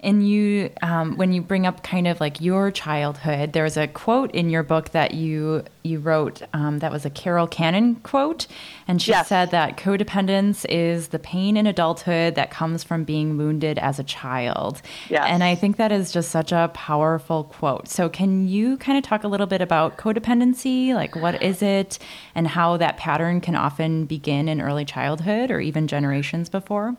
And 0.03 0.29
you, 0.29 0.71
um, 0.83 1.17
when 1.17 1.33
you 1.33 1.41
bring 1.41 1.67
up 1.67 1.85
kind 1.85 2.09
of 2.09 2.21
like 2.21 2.41
your 2.41 2.71
childhood, 2.71 3.53
there's 3.53 3.77
a 3.77 3.87
quote 3.87 4.33
in 4.33 4.51
your 4.51 4.62
book 4.62 4.91
that 4.91 5.15
you 5.15 5.65
you 5.85 5.99
wrote 5.99 6.43
um, 6.53 6.79
that 6.79 6.93
was 6.93 7.05
a 7.05 7.11
Carol 7.11 7.47
Cannon 7.47 7.97
quote, 7.97 8.47
and 8.87 9.03
she 9.03 9.11
yes. 9.11 9.29
said 9.29 9.51
that 9.51 9.77
codependence 9.77 10.65
is 10.69 11.09
the 11.09 11.19
pain 11.19 11.57
in 11.57 11.67
adulthood 11.67 12.35
that 12.37 12.51
comes 12.51 12.85
from 12.85 13.05
being 13.05 13.37
wounded 13.37 13.79
as 13.79 13.99
a 13.99 14.05
child. 14.05 14.81
Yes. 15.09 15.25
And 15.29 15.43
I 15.43 15.55
think 15.55 15.77
that 15.77 15.93
is 15.93 16.12
just 16.12 16.31
such 16.31 16.53
a 16.53 16.71
powerful 16.73 17.45
quote. 17.45 17.88
So 17.88 18.09
can 18.09 18.49
you 18.49 18.77
kind 18.77 18.97
of 18.97 19.05
talk 19.05 19.25
a 19.25 19.29
little 19.29 19.47
bit 19.47 19.61
about 19.61 19.99
codependency, 19.99 20.95
like 20.95 21.17
what 21.17 21.43
is 21.43 21.62
it, 21.62 21.99
and 22.35 22.47
how 22.47 22.77
that 22.77 22.97
pattern 22.97 23.41
can 23.41 23.57
often 23.57 24.05
begin 24.05 24.49
in 24.49 24.61
early 24.61 24.85
childhood 24.85 25.51
or 25.51 25.61
even 25.61 25.88
generations 25.88 26.49
before? 26.49 26.97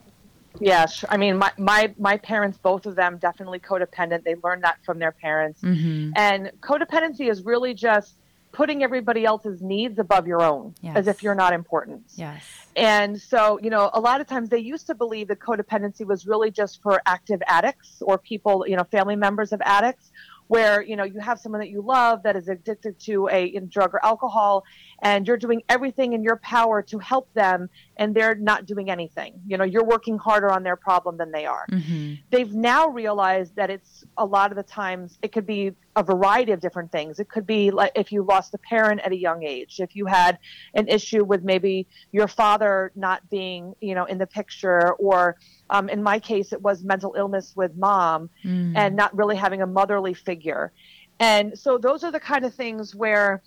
Yes, 0.59 1.03
I 1.09 1.17
mean 1.17 1.37
my, 1.37 1.51
my 1.57 1.93
my 1.97 2.17
parents, 2.17 2.57
both 2.57 2.85
of 2.85 2.95
them, 2.95 3.17
definitely 3.17 3.59
codependent. 3.59 4.23
They 4.23 4.35
learned 4.43 4.63
that 4.63 4.77
from 4.85 4.99
their 4.99 5.11
parents, 5.11 5.61
mm-hmm. 5.61 6.11
and 6.15 6.51
codependency 6.61 7.29
is 7.29 7.43
really 7.43 7.73
just 7.73 8.15
putting 8.53 8.83
everybody 8.83 9.25
else's 9.25 9.61
needs 9.61 9.97
above 9.97 10.27
your 10.27 10.43
own, 10.43 10.75
yes. 10.79 10.95
as 10.95 11.07
if 11.07 11.23
you're 11.23 11.33
not 11.33 11.53
important. 11.53 12.03
Yes. 12.15 12.43
And 12.75 13.19
so, 13.19 13.59
you 13.63 13.71
know, 13.71 13.89
a 13.93 13.99
lot 13.99 14.21
of 14.21 14.27
times 14.27 14.49
they 14.49 14.59
used 14.59 14.85
to 14.87 14.95
believe 14.95 15.27
that 15.29 15.39
codependency 15.39 16.05
was 16.05 16.27
really 16.27 16.51
just 16.51 16.81
for 16.83 17.01
active 17.07 17.41
addicts 17.47 18.01
or 18.01 18.19
people, 18.19 18.65
you 18.67 18.77
know, 18.77 18.83
family 18.83 19.15
members 19.15 19.53
of 19.53 19.61
addicts 19.65 20.11
where 20.47 20.81
you 20.81 20.95
know 20.95 21.03
you 21.03 21.19
have 21.19 21.39
someone 21.39 21.59
that 21.59 21.69
you 21.69 21.81
love 21.81 22.21
that 22.23 22.35
is 22.35 22.47
addicted 22.47 22.99
to 22.99 23.27
a 23.29 23.59
drug 23.69 23.93
or 23.93 24.05
alcohol 24.05 24.63
and 25.03 25.27
you're 25.27 25.37
doing 25.37 25.61
everything 25.67 26.13
in 26.13 26.23
your 26.23 26.37
power 26.37 26.81
to 26.81 26.97
help 26.97 27.31
them 27.33 27.69
and 27.97 28.15
they're 28.15 28.35
not 28.35 28.65
doing 28.65 28.89
anything 28.89 29.39
you 29.45 29.57
know 29.57 29.63
you're 29.63 29.83
working 29.83 30.17
harder 30.17 30.49
on 30.49 30.63
their 30.63 30.75
problem 30.75 31.17
than 31.17 31.31
they 31.31 31.45
are 31.45 31.67
mm-hmm. 31.69 32.15
they've 32.31 32.53
now 32.53 32.87
realized 32.87 33.55
that 33.55 33.69
it's 33.69 34.03
a 34.17 34.25
lot 34.25 34.51
of 34.51 34.55
the 34.55 34.63
times 34.63 35.19
it 35.21 35.31
could 35.31 35.45
be 35.45 35.71
a 35.95 36.01
variety 36.01 36.51
of 36.51 36.59
different 36.59 36.91
things 36.91 37.19
it 37.19 37.29
could 37.29 37.45
be 37.45 37.69
like 37.69 37.91
if 37.95 38.11
you 38.11 38.23
lost 38.23 38.53
a 38.53 38.57
parent 38.57 38.99
at 39.01 39.11
a 39.11 39.17
young 39.17 39.43
age 39.43 39.79
if 39.79 39.95
you 39.95 40.05
had 40.05 40.39
an 40.73 40.87
issue 40.87 41.23
with 41.23 41.43
maybe 41.43 41.85
your 42.11 42.27
father 42.27 42.91
not 42.95 43.29
being 43.29 43.75
you 43.81 43.93
know 43.93 44.05
in 44.05 44.17
the 44.17 44.27
picture 44.27 44.93
or 44.93 45.35
um, 45.69 45.89
in 45.89 46.01
my 46.01 46.17
case 46.17 46.51
it 46.53 46.61
was 46.61 46.83
mental 46.83 47.13
illness 47.17 47.53
with 47.55 47.75
mom 47.75 48.29
mm. 48.43 48.73
and 48.75 48.95
not 48.95 49.15
really 49.15 49.35
having 49.35 49.61
a 49.61 49.67
motherly 49.67 50.13
figure 50.13 50.71
and 51.19 51.57
so 51.57 51.77
those 51.77 52.03
are 52.03 52.11
the 52.11 52.19
kind 52.19 52.43
of 52.43 52.53
things 52.53 52.95
where 52.95 53.41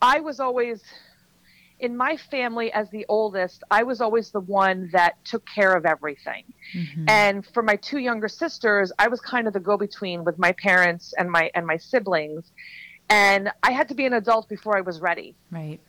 I 0.00 0.20
was 0.20 0.40
always 0.40 0.82
in 1.80 1.96
my 1.96 2.16
family 2.16 2.72
as 2.72 2.90
the 2.90 3.06
oldest, 3.08 3.62
I 3.70 3.82
was 3.84 4.00
always 4.00 4.30
the 4.30 4.40
one 4.40 4.90
that 4.92 5.22
took 5.24 5.44
care 5.46 5.74
of 5.74 5.86
everything. 5.86 6.44
Mm-hmm. 6.74 7.04
And 7.08 7.46
for 7.46 7.62
my 7.62 7.76
two 7.76 7.98
younger 7.98 8.28
sisters, 8.28 8.92
I 8.98 9.08
was 9.08 9.20
kind 9.20 9.46
of 9.46 9.52
the 9.52 9.60
go-between 9.60 10.24
with 10.24 10.38
my 10.38 10.52
parents 10.52 11.14
and 11.16 11.30
my 11.30 11.50
and 11.54 11.66
my 11.66 11.76
siblings. 11.76 12.50
And 13.10 13.50
I 13.62 13.70
had 13.70 13.88
to 13.88 13.94
be 13.94 14.06
an 14.06 14.14
adult 14.14 14.48
before 14.48 14.76
I 14.76 14.80
was 14.80 15.00
ready. 15.00 15.34
Right. 15.50 15.80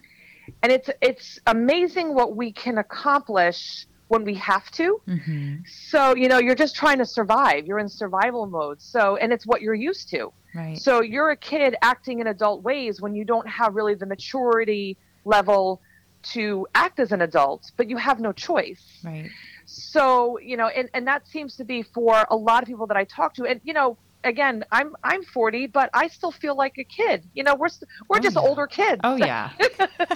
And 0.64 0.72
it's 0.72 0.90
it's 1.02 1.40
amazing 1.48 2.14
what 2.14 2.36
we 2.36 2.52
can 2.52 2.78
accomplish 2.78 3.88
when 4.08 4.24
we 4.24 4.36
have 4.36 4.70
to. 4.72 5.02
Mm-hmm. 5.08 5.56
So, 5.66 6.16
you 6.16 6.28
know, 6.28 6.40
you're 6.40 6.56
just 6.56 6.76
trying 6.76 6.98
to 7.00 7.06
survive. 7.06 7.66
You're 7.66 7.80
in 7.80 7.90
survival 7.90 8.48
mode. 8.48 8.82
So, 8.82 9.18
and 9.18 9.32
it's 9.32 9.46
what 9.46 9.62
you're 9.62 9.76
used 9.76 10.10
to. 10.10 10.32
Right. 10.56 10.78
So 10.78 11.02
you're 11.02 11.32
a 11.32 11.38
kid 11.38 11.76
acting 11.82 12.20
in 12.20 12.28
adult 12.28 12.64
ways 12.64 13.02
when 13.02 13.16
you 13.16 13.26
don't 13.26 13.48
have 13.48 13.76
really 13.76 13.94
the 13.94 14.06
maturity 14.06 14.98
level 15.26 15.82
to 16.22 16.68
act 16.76 17.00
as 17.00 17.12
an 17.12 17.22
adult, 17.22 17.72
but 17.78 17.90
you 17.90 17.98
have 17.98 18.20
no 18.20 18.32
choice. 18.32 18.84
Right. 19.04 19.30
So, 19.66 20.40
you 20.40 20.58
know, 20.58 20.68
and, 20.68 20.90
and 20.94 21.08
that 21.08 21.28
seems 21.28 21.56
to 21.58 21.64
be 21.64 21.84
for 21.84 22.26
a 22.30 22.36
lot 22.36 22.64
of 22.64 22.68
people 22.68 22.88
that 22.88 22.98
I 22.98 23.04
talk 23.04 23.36
to. 23.36 23.46
And, 23.46 23.62
you 23.64 23.74
know, 23.74 23.98
again, 24.24 24.66
I'm 24.72 24.96
I'm 25.04 25.24
40, 25.24 25.68
but 25.68 25.90
I 25.94 26.08
still 26.08 26.32
feel 26.32 26.56
like 26.56 26.78
a 26.78 26.84
kid. 26.84 27.26
You 27.34 27.44
know, 27.44 27.56
we're 27.56 27.70
we're 28.08 28.18
oh, 28.18 28.20
just 28.20 28.36
yeah. 28.36 28.42
older 28.42 28.68
kids. 28.68 29.00
Oh 29.04 29.16
yeah. 29.16 29.52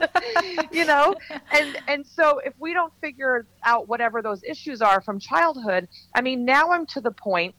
you 0.71 0.85
know, 0.85 1.15
and 1.51 1.77
and 1.87 2.05
so 2.05 2.39
if 2.39 2.53
we 2.59 2.73
don't 2.73 2.93
figure 3.01 3.45
out 3.63 3.87
whatever 3.87 4.21
those 4.21 4.43
issues 4.43 4.81
are 4.81 5.01
from 5.01 5.19
childhood, 5.19 5.87
I 6.15 6.21
mean, 6.21 6.45
now 6.45 6.71
I'm 6.71 6.85
to 6.87 7.01
the 7.01 7.11
point 7.11 7.55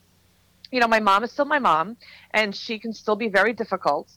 you 0.71 0.79
know, 0.79 0.87
my 0.87 0.99
mom 0.99 1.23
is 1.23 1.31
still 1.31 1.45
my 1.45 1.59
mom 1.59 1.97
and 2.31 2.55
she 2.55 2.79
can 2.79 2.93
still 2.93 3.15
be 3.15 3.29
very 3.29 3.53
difficult. 3.53 4.11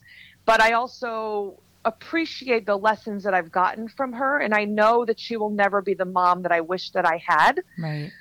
But 0.45 0.61
I 0.61 0.73
also 0.73 1.61
appreciate 1.85 2.65
the 2.65 2.75
lessons 2.75 3.23
that 3.23 3.33
I've 3.33 3.51
gotten 3.51 3.87
from 3.87 4.13
her 4.13 4.39
and 4.39 4.53
I 4.53 4.65
know 4.65 5.05
that 5.05 5.19
she 5.19 5.37
will 5.37 5.49
never 5.49 5.81
be 5.81 5.93
the 5.93 6.05
mom 6.05 6.43
that 6.43 6.51
I 6.51 6.61
wish 6.61 6.91
that 6.91 7.05
I 7.05 7.21
had. 7.25 7.61
Right. 7.77 8.11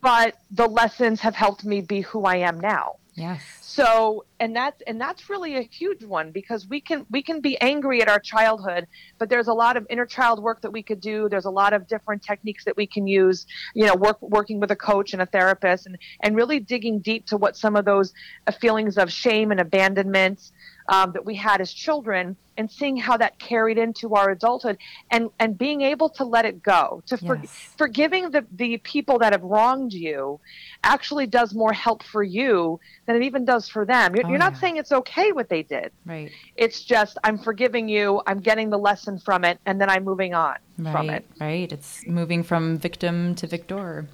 But 0.00 0.36
the 0.50 0.66
lessons 0.66 1.20
have 1.20 1.34
helped 1.34 1.64
me 1.64 1.80
be 1.80 2.00
who 2.00 2.24
I 2.24 2.36
am 2.36 2.60
now. 2.60 2.96
Yes. 3.14 3.42
So, 3.60 4.24
and 4.40 4.56
that's 4.56 4.80
and 4.86 5.00
that's 5.00 5.28
really 5.28 5.56
a 5.56 5.62
huge 5.62 6.02
one 6.02 6.30
because 6.30 6.66
we 6.66 6.80
can 6.80 7.04
we 7.10 7.22
can 7.22 7.40
be 7.40 7.60
angry 7.60 8.00
at 8.00 8.08
our 8.08 8.18
childhood, 8.18 8.86
but 9.18 9.28
there's 9.28 9.48
a 9.48 9.52
lot 9.52 9.76
of 9.76 9.86
inner 9.90 10.06
child 10.06 10.42
work 10.42 10.62
that 10.62 10.70
we 10.70 10.82
could 10.82 11.00
do. 11.00 11.28
There's 11.28 11.44
a 11.44 11.50
lot 11.50 11.74
of 11.74 11.86
different 11.86 12.22
techniques 12.22 12.64
that 12.64 12.76
we 12.76 12.86
can 12.86 13.06
use. 13.06 13.46
You 13.74 13.86
know, 13.86 13.94
work 13.94 14.20
working 14.22 14.60
with 14.60 14.70
a 14.70 14.76
coach 14.76 15.12
and 15.12 15.20
a 15.20 15.26
therapist, 15.26 15.86
and 15.86 15.98
and 16.20 16.36
really 16.36 16.58
digging 16.58 17.00
deep 17.00 17.26
to 17.26 17.36
what 17.36 17.56
some 17.56 17.76
of 17.76 17.84
those 17.84 18.14
uh, 18.46 18.52
feelings 18.52 18.96
of 18.96 19.12
shame 19.12 19.50
and 19.50 19.60
abandonment 19.60 20.50
um, 20.88 21.12
that 21.12 21.24
we 21.24 21.34
had 21.34 21.60
as 21.60 21.72
children 21.72 22.36
and 22.58 22.70
seeing 22.70 22.96
how 22.96 23.16
that 23.16 23.38
carried 23.38 23.78
into 23.78 24.14
our 24.14 24.30
adulthood 24.30 24.76
and, 25.10 25.30
and 25.38 25.56
being 25.56 25.80
able 25.80 26.10
to 26.10 26.24
let 26.24 26.44
it 26.44 26.62
go, 26.62 27.02
to 27.06 27.16
for, 27.16 27.36
yes. 27.36 27.74
forgiving 27.78 28.30
the, 28.30 28.44
the 28.52 28.76
people 28.78 29.18
that 29.18 29.32
have 29.32 29.42
wronged 29.42 29.92
you 29.92 30.38
actually 30.84 31.26
does 31.26 31.54
more 31.54 31.72
help 31.72 32.02
for 32.02 32.22
you 32.22 32.78
than 33.06 33.16
it 33.16 33.22
even 33.22 33.44
does 33.44 33.68
for 33.68 33.86
them. 33.86 34.14
You're, 34.14 34.26
oh, 34.26 34.28
you're 34.28 34.38
not 34.38 34.52
yeah. 34.52 34.60
saying 34.60 34.76
it's 34.76 34.92
okay 34.92 35.32
what 35.32 35.48
they 35.48 35.62
did. 35.62 35.92
Right. 36.04 36.30
It's 36.56 36.84
just, 36.84 37.16
I'm 37.24 37.38
forgiving 37.38 37.88
you, 37.88 38.20
I'm 38.26 38.40
getting 38.40 38.68
the 38.68 38.78
lesson 38.78 39.18
from 39.18 39.44
it, 39.44 39.58
and 39.64 39.80
then 39.80 39.88
I'm 39.88 40.04
moving 40.04 40.34
on 40.34 40.56
right, 40.78 40.92
from 40.92 41.08
it. 41.08 41.24
Right. 41.40 41.72
It's 41.72 42.06
moving 42.06 42.42
from 42.42 42.76
victim 42.76 43.34
to 43.36 43.46
victor. 43.46 44.06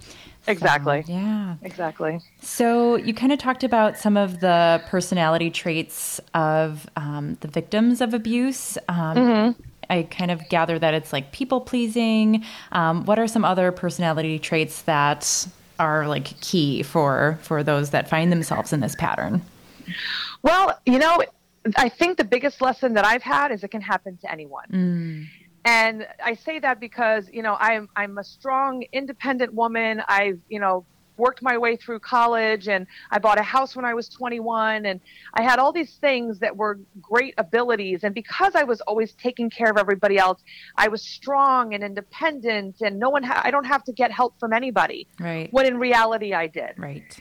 Exactly. 0.49 1.03
So, 1.03 1.13
yeah. 1.13 1.57
Exactly. 1.63 2.21
So 2.41 2.97
you 2.97 3.15
kind 3.15 3.33
of 3.33 3.39
talked 3.39 3.65
about 3.65 3.97
some 3.97 4.17
of 4.17 4.41
the 4.41 4.83
personality 4.87 5.51
traits 5.51 6.21
of 6.35 6.89
um, 6.97 7.37
the 7.41 7.49
victims 7.49 8.01
of 8.01 8.15
abuse. 8.15 8.79
Um, 8.89 9.17
mm-hmm. 9.17 9.63
I 9.91 10.03
kind 10.05 10.31
of 10.31 10.47
gather 10.49 10.79
that 10.79 10.95
it's 10.95 11.13
like 11.13 11.33
people 11.33 11.61
pleasing. 11.61 12.45
Um, 12.73 13.05
what 13.05 13.19
are 13.19 13.27
some 13.27 13.45
other 13.45 13.73
personality 13.73 14.39
traits 14.39 14.83
that 14.83 15.47
are 15.79 16.09
like 16.09 16.41
key 16.41 16.83
for 16.83 17.39
for 17.43 17.63
those 17.63 17.91
that 17.91 18.09
find 18.09 18.33
themselves 18.33 18.73
in 18.73 18.81
this 18.81 18.95
pattern? 18.97 19.43
Well, 20.43 20.79
you 20.85 20.99
know, 20.99 21.23
I 21.77 21.89
think 21.89 22.19
the 22.19 22.25
biggest 22.25 22.61
lesson 22.61 22.95
that 22.95 23.05
I've 23.05 23.23
had 23.23 23.53
is 23.53 23.65
it 23.65 23.69
can 23.69 23.81
happen 23.81 24.17
to 24.19 24.31
anyone. 24.31 24.67
Mm. 24.73 25.27
And 25.65 26.07
I 26.25 26.35
say 26.35 26.59
that 26.61 26.81
because, 26.81 27.29
you 27.33 27.43
know, 27.43 27.57
I'm 27.61 27.89
I'm 27.97 28.19
a 28.19 28.25
strong, 28.25 28.85
independent 28.93 29.53
woman. 29.55 30.03
I've, 30.09 30.39
you 30.49 30.61
know, 30.61 30.87
worked 31.19 31.43
my 31.43 31.59
way 31.59 31.77
through 31.77 31.99
college 31.99 32.69
and 32.69 32.87
I 33.11 33.19
bought 33.19 33.39
a 33.39 33.43
house 33.43 33.75
when 33.75 33.85
I 33.85 33.93
was 33.93 34.09
21 34.09 34.87
and 34.87 35.01
I 35.35 35.43
had 35.43 35.59
all 35.59 35.73
these 35.73 35.97
things 35.97 36.39
that 36.39 36.57
were 36.57 36.79
great 37.03 37.35
abilities. 37.39 38.05
And 38.05 38.15
because 38.15 38.55
I 38.55 38.63
was 38.63 38.81
always 38.83 39.15
taking 39.15 39.51
care 39.51 39.69
of 39.69 39.77
everybody 39.77 40.17
else 40.17 40.41
I 40.77 40.89
was 40.89 41.03
strong 41.03 41.75
and 41.75 41.83
independent 41.83 42.81
and 42.81 42.99
no 42.99 43.11
one 43.11 43.25
ha- 43.25 43.43
I 43.45 43.51
don't 43.51 43.67
have 43.67 43.83
to 43.85 43.93
get 43.93 44.13
help 44.13 44.39
from 44.39 44.53
anybody. 44.53 45.09
Right. 45.19 45.53
When 45.53 45.67
in 45.67 45.79
reality 45.79 46.35
I 46.35 46.47
did. 46.47 46.75
Right 46.79 47.21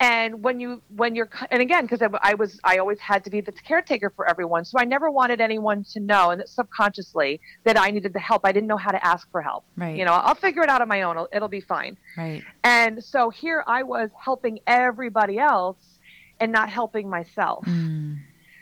and 0.00 0.42
when 0.44 0.60
you 0.60 0.80
when 0.94 1.14
you're 1.14 1.28
and 1.50 1.60
again 1.60 1.84
because 1.84 2.02
I, 2.02 2.08
I, 2.30 2.34
was 2.34 2.60
i 2.62 2.78
always 2.78 3.00
had 3.00 3.24
to 3.24 3.30
be 3.30 3.40
the 3.40 3.52
caretaker 3.52 4.10
for 4.14 4.28
everyone. 4.28 4.64
So 4.64 4.78
i 4.78 4.84
never 4.84 5.10
wanted 5.10 5.40
anyone 5.40 5.84
to 5.92 6.00
know 6.00 6.30
and 6.30 6.42
subconsciously 6.46 7.40
that 7.64 7.78
i 7.78 7.90
needed 7.90 8.12
the 8.12 8.20
help. 8.20 8.42
I 8.44 8.52
didn't 8.52 8.68
know 8.68 8.76
how 8.76 8.92
to 8.92 9.04
ask 9.04 9.30
for 9.30 9.42
help. 9.42 9.64
Right. 9.76 9.96
You 9.96 10.04
know 10.04 10.12
i'll 10.12 10.34
figure 10.34 10.62
it 10.62 10.68
out 10.68 10.80
on 10.82 10.88
my 10.88 11.02
own. 11.02 11.16
It'll, 11.16 11.28
it'll 11.32 11.48
be 11.48 11.60
fine. 11.60 11.96
Right. 12.16 12.42
And 12.64 13.02
so 13.02 13.30
here 13.30 13.64
i 13.66 13.82
was 13.82 14.10
helping 14.22 14.60
everybody 14.66 15.38
else 15.38 15.98
and 16.40 16.52
not 16.52 16.68
helping 16.68 17.08
myself. 17.10 17.64
Mm. 17.64 18.18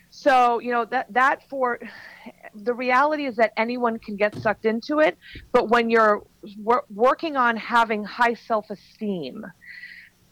so 0.09 0.61
you 0.61 0.70
know 0.70 0.84
that 0.87 1.12
that 1.12 1.43
for 1.51 1.78
the 2.55 2.72
reality 2.72 3.26
is 3.26 3.37
that 3.37 3.53
anyone 3.57 3.99
can 3.99 4.16
get 4.16 4.34
sucked 4.37 4.64
into 4.64 5.01
it 5.01 5.18
but 5.53 5.68
when 5.68 5.91
you're 5.91 6.22
wor- 6.59 6.84
working 6.95 7.37
on 7.37 7.57
having 7.57 8.03
high 8.05 8.32
self-esteem 8.32 9.45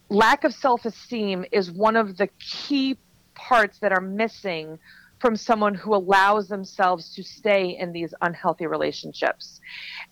lack 0.09 0.44
of 0.44 0.55
self 0.55 0.84
esteem 0.84 1.44
is 1.52 1.70
one 1.70 1.96
of 1.96 2.16
the 2.16 2.28
key 2.38 2.96
parts 3.34 3.78
that 3.80 3.92
are 3.92 4.00
missing 4.00 4.78
from 5.24 5.36
someone 5.36 5.74
who 5.74 5.94
allows 5.94 6.48
themselves 6.48 7.14
to 7.14 7.22
stay 7.22 7.78
in 7.78 7.92
these 7.92 8.12
unhealthy 8.20 8.66
relationships. 8.66 9.61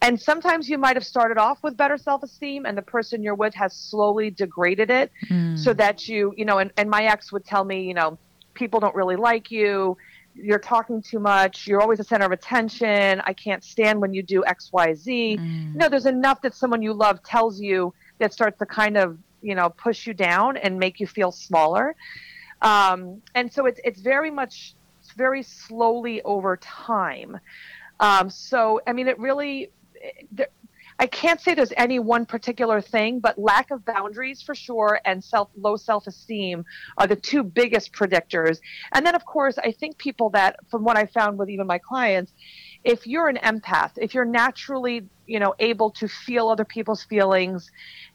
And 0.01 0.19
sometimes 0.19 0.71
you 0.71 0.79
might 0.79 0.97
have 0.97 1.05
started 1.05 1.37
off 1.37 1.63
with 1.63 1.77
better 1.77 1.99
self 1.99 2.23
esteem 2.23 2.65
and 2.65 2.79
the 2.79 2.83
person 2.83 3.23
you're 3.23 3.35
with 3.35 3.55
has 3.55 3.75
slowly 3.77 4.31
degraded 4.31 4.91
it 4.91 5.13
mm. 5.29 5.59
so 5.59 5.75
that 5.75 6.09
you, 6.09 6.33
you 6.37 6.47
know, 6.47 6.59
and, 6.59 6.73
and 6.79 6.89
my 6.89 7.05
ex 7.05 7.31
would 7.31 7.45
tell 7.45 7.65
me, 7.65 7.83
you 7.83 7.95
know, 7.95 8.17
people 8.55 8.81
don't 8.81 8.95
really 8.95 9.17
like 9.17 9.51
you. 9.51 9.97
You're 10.35 10.59
talking 10.59 11.03
too 11.03 11.19
much. 11.19 11.67
You're 11.67 11.83
always 11.83 11.99
the 11.99 12.05
center 12.05 12.25
of 12.25 12.33
attention. 12.33 13.21
I 13.27 13.35
can't 13.35 13.63
stand 13.63 14.01
when 14.01 14.15
you 14.15 14.23
do 14.23 14.43
X, 14.47 14.71
Y, 14.73 14.95
Z. 14.95 15.37
Mm. 15.39 15.73
You 15.75 15.79
know, 15.79 15.89
there's 15.91 16.07
enough 16.07 16.41
that 16.41 16.55
someone 16.55 16.81
you 16.81 16.95
love 16.95 17.23
tells 17.23 17.61
you 17.61 17.93
that 18.19 18.33
starts 18.33 18.59
to 18.61 18.67
kind 18.67 18.97
of 18.97 19.19
you 19.43 19.55
know 19.55 19.69
push 19.71 20.07
you 20.07 20.15
down 20.15 20.57
and 20.57 20.79
make 20.79 21.01
you 21.01 21.07
feel 21.07 21.33
smaller 21.33 21.95
um, 22.63 23.21
and 23.35 23.53
so 23.53 23.67
it's 23.67 23.81
it's 23.85 24.01
very 24.01 24.31
much 24.31 24.75
it's 25.01 25.13
very 25.13 25.43
slowly 25.43 26.23
over 26.23 26.57
time 26.57 27.39
um, 28.01 28.31
so 28.31 28.81
i 28.87 28.93
mean 28.93 29.09
it 29.09 29.19
really 29.19 29.71
it, 29.95 30.51
I 31.03 31.07
can't 31.07 31.41
say 31.41 31.55
there's 31.55 31.73
any 31.77 31.99
one 31.99 32.27
particular 32.27 32.81
thing, 32.81 33.19
but 33.19 33.37
lack 33.37 33.73
of 33.73 33.85
boundaries 33.85 34.41
for 34.41 34.55
sure 34.55 35.01
and 35.05 35.23
self 35.23 35.49
low 35.57 35.75
self 35.75 36.07
esteem 36.07 36.65
are 36.97 37.09
the 37.09 37.17
two 37.17 37.43
biggest 37.43 37.93
predictors. 37.93 38.61
And 38.93 39.05
then 39.05 39.17
of 39.17 39.25
course, 39.25 39.59
I 39.59 39.73
think 39.73 39.99
people 39.99 40.31
that 40.31 40.61
from 40.71 40.85
what 40.85 40.97
I 40.97 41.07
found 41.07 41.39
with 41.39 41.51
even 41.51 41.67
my 41.67 41.79
clients, 41.79 42.33
if 42.85 43.07
you're 43.07 43.29
an 43.29 43.37
empath, 43.37 43.93
if 43.97 44.15
you're 44.15 44.25
naturally, 44.25 45.07
you 45.27 45.39
know, 45.39 45.55
able 45.59 45.91
to 45.91 46.09
feel 46.09 46.49
other 46.49 46.65
people's 46.65 47.05
feelings 47.05 47.71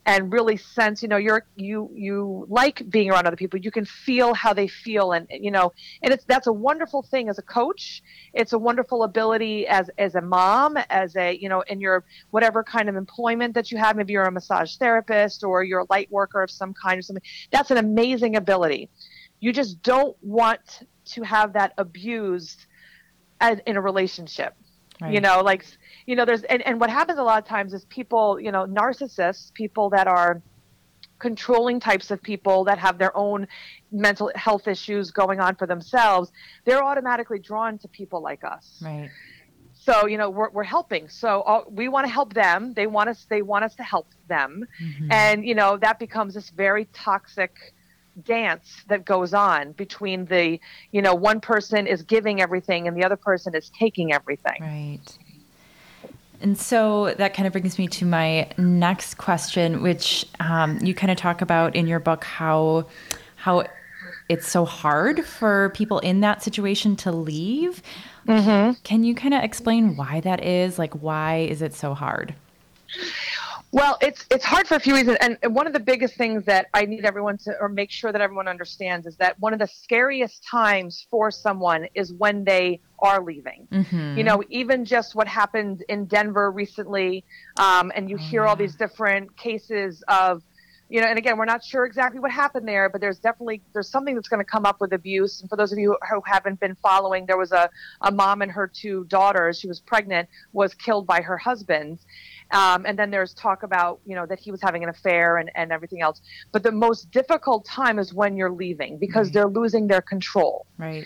and 0.07 0.32
really 0.32 0.55
sense 0.55 1.03
you 1.03 1.09
know 1.09 1.18
you're 1.18 1.45
you 1.57 1.91
you 1.93 2.45
like 2.49 2.89
being 2.89 3.11
around 3.11 3.28
other 3.28 3.36
people 3.36 3.59
you 3.59 3.70
can 3.70 3.84
feel 3.84 4.34
how 4.34 4.53
they 4.53 4.68
feel 4.68 5.11
and 5.11 5.28
you 5.30 5.51
know 5.51 5.74
and 6.01 6.13
it's 6.13 6.24
that's 6.24 6.47
a 6.47 6.51
wonderful 6.51 7.03
thing 7.03 7.30
as 7.30 7.38
a 7.38 7.41
coach. 7.41 8.01
It's 8.34 8.53
a 8.53 8.57
wonderful 8.57 9.03
ability 9.03 9.68
as 9.68 9.89
as 9.97 10.15
a 10.15 10.22
mom 10.22 10.78
as 10.89 11.15
a 11.18 11.38
you 11.38 11.49
know 11.49 11.61
in 11.68 11.82
your 11.82 12.05
whatever 12.32 12.63
kind 12.63 12.88
of 12.88 12.95
employment 12.95 13.53
that 13.55 13.70
you 13.70 13.78
have 13.78 13.97
maybe 13.97 14.13
you're 14.13 14.24
a 14.24 14.32
massage 14.32 14.78
therapist 14.78 15.43
or 15.43 15.63
you're 15.63 15.82
a 15.82 15.86
light 15.89 16.09
worker 16.09 16.41
of 16.41 16.49
some 16.49 16.74
kind 16.74 16.97
or 16.99 17.01
something 17.01 17.24
that's 17.51 17.70
an 17.70 17.78
amazing 17.78 18.38
ability. 18.38 18.89
You 19.41 19.51
just 19.51 19.84
don't 19.84 20.15
want 20.24 20.88
to 21.05 21.24
have 21.24 21.53
that 21.53 21.74
abused 21.78 22.65
as, 23.39 23.59
in 23.65 23.77
a 23.77 23.81
relationship 23.81 24.55
right. 25.01 25.13
you 25.13 25.21
know 25.21 25.41
like 25.41 25.65
you 26.07 26.15
know, 26.15 26.25
there's 26.25 26.43
and, 26.43 26.65
and 26.65 26.79
what 26.79 26.89
happens 26.89 27.19
a 27.19 27.23
lot 27.23 27.38
of 27.38 27.47
times 27.47 27.73
is 27.73 27.85
people, 27.85 28.39
you 28.39 28.51
know, 28.51 28.65
narcissists, 28.65 29.53
people 29.53 29.89
that 29.91 30.07
are 30.07 30.41
controlling 31.19 31.79
types 31.79 32.11
of 32.11 32.21
people 32.21 32.63
that 32.63 32.79
have 32.79 32.97
their 32.97 33.15
own 33.15 33.47
mental 33.91 34.31
health 34.35 34.67
issues 34.67 35.11
going 35.11 35.39
on 35.39 35.55
for 35.55 35.67
themselves, 35.67 36.31
they're 36.63 36.83
automatically 36.83 37.39
drawn 37.39 37.77
to 37.79 37.88
people 37.89 38.21
like 38.21 38.43
us. 38.43 38.81
Right. 38.81 39.09
So 39.73 40.07
you 40.07 40.17
know 40.17 40.29
we're, 40.29 40.49
we're 40.49 40.63
helping. 40.63 41.09
So 41.09 41.41
all, 41.41 41.65
we 41.69 41.89
want 41.89 42.07
to 42.07 42.11
help 42.11 42.33
them. 42.33 42.73
They 42.73 42.88
want 42.88 43.09
us. 43.09 43.25
They 43.29 43.41
want 43.41 43.65
us 43.65 43.75
to 43.75 43.83
help 43.83 44.07
them, 44.27 44.65
mm-hmm. 44.81 45.11
and 45.11 45.45
you 45.45 45.55
know 45.55 45.77
that 45.77 45.97
becomes 45.99 46.33
this 46.33 46.49
very 46.49 46.85
toxic 46.91 47.73
dance 48.24 48.84
that 48.88 49.05
goes 49.05 49.34
on 49.34 49.72
between 49.74 50.26
the 50.26 50.59
you 50.91 51.01
know 51.01 51.13
one 51.13 51.39
person 51.39 51.88
is 51.88 52.01
giving 52.03 52.41
everything 52.41 52.88
and 52.88 52.97
the 52.97 53.03
other 53.03 53.15
person 53.15 53.55
is 53.55 53.70
taking 53.78 54.11
everything. 54.13 54.61
Right. 54.61 55.18
And 56.39 56.57
so 56.57 57.15
that 57.15 57.34
kind 57.34 57.47
of 57.47 57.51
brings 57.51 57.80
me 57.80 57.88
to 57.88 58.05
my 58.05 58.47
next 58.57 59.15
question, 59.15 59.82
which 59.82 60.26
um, 60.39 60.78
you 60.84 60.93
kind 60.93 61.11
of 61.11 61.18
talk 61.18 61.41
about 61.41 61.76
in 61.76 61.88
your 61.88 61.99
book 61.99 62.24
how 62.24 62.86
how 63.38 63.65
it's 64.30 64.47
so 64.47 64.65
hard 64.65 65.26
for 65.26 65.70
people 65.70 65.99
in 65.99 66.20
that 66.20 66.43
situation 66.43 66.95
to 66.97 67.11
leave. 67.11 67.82
Mm-hmm. 68.28 68.74
Can 68.84 69.03
you 69.03 69.15
kind 69.15 69.34
of 69.34 69.43
explain 69.43 69.95
why 69.95 70.20
that 70.22 70.43
is? 70.43 70.78
Like, 70.78 70.93
why 70.95 71.47
is 71.49 71.61
it 71.61 71.74
so 71.74 71.93
hard? 71.93 72.36
Well, 73.72 73.97
it's 74.01 74.26
it's 74.32 74.45
hard 74.45 74.65
for 74.65 74.76
a 74.76 74.80
few 74.80 74.95
reasons, 74.95 75.18
and 75.20 75.38
one 75.53 75.68
of 75.68 75.74
the 75.74 75.80
biggest 75.80 76.15
things 76.15 76.45
that 76.45 76.68
I 76.74 76.86
need 76.86 77.03
everyone 77.03 77.38
to, 77.39 77.53
or 77.59 77.68
make 77.68 77.91
sure 77.91 78.13
that 78.13 78.22
everyone 78.22 78.47
understands, 78.47 79.05
is 79.05 79.18
that 79.18 79.38
one 79.39 79.51
of 79.51 79.59
the 79.59 79.68
scariest 79.68 80.45
times 80.49 81.05
for 81.11 81.32
someone 81.32 81.88
is 81.93 82.13
when 82.13 82.45
they 82.45 82.80
are 82.99 83.22
leaving. 83.22 83.68
Mm-hmm. 83.70 84.18
You 84.18 84.24
know, 84.24 84.41
even 84.49 84.86
just 84.86 85.15
what 85.15 85.28
happened 85.28 85.84
in 85.89 86.05
Denver 86.05 86.49
recently, 86.49 87.26
um, 87.57 87.91
and 87.93 88.09
you 88.09 88.15
oh, 88.15 88.20
hear 88.24 88.43
yeah. 88.43 88.49
all 88.49 88.55
these 88.55 88.76
different 88.76 89.36
cases 89.36 90.01
of, 90.07 90.43
you 90.88 91.01
know, 91.01 91.07
and 91.07 91.18
again, 91.18 91.38
we're 91.38 91.43
not 91.43 91.61
sure 91.61 91.86
exactly 91.86 92.22
what 92.22 92.32
happened 92.32 92.65
there, 92.65 92.88
but 92.89 93.01
there's 93.01 93.20
definitely 93.20 93.61
there's 93.74 93.89
something 93.89 94.15
that's 94.15 94.30
going 94.30 94.43
to 94.43 94.49
come 94.49 94.65
up 94.65 94.80
with 94.80 94.93
abuse. 94.93 95.41
And 95.41 95.49
for 95.49 95.57
those 95.57 95.74
of 95.74 95.78
you 95.78 95.97
who 96.09 96.22
haven't 96.26 96.61
been 96.61 96.76
following, 96.76 97.26
there 97.26 97.38
was 97.38 97.51
a 97.51 97.70
a 97.99 98.13
mom 98.13 98.41
and 98.41 98.51
her 98.51 98.72
two 98.74 99.03
daughters. 99.09 99.59
She 99.59 99.68
was 99.68 99.82
pregnant, 99.82 100.30
was 100.53 100.74
killed 100.74 101.05
by 101.05 101.22
her 101.22 101.38
husband 101.38 101.99
um, 102.52 102.86
and 102.86 102.98
then 102.98 103.12
there's 103.12 103.34
talk 103.34 103.64
about, 103.64 104.00
you 104.06 104.16
know, 104.16 104.26
that 104.26 104.39
he 104.39 104.52
was 104.52 104.62
having 104.62 104.84
an 104.84 104.89
affair 104.89 105.38
and, 105.38 105.52
and 105.56 105.72
everything 105.72 106.02
else. 106.02 106.22
But 106.52 106.64
the 106.64 106.72
most 106.72 107.12
difficult 107.12 107.66
time 107.66 108.00
is 108.00 108.14
when 108.14 108.38
you're 108.38 108.52
leaving 108.52 108.98
because 108.98 109.28
right. 109.28 109.34
they're 109.34 109.48
losing 109.50 109.88
their 109.88 110.02
control. 110.02 110.66
Right. 110.78 111.06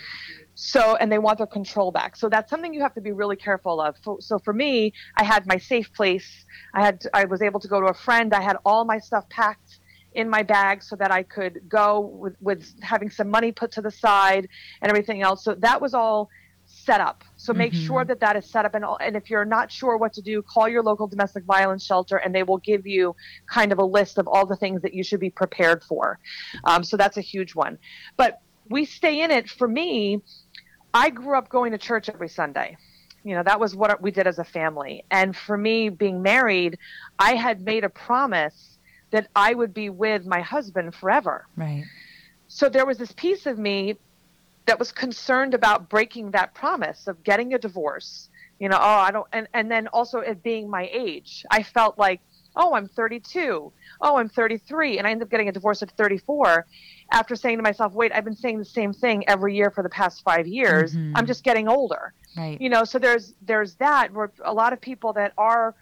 So, 0.54 0.96
and 0.98 1.12
they 1.12 1.18
want 1.18 1.40
their 1.40 1.48
control 1.48 1.92
back. 1.92 2.16
So 2.16 2.30
that's 2.30 2.50
something 2.50 2.74
you 2.74 2.82
have 2.82 2.94
to 2.94 3.02
be 3.02 3.12
really 3.12 3.36
careful 3.36 3.82
of. 3.82 3.96
So, 4.20 4.38
for 4.38 4.54
me, 4.54 4.94
I 5.18 5.24
had 5.24 5.48
my 5.48 5.58
safe 5.58 5.92
place. 5.94 6.46
I 6.76 6.86
had, 6.86 7.04
I 7.14 7.26
was 7.26 7.42
able 7.42 7.60
to 7.62 7.68
go 7.68 7.82
to 7.82 7.88
a 7.88 7.94
friend. 7.94 8.34
I 8.34 8.42
had 8.42 8.58
all 8.66 8.86
my 8.86 9.00
stuff 9.00 9.28
packed 9.30 9.80
in 10.14 10.30
my 10.30 10.44
bag 10.44 10.84
so 10.84 10.96
that 10.98 11.12
I 11.12 11.24
could 11.24 11.62
go 11.70 12.00
with, 12.02 12.36
with 12.42 12.70
having 12.82 13.10
some 13.10 13.30
money 13.30 13.52
put 13.52 13.72
to 13.72 13.82
the 13.82 13.92
side 13.92 14.48
and 14.82 14.90
everything 14.90 15.22
else. 15.22 15.44
So 15.44 15.56
that 15.56 15.82
was 15.82 15.94
all 15.94 16.30
set 16.92 17.00
up. 17.00 17.24
So 17.38 17.54
make 17.54 17.72
mm-hmm. 17.72 17.86
sure 17.86 18.06
that 18.06 18.20
that 18.20 18.36
is 18.36 18.46
set 18.46 18.66
up. 18.66 18.76
And, 18.76 18.84
and 19.00 19.16
if 19.16 19.30
you're 19.30 19.46
not 19.46 19.72
sure 19.72 19.96
what 19.98 20.12
to 20.14 20.22
do, 20.22 20.42
call 20.42 20.68
your 20.68 20.84
local 20.84 21.08
domestic 21.08 21.46
violence 21.46 21.86
shelter 21.86 22.18
and 22.18 22.36
they 22.36 22.44
will 22.44 22.58
give 22.58 22.86
you 22.86 23.16
kind 23.48 23.72
of 23.72 23.80
a 23.80 23.86
list 23.86 24.18
of 24.18 24.28
all 24.28 24.46
the 24.46 24.58
things 24.58 24.82
that 24.82 24.94
you 24.94 25.04
should 25.04 25.22
be 25.22 25.30
prepared 25.30 25.84
for. 25.84 26.20
Um, 26.66 26.84
so 26.84 26.98
that's 26.98 27.18
a 27.18 27.22
huge 27.22 27.56
one. 27.56 27.78
But 28.18 28.42
we 28.70 28.84
stay 28.84 29.22
in 29.22 29.32
it. 29.32 29.50
For 29.50 29.68
me, 29.68 30.22
I 30.94 31.10
grew 31.10 31.38
up 31.38 31.48
going 31.48 31.72
to 31.72 31.78
church 31.78 32.10
every 32.10 32.30
Sunday. 32.30 32.76
You 33.24 33.36
know, 33.36 33.44
that 33.44 33.60
was 33.60 33.74
what 33.74 34.02
we 34.02 34.12
did 34.12 34.28
as 34.28 34.40
a 34.40 34.44
family. 34.44 35.06
And 35.12 35.36
for 35.36 35.58
me, 35.58 35.90
being 35.90 36.22
married, 36.22 36.78
I 37.20 37.36
had 37.36 37.62
made 37.62 37.86
a 37.86 37.90
promise 37.90 38.78
that 39.12 39.28
I 39.36 39.54
would 39.54 39.74
be 39.74 39.90
with 39.90 40.26
my 40.26 40.42
husband 40.42 40.94
forever. 40.96 41.46
Right. 41.56 41.86
So 42.48 42.68
there 42.68 42.86
was 42.86 42.98
this 42.98 43.14
piece 43.14 43.46
of 43.46 43.58
me 43.58 43.96
that 44.66 44.80
was 44.80 44.92
concerned 44.92 45.54
about 45.54 45.90
breaking 45.90 46.32
that 46.32 46.54
promise 46.54 47.08
of 47.08 47.24
getting 47.24 47.54
a 47.54 47.58
divorce. 47.58 48.30
You 48.60 48.70
know, 48.70 48.78
oh, 48.80 48.82
I 48.82 49.12
don't, 49.12 49.28
and, 49.34 49.48
and 49.54 49.72
then 49.72 49.88
also 49.88 50.20
it 50.20 50.44
being 50.44 50.70
my 50.70 50.90
age. 50.94 51.46
I 51.50 51.64
felt 51.64 51.98
like, 51.98 52.22
oh, 52.56 52.74
I'm 52.74 52.88
32. 52.88 53.72
Oh, 54.02 54.18
I'm 54.18 54.30
33. 54.30 54.98
And 54.98 55.08
I 55.08 55.12
ended 55.12 55.26
up 55.26 55.32
getting 55.32 55.50
a 55.50 55.52
divorce 55.52 55.82
at 55.82 55.92
34 55.92 56.68
after 57.12 57.36
saying 57.36 57.58
to 57.58 57.64
myself, 57.64 57.94
wait, 57.94 58.12
I've 58.14 58.26
been 58.26 58.36
saying 58.36 58.60
the 58.60 58.66
same 58.66 58.94
thing 58.94 59.28
every 59.28 59.56
year 59.56 59.72
for 59.72 59.84
the 59.84 59.90
past 59.90 60.22
five 60.24 60.46
years. 60.46 60.94
Mm-hmm. 60.94 61.14
I'm 61.16 61.26
just 61.26 61.44
getting 61.44 61.68
older. 61.68 62.14
Right. 62.38 62.62
You 62.62 62.70
know, 62.70 62.84
so 62.84 63.00
there's, 63.00 63.34
there's 63.42 63.76
that 63.76 64.14
where 64.14 64.32
a 64.44 64.54
lot 64.54 64.74
of 64.74 64.82
people 64.82 65.14
that 65.14 65.34
are 65.38 65.76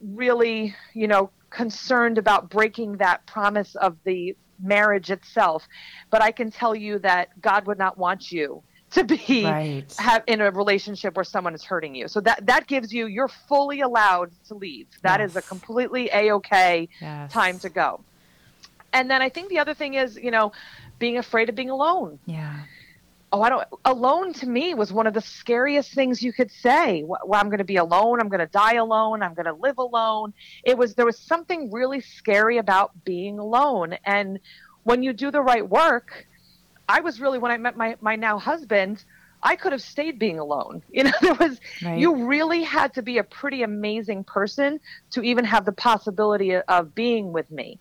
really, 0.00 0.74
you 0.94 1.08
know, 1.08 1.30
concerned 1.50 2.18
about 2.18 2.50
breaking 2.50 2.98
that 2.98 3.26
promise 3.26 3.74
of 3.76 3.96
the 4.04 4.36
marriage 4.60 5.10
itself. 5.10 5.66
But 6.10 6.22
I 6.22 6.30
can 6.30 6.50
tell 6.50 6.74
you 6.74 6.98
that 7.00 7.40
God 7.40 7.66
would 7.66 7.78
not 7.78 7.98
want 7.98 8.32
you 8.32 8.62
to 8.92 9.04
be 9.04 9.44
right. 9.44 9.94
have 9.98 10.22
in 10.26 10.40
a 10.40 10.50
relationship 10.50 11.16
where 11.16 11.24
someone 11.24 11.54
is 11.54 11.64
hurting 11.64 11.94
you. 11.94 12.08
So 12.08 12.20
that 12.20 12.46
that 12.46 12.66
gives 12.66 12.92
you 12.92 13.06
you're 13.06 13.28
fully 13.28 13.80
allowed 13.80 14.30
to 14.48 14.54
leave. 14.54 14.86
That 15.02 15.20
yes. 15.20 15.30
is 15.30 15.36
a 15.36 15.42
completely 15.42 16.08
a 16.12 16.32
okay 16.32 16.88
yes. 17.00 17.32
time 17.32 17.58
to 17.60 17.68
go. 17.68 18.00
And 18.92 19.10
then 19.10 19.20
I 19.20 19.28
think 19.28 19.48
the 19.50 19.58
other 19.58 19.74
thing 19.74 19.94
is, 19.94 20.16
you 20.16 20.30
know, 20.30 20.52
being 20.98 21.18
afraid 21.18 21.48
of 21.48 21.54
being 21.54 21.70
alone. 21.70 22.18
Yeah 22.26 22.60
oh, 23.32 23.42
I 23.42 23.48
don't, 23.48 23.64
alone 23.84 24.32
to 24.34 24.46
me 24.46 24.74
was 24.74 24.92
one 24.92 25.06
of 25.06 25.14
the 25.14 25.20
scariest 25.20 25.92
things 25.92 26.22
you 26.22 26.32
could 26.32 26.50
say. 26.50 27.02
Well, 27.04 27.20
I'm 27.32 27.48
going 27.48 27.58
to 27.58 27.64
be 27.64 27.76
alone. 27.76 28.20
I'm 28.20 28.28
going 28.28 28.40
to 28.40 28.46
die 28.46 28.74
alone. 28.74 29.22
I'm 29.22 29.34
going 29.34 29.46
to 29.46 29.52
live 29.52 29.78
alone. 29.78 30.32
It 30.64 30.78
was, 30.78 30.94
there 30.94 31.06
was 31.06 31.18
something 31.18 31.70
really 31.70 32.00
scary 32.00 32.58
about 32.58 32.92
being 33.04 33.38
alone. 33.38 33.96
And 34.04 34.38
when 34.84 35.02
you 35.02 35.12
do 35.12 35.30
the 35.30 35.42
right 35.42 35.68
work, 35.68 36.26
I 36.88 37.00
was 37.00 37.20
really, 37.20 37.38
when 37.38 37.50
I 37.50 37.56
met 37.56 37.76
my, 37.76 37.96
my 38.00 38.16
now 38.16 38.38
husband, 38.38 39.04
I 39.42 39.56
could 39.56 39.72
have 39.72 39.82
stayed 39.82 40.18
being 40.18 40.38
alone. 40.38 40.82
You 40.90 41.04
know, 41.04 41.12
there 41.20 41.34
was, 41.34 41.60
right. 41.82 41.98
you 41.98 42.26
really 42.26 42.62
had 42.62 42.94
to 42.94 43.02
be 43.02 43.18
a 43.18 43.24
pretty 43.24 43.62
amazing 43.62 44.24
person 44.24 44.80
to 45.10 45.22
even 45.22 45.44
have 45.44 45.64
the 45.64 45.72
possibility 45.72 46.56
of 46.56 46.94
being 46.94 47.32
with 47.32 47.50
me 47.50 47.78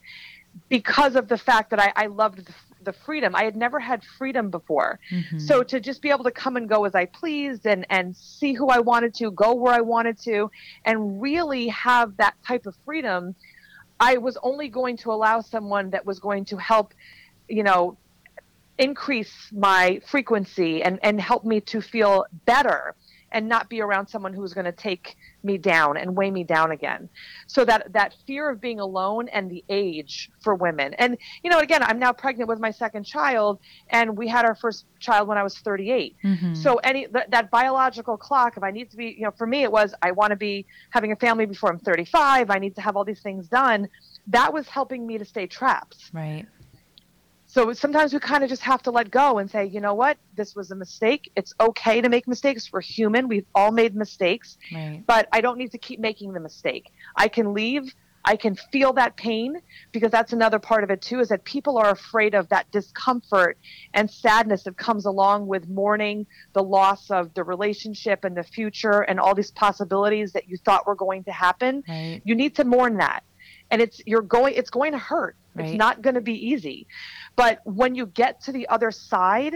because 0.70 1.16
of 1.16 1.28
the 1.28 1.38
fact 1.38 1.70
that 1.70 1.80
I, 1.80 1.94
I 1.96 2.06
loved 2.08 2.46
the, 2.46 2.54
the 2.86 2.94
freedom. 2.94 3.36
I 3.36 3.44
had 3.44 3.56
never 3.56 3.80
had 3.80 4.04
freedom 4.18 4.50
before. 4.50 5.00
Mm-hmm. 5.12 5.40
So 5.40 5.64
to 5.64 5.80
just 5.80 6.02
be 6.02 6.10
able 6.10 6.24
to 6.24 6.32
come 6.32 6.56
and 6.56 6.70
go 6.70 6.86
as 6.86 6.96
I 6.96 7.06
pleased 7.06 7.66
and, 7.66 7.86
and 7.90 8.16
see 8.16 8.54
who 8.54 8.70
I 8.70 8.80
wanted 8.80 9.14
to, 9.16 9.32
go 9.32 9.54
where 9.54 9.74
I 9.74 9.82
wanted 9.82 10.20
to, 10.22 10.50
and 10.86 11.22
really 11.22 11.68
have 11.70 12.16
that 12.18 12.36
type 12.48 12.66
of 12.66 12.76
freedom, 12.86 13.36
I 14.00 14.18
was 14.18 14.38
only 14.44 14.70
going 14.70 14.98
to 14.98 15.12
allow 15.12 15.42
someone 15.42 15.90
that 15.90 16.06
was 16.06 16.20
going 16.20 16.46
to 16.46 16.58
help, 16.58 16.94
you 17.50 17.64
know, 17.64 17.98
increase 18.78 19.34
my 19.52 20.02
frequency 20.06 20.84
and, 20.84 21.00
and 21.02 21.20
help 21.20 21.46
me 21.46 21.62
to 21.62 21.82
feel 21.82 22.26
better 22.46 22.96
and 23.36 23.50
not 23.50 23.70
be 23.70 23.82
around 23.82 24.08
someone 24.08 24.34
who's 24.34 24.54
going 24.54 24.66
to 24.66 24.72
take 24.72 25.18
me 25.44 25.58
down 25.58 25.98
and 25.98 26.16
weigh 26.16 26.32
me 26.32 26.44
down 26.44 26.72
again. 26.72 27.10
So 27.48 27.66
that 27.66 27.92
that 27.92 28.16
fear 28.26 28.50
of 28.50 28.62
being 28.62 28.80
alone 28.80 29.28
and 29.28 29.52
the 29.52 29.64
age 29.68 30.32
for 30.42 30.56
women. 30.56 30.94
And 30.96 31.18
you 31.44 31.52
know, 31.52 31.60
again, 31.60 31.84
I'm 31.84 32.00
now 32.00 32.14
pregnant 32.14 32.48
with 32.48 32.60
my 32.60 32.72
second 32.72 33.04
child, 33.04 33.60
and 33.90 34.18
we 34.18 34.28
had 34.30 34.46
our 34.46 34.56
first 34.56 34.86
child 35.00 35.28
when 35.28 35.38
I 35.38 35.44
was 35.44 35.58
38. 35.58 36.16
Mm-hmm. 36.24 36.56
So 36.56 36.78
any 36.78 37.08
th- 37.08 37.26
that 37.30 37.52
biological 37.52 38.16
clock, 38.16 38.56
if 38.56 38.64
I 38.64 38.72
need 38.72 38.90
to 38.92 38.98
be, 38.98 39.08
you 39.08 39.26
know, 39.26 39.32
for 39.32 39.46
me 39.46 39.64
it 39.64 39.72
was 39.72 39.94
I 40.02 40.12
want 40.12 40.32
to 40.32 40.38
be 40.38 40.66
having 40.92 41.12
a 41.12 41.18
family 41.18 41.46
before 41.46 41.70
I'm 41.70 41.80
35. 41.80 42.50
I 42.50 42.58
need 42.58 42.74
to 42.76 42.82
have 42.82 42.96
all 42.96 43.04
these 43.04 43.22
things 43.22 43.50
done. 43.50 43.90
That 44.28 44.54
was 44.54 44.70
helping 44.70 45.06
me 45.06 45.18
to 45.18 45.26
stay 45.26 45.46
trapped. 45.46 46.10
Right. 46.14 46.46
So 47.56 47.72
sometimes 47.72 48.14
we 48.14 48.20
kind 48.20 48.44
of 48.44 48.50
just 48.50 48.64
have 48.64 48.84
to 48.84 48.92
let 48.92 49.10
go 49.10 49.38
and 49.38 49.50
say, 49.50 49.64
you 49.64 49.80
know 49.80 49.94
what, 49.94 50.18
this 50.36 50.58
was 50.58 50.72
a 50.72 50.76
mistake. 50.76 51.32
It's 51.38 51.54
okay 51.58 52.02
to 52.02 52.10
make 52.10 52.28
mistakes. 52.28 52.70
We're 52.70 52.82
human. 52.82 53.30
We've 53.30 53.46
all 53.56 53.72
made 53.72 53.96
mistakes. 53.96 54.58
Right. 54.74 55.02
But 55.08 55.30
I 55.32 55.40
don't 55.40 55.58
need 55.58 55.72
to 55.72 55.78
keep 55.78 56.02
making 56.02 56.34
the 56.34 56.42
mistake. 56.42 56.92
I 57.16 57.30
can 57.30 57.54
leave. 57.54 57.96
I 58.26 58.36
can 58.36 58.58
feel 58.74 58.92
that 58.94 59.16
pain 59.16 59.62
because 59.94 60.12
that's 60.12 60.34
another 60.34 60.60
part 60.60 60.84
of 60.84 60.90
it 60.90 61.02
too 61.02 61.22
is 61.22 61.30
that 61.30 61.46
people 61.46 61.78
are 61.78 61.92
afraid 61.92 62.36
of 62.36 62.50
that 62.50 62.70
discomfort 62.72 63.58
and 63.94 64.12
sadness 64.12 64.64
that 64.64 64.76
comes 64.76 65.06
along 65.06 65.48
with 65.48 65.70
mourning 65.70 66.28
the 66.52 66.64
loss 66.64 67.10
of 67.10 67.34
the 67.36 67.44
relationship 67.46 68.26
and 68.26 68.36
the 68.36 68.44
future 68.44 69.00
and 69.04 69.18
all 69.18 69.34
these 69.34 69.52
possibilities 69.52 70.34
that 70.34 70.50
you 70.50 70.58
thought 70.58 70.86
were 70.86 70.96
going 70.96 71.24
to 71.24 71.32
happen. 71.32 71.86
Right. 71.88 72.22
You 72.26 72.36
need 72.36 72.54
to 72.56 72.66
mourn 72.66 72.98
that. 72.98 73.24
And 73.72 73.82
it's 73.82 74.02
you're 74.06 74.22
going 74.22 74.56
it's 74.56 74.70
going 74.70 74.92
to 74.92 74.98
hurt. 74.98 75.38
Right. 75.56 75.70
It's 75.70 75.78
not 75.78 76.02
going 76.02 76.16
to 76.16 76.22
be 76.22 76.34
easy. 76.34 76.86
But 77.36 77.60
when 77.66 77.96
you 77.96 78.06
get 78.06 78.42
to 78.44 78.52
the 78.52 78.68
other 78.68 78.92
side, 78.92 79.56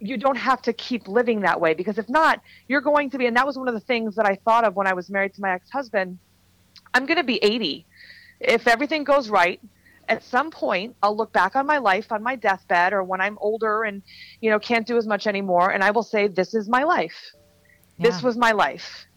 you 0.00 0.16
don't 0.16 0.36
have 0.36 0.62
to 0.62 0.72
keep 0.72 1.08
living 1.08 1.40
that 1.40 1.60
way 1.60 1.74
because 1.74 1.98
if 1.98 2.08
not, 2.08 2.40
you're 2.68 2.80
going 2.80 3.10
to 3.10 3.18
be. 3.18 3.26
And 3.26 3.36
that 3.36 3.46
was 3.46 3.58
one 3.58 3.68
of 3.68 3.74
the 3.74 3.80
things 3.80 4.14
that 4.16 4.26
I 4.26 4.36
thought 4.36 4.64
of 4.64 4.76
when 4.76 4.86
I 4.86 4.92
was 4.92 5.10
married 5.10 5.34
to 5.34 5.40
my 5.40 5.52
ex 5.52 5.70
husband. 5.70 6.18
I'm 6.94 7.06
going 7.06 7.18
to 7.18 7.24
be 7.24 7.42
80. 7.42 7.84
If 8.40 8.68
everything 8.68 9.04
goes 9.04 9.28
right, 9.28 9.60
at 10.08 10.22
some 10.22 10.50
point 10.50 10.96
I'll 11.02 11.16
look 11.16 11.32
back 11.32 11.56
on 11.56 11.66
my 11.66 11.78
life 11.78 12.12
on 12.12 12.22
my 12.22 12.36
deathbed 12.36 12.92
or 12.92 13.02
when 13.02 13.20
I'm 13.20 13.36
older 13.40 13.82
and 13.82 14.02
you 14.40 14.50
know 14.50 14.58
can't 14.58 14.86
do 14.86 14.96
as 14.96 15.06
much 15.06 15.26
anymore 15.26 15.70
and 15.70 15.84
I 15.84 15.90
will 15.90 16.02
say 16.02 16.28
this 16.28 16.54
is 16.54 16.68
my 16.68 16.84
life. 16.84 17.32
Yeah. 17.98 18.10
This 18.10 18.22
was 18.22 18.36
my 18.36 18.52
life 18.52 19.07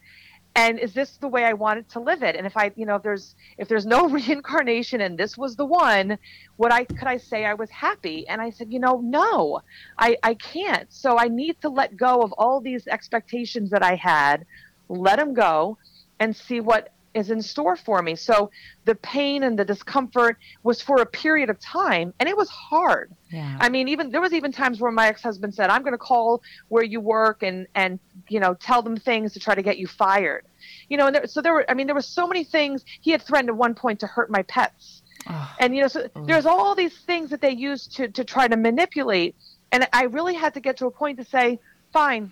and 0.54 0.78
is 0.78 0.92
this 0.92 1.16
the 1.16 1.28
way 1.28 1.44
i 1.44 1.52
wanted 1.52 1.88
to 1.90 2.00
live 2.00 2.22
it? 2.22 2.36
And 2.36 2.46
if 2.46 2.56
i 2.56 2.72
you 2.76 2.86
know 2.86 2.96
if 2.96 3.02
there's 3.02 3.34
if 3.58 3.68
there's 3.68 3.86
no 3.86 4.08
reincarnation 4.18 5.00
and 5.00 5.18
this 5.18 5.36
was 5.36 5.56
the 5.56 5.64
one 5.66 6.18
what 6.56 6.72
i 6.72 6.84
could 6.84 7.08
i 7.08 7.16
say 7.16 7.44
i 7.44 7.54
was 7.54 7.70
happy? 7.70 8.26
And 8.28 8.40
i 8.40 8.50
said 8.50 8.72
you 8.72 8.80
know 8.80 9.00
no 9.00 9.62
i 9.98 10.16
i 10.22 10.34
can't. 10.34 10.92
So 10.92 11.18
i 11.18 11.28
need 11.28 11.60
to 11.62 11.68
let 11.68 11.96
go 11.96 12.22
of 12.22 12.32
all 12.32 12.60
these 12.60 12.86
expectations 12.86 13.70
that 13.70 13.82
i 13.82 13.94
had 13.94 14.44
let 14.88 15.18
them 15.18 15.32
go 15.34 15.78
and 16.20 16.36
see 16.36 16.60
what 16.60 16.92
is 17.14 17.30
in 17.30 17.42
store 17.42 17.76
for 17.76 18.02
me. 18.02 18.14
So 18.16 18.50
the 18.84 18.94
pain 18.94 19.42
and 19.42 19.58
the 19.58 19.64
discomfort 19.64 20.38
was 20.62 20.80
for 20.80 21.00
a 21.00 21.06
period 21.06 21.50
of 21.50 21.58
time 21.60 22.14
and 22.18 22.28
it 22.28 22.36
was 22.36 22.48
hard. 22.48 23.12
Yeah. 23.30 23.56
I 23.60 23.68
mean, 23.68 23.88
even 23.88 24.10
there 24.10 24.20
was 24.20 24.32
even 24.32 24.52
times 24.52 24.80
where 24.80 24.92
my 24.92 25.08
ex-husband 25.08 25.54
said, 25.54 25.70
"I'm 25.70 25.82
going 25.82 25.92
to 25.92 25.98
call 25.98 26.42
where 26.68 26.84
you 26.84 27.00
work 27.00 27.42
and 27.42 27.66
and 27.74 27.98
you 28.28 28.40
know, 28.40 28.54
tell 28.54 28.82
them 28.82 28.96
things 28.96 29.32
to 29.34 29.40
try 29.40 29.54
to 29.54 29.62
get 29.62 29.78
you 29.78 29.86
fired." 29.86 30.44
You 30.88 30.96
know, 30.96 31.06
and 31.06 31.16
there, 31.16 31.26
so 31.26 31.40
there 31.40 31.54
were 31.54 31.64
I 31.70 31.74
mean, 31.74 31.86
there 31.86 31.94
were 31.94 32.02
so 32.02 32.26
many 32.26 32.44
things. 32.44 32.84
He 33.00 33.10
had 33.10 33.22
threatened 33.22 33.50
at 33.50 33.56
one 33.56 33.74
point 33.74 34.00
to 34.00 34.06
hurt 34.06 34.30
my 34.30 34.42
pets. 34.42 35.02
Oh. 35.28 35.54
And 35.60 35.74
you 35.74 35.82
know, 35.82 35.88
so 35.88 36.08
oh. 36.14 36.24
there's 36.26 36.46
all 36.46 36.74
these 36.74 36.96
things 36.98 37.30
that 37.30 37.40
they 37.40 37.52
used 37.52 37.96
to 37.96 38.08
to 38.08 38.24
try 38.24 38.48
to 38.48 38.56
manipulate 38.56 39.34
and 39.72 39.88
I 39.92 40.04
really 40.04 40.34
had 40.34 40.54
to 40.54 40.60
get 40.60 40.76
to 40.78 40.86
a 40.86 40.90
point 40.90 41.18
to 41.18 41.24
say, 41.24 41.58
"Fine, 41.92 42.30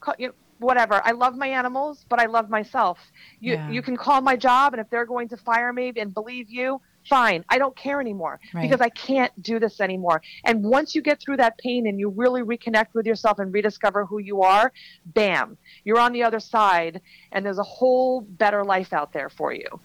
call, 0.00 0.14
you 0.18 0.28
know, 0.28 0.34
whatever. 0.58 1.00
I 1.04 1.12
love 1.12 1.36
my 1.36 1.48
animals, 1.48 2.04
but 2.08 2.20
I 2.20 2.26
love 2.26 2.50
myself. 2.50 2.98
You 3.40 3.54
yeah. 3.54 3.70
you 3.70 3.82
can 3.82 3.96
call 3.96 4.20
my 4.20 4.36
job, 4.36 4.74
and 4.74 4.80
if 4.80 4.90
they're 4.90 5.06
going 5.06 5.28
to 5.28 5.36
fire 5.36 5.72
me 5.72 5.92
and 5.96 6.12
believe 6.12 6.50
you, 6.50 6.80
fine. 7.08 7.44
I 7.48 7.58
don't 7.58 7.76
care 7.76 8.00
anymore 8.00 8.38
right. 8.52 8.62
because 8.62 8.80
I 8.80 8.88
can't 8.90 9.32
do 9.42 9.58
this 9.58 9.80
anymore. 9.80 10.22
And 10.44 10.62
once 10.62 10.94
you 10.94 11.02
get 11.02 11.20
through 11.20 11.38
that 11.38 11.58
pain 11.58 11.86
and 11.86 11.98
you 11.98 12.10
really 12.10 12.42
reconnect 12.42 12.94
with 12.94 13.06
yourself 13.06 13.38
and 13.38 13.52
rediscover 13.52 14.04
who 14.04 14.18
you 14.18 14.42
are, 14.42 14.72
bam, 15.06 15.56
you're 15.84 16.00
on 16.00 16.12
the 16.12 16.22
other 16.22 16.40
side, 16.40 17.00
and 17.32 17.44
there's 17.44 17.58
a 17.58 17.64
whole 17.64 18.20
better 18.20 18.64
life 18.64 18.92
out 18.92 19.12
there 19.12 19.28
for 19.28 19.52
you. 19.52 19.80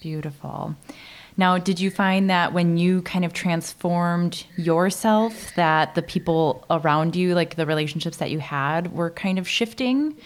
Beautiful. 0.00 0.76
Now, 1.38 1.56
did 1.56 1.78
you 1.78 1.90
find 1.90 2.28
that 2.28 2.52
when 2.52 2.76
you 2.76 3.00
kind 3.02 3.24
of 3.24 3.32
transformed 3.32 4.44
yourself, 4.56 5.54
that 5.54 5.94
the 5.94 6.02
people 6.02 6.66
around 6.68 7.14
you, 7.16 7.34
like 7.34 7.54
the 7.54 7.64
relationships 7.64 8.18
that 8.18 8.30
you 8.30 8.40
had, 8.40 8.92
were 8.92 9.10
kind 9.10 9.38
of 9.38 9.48
shifting? 9.48 10.16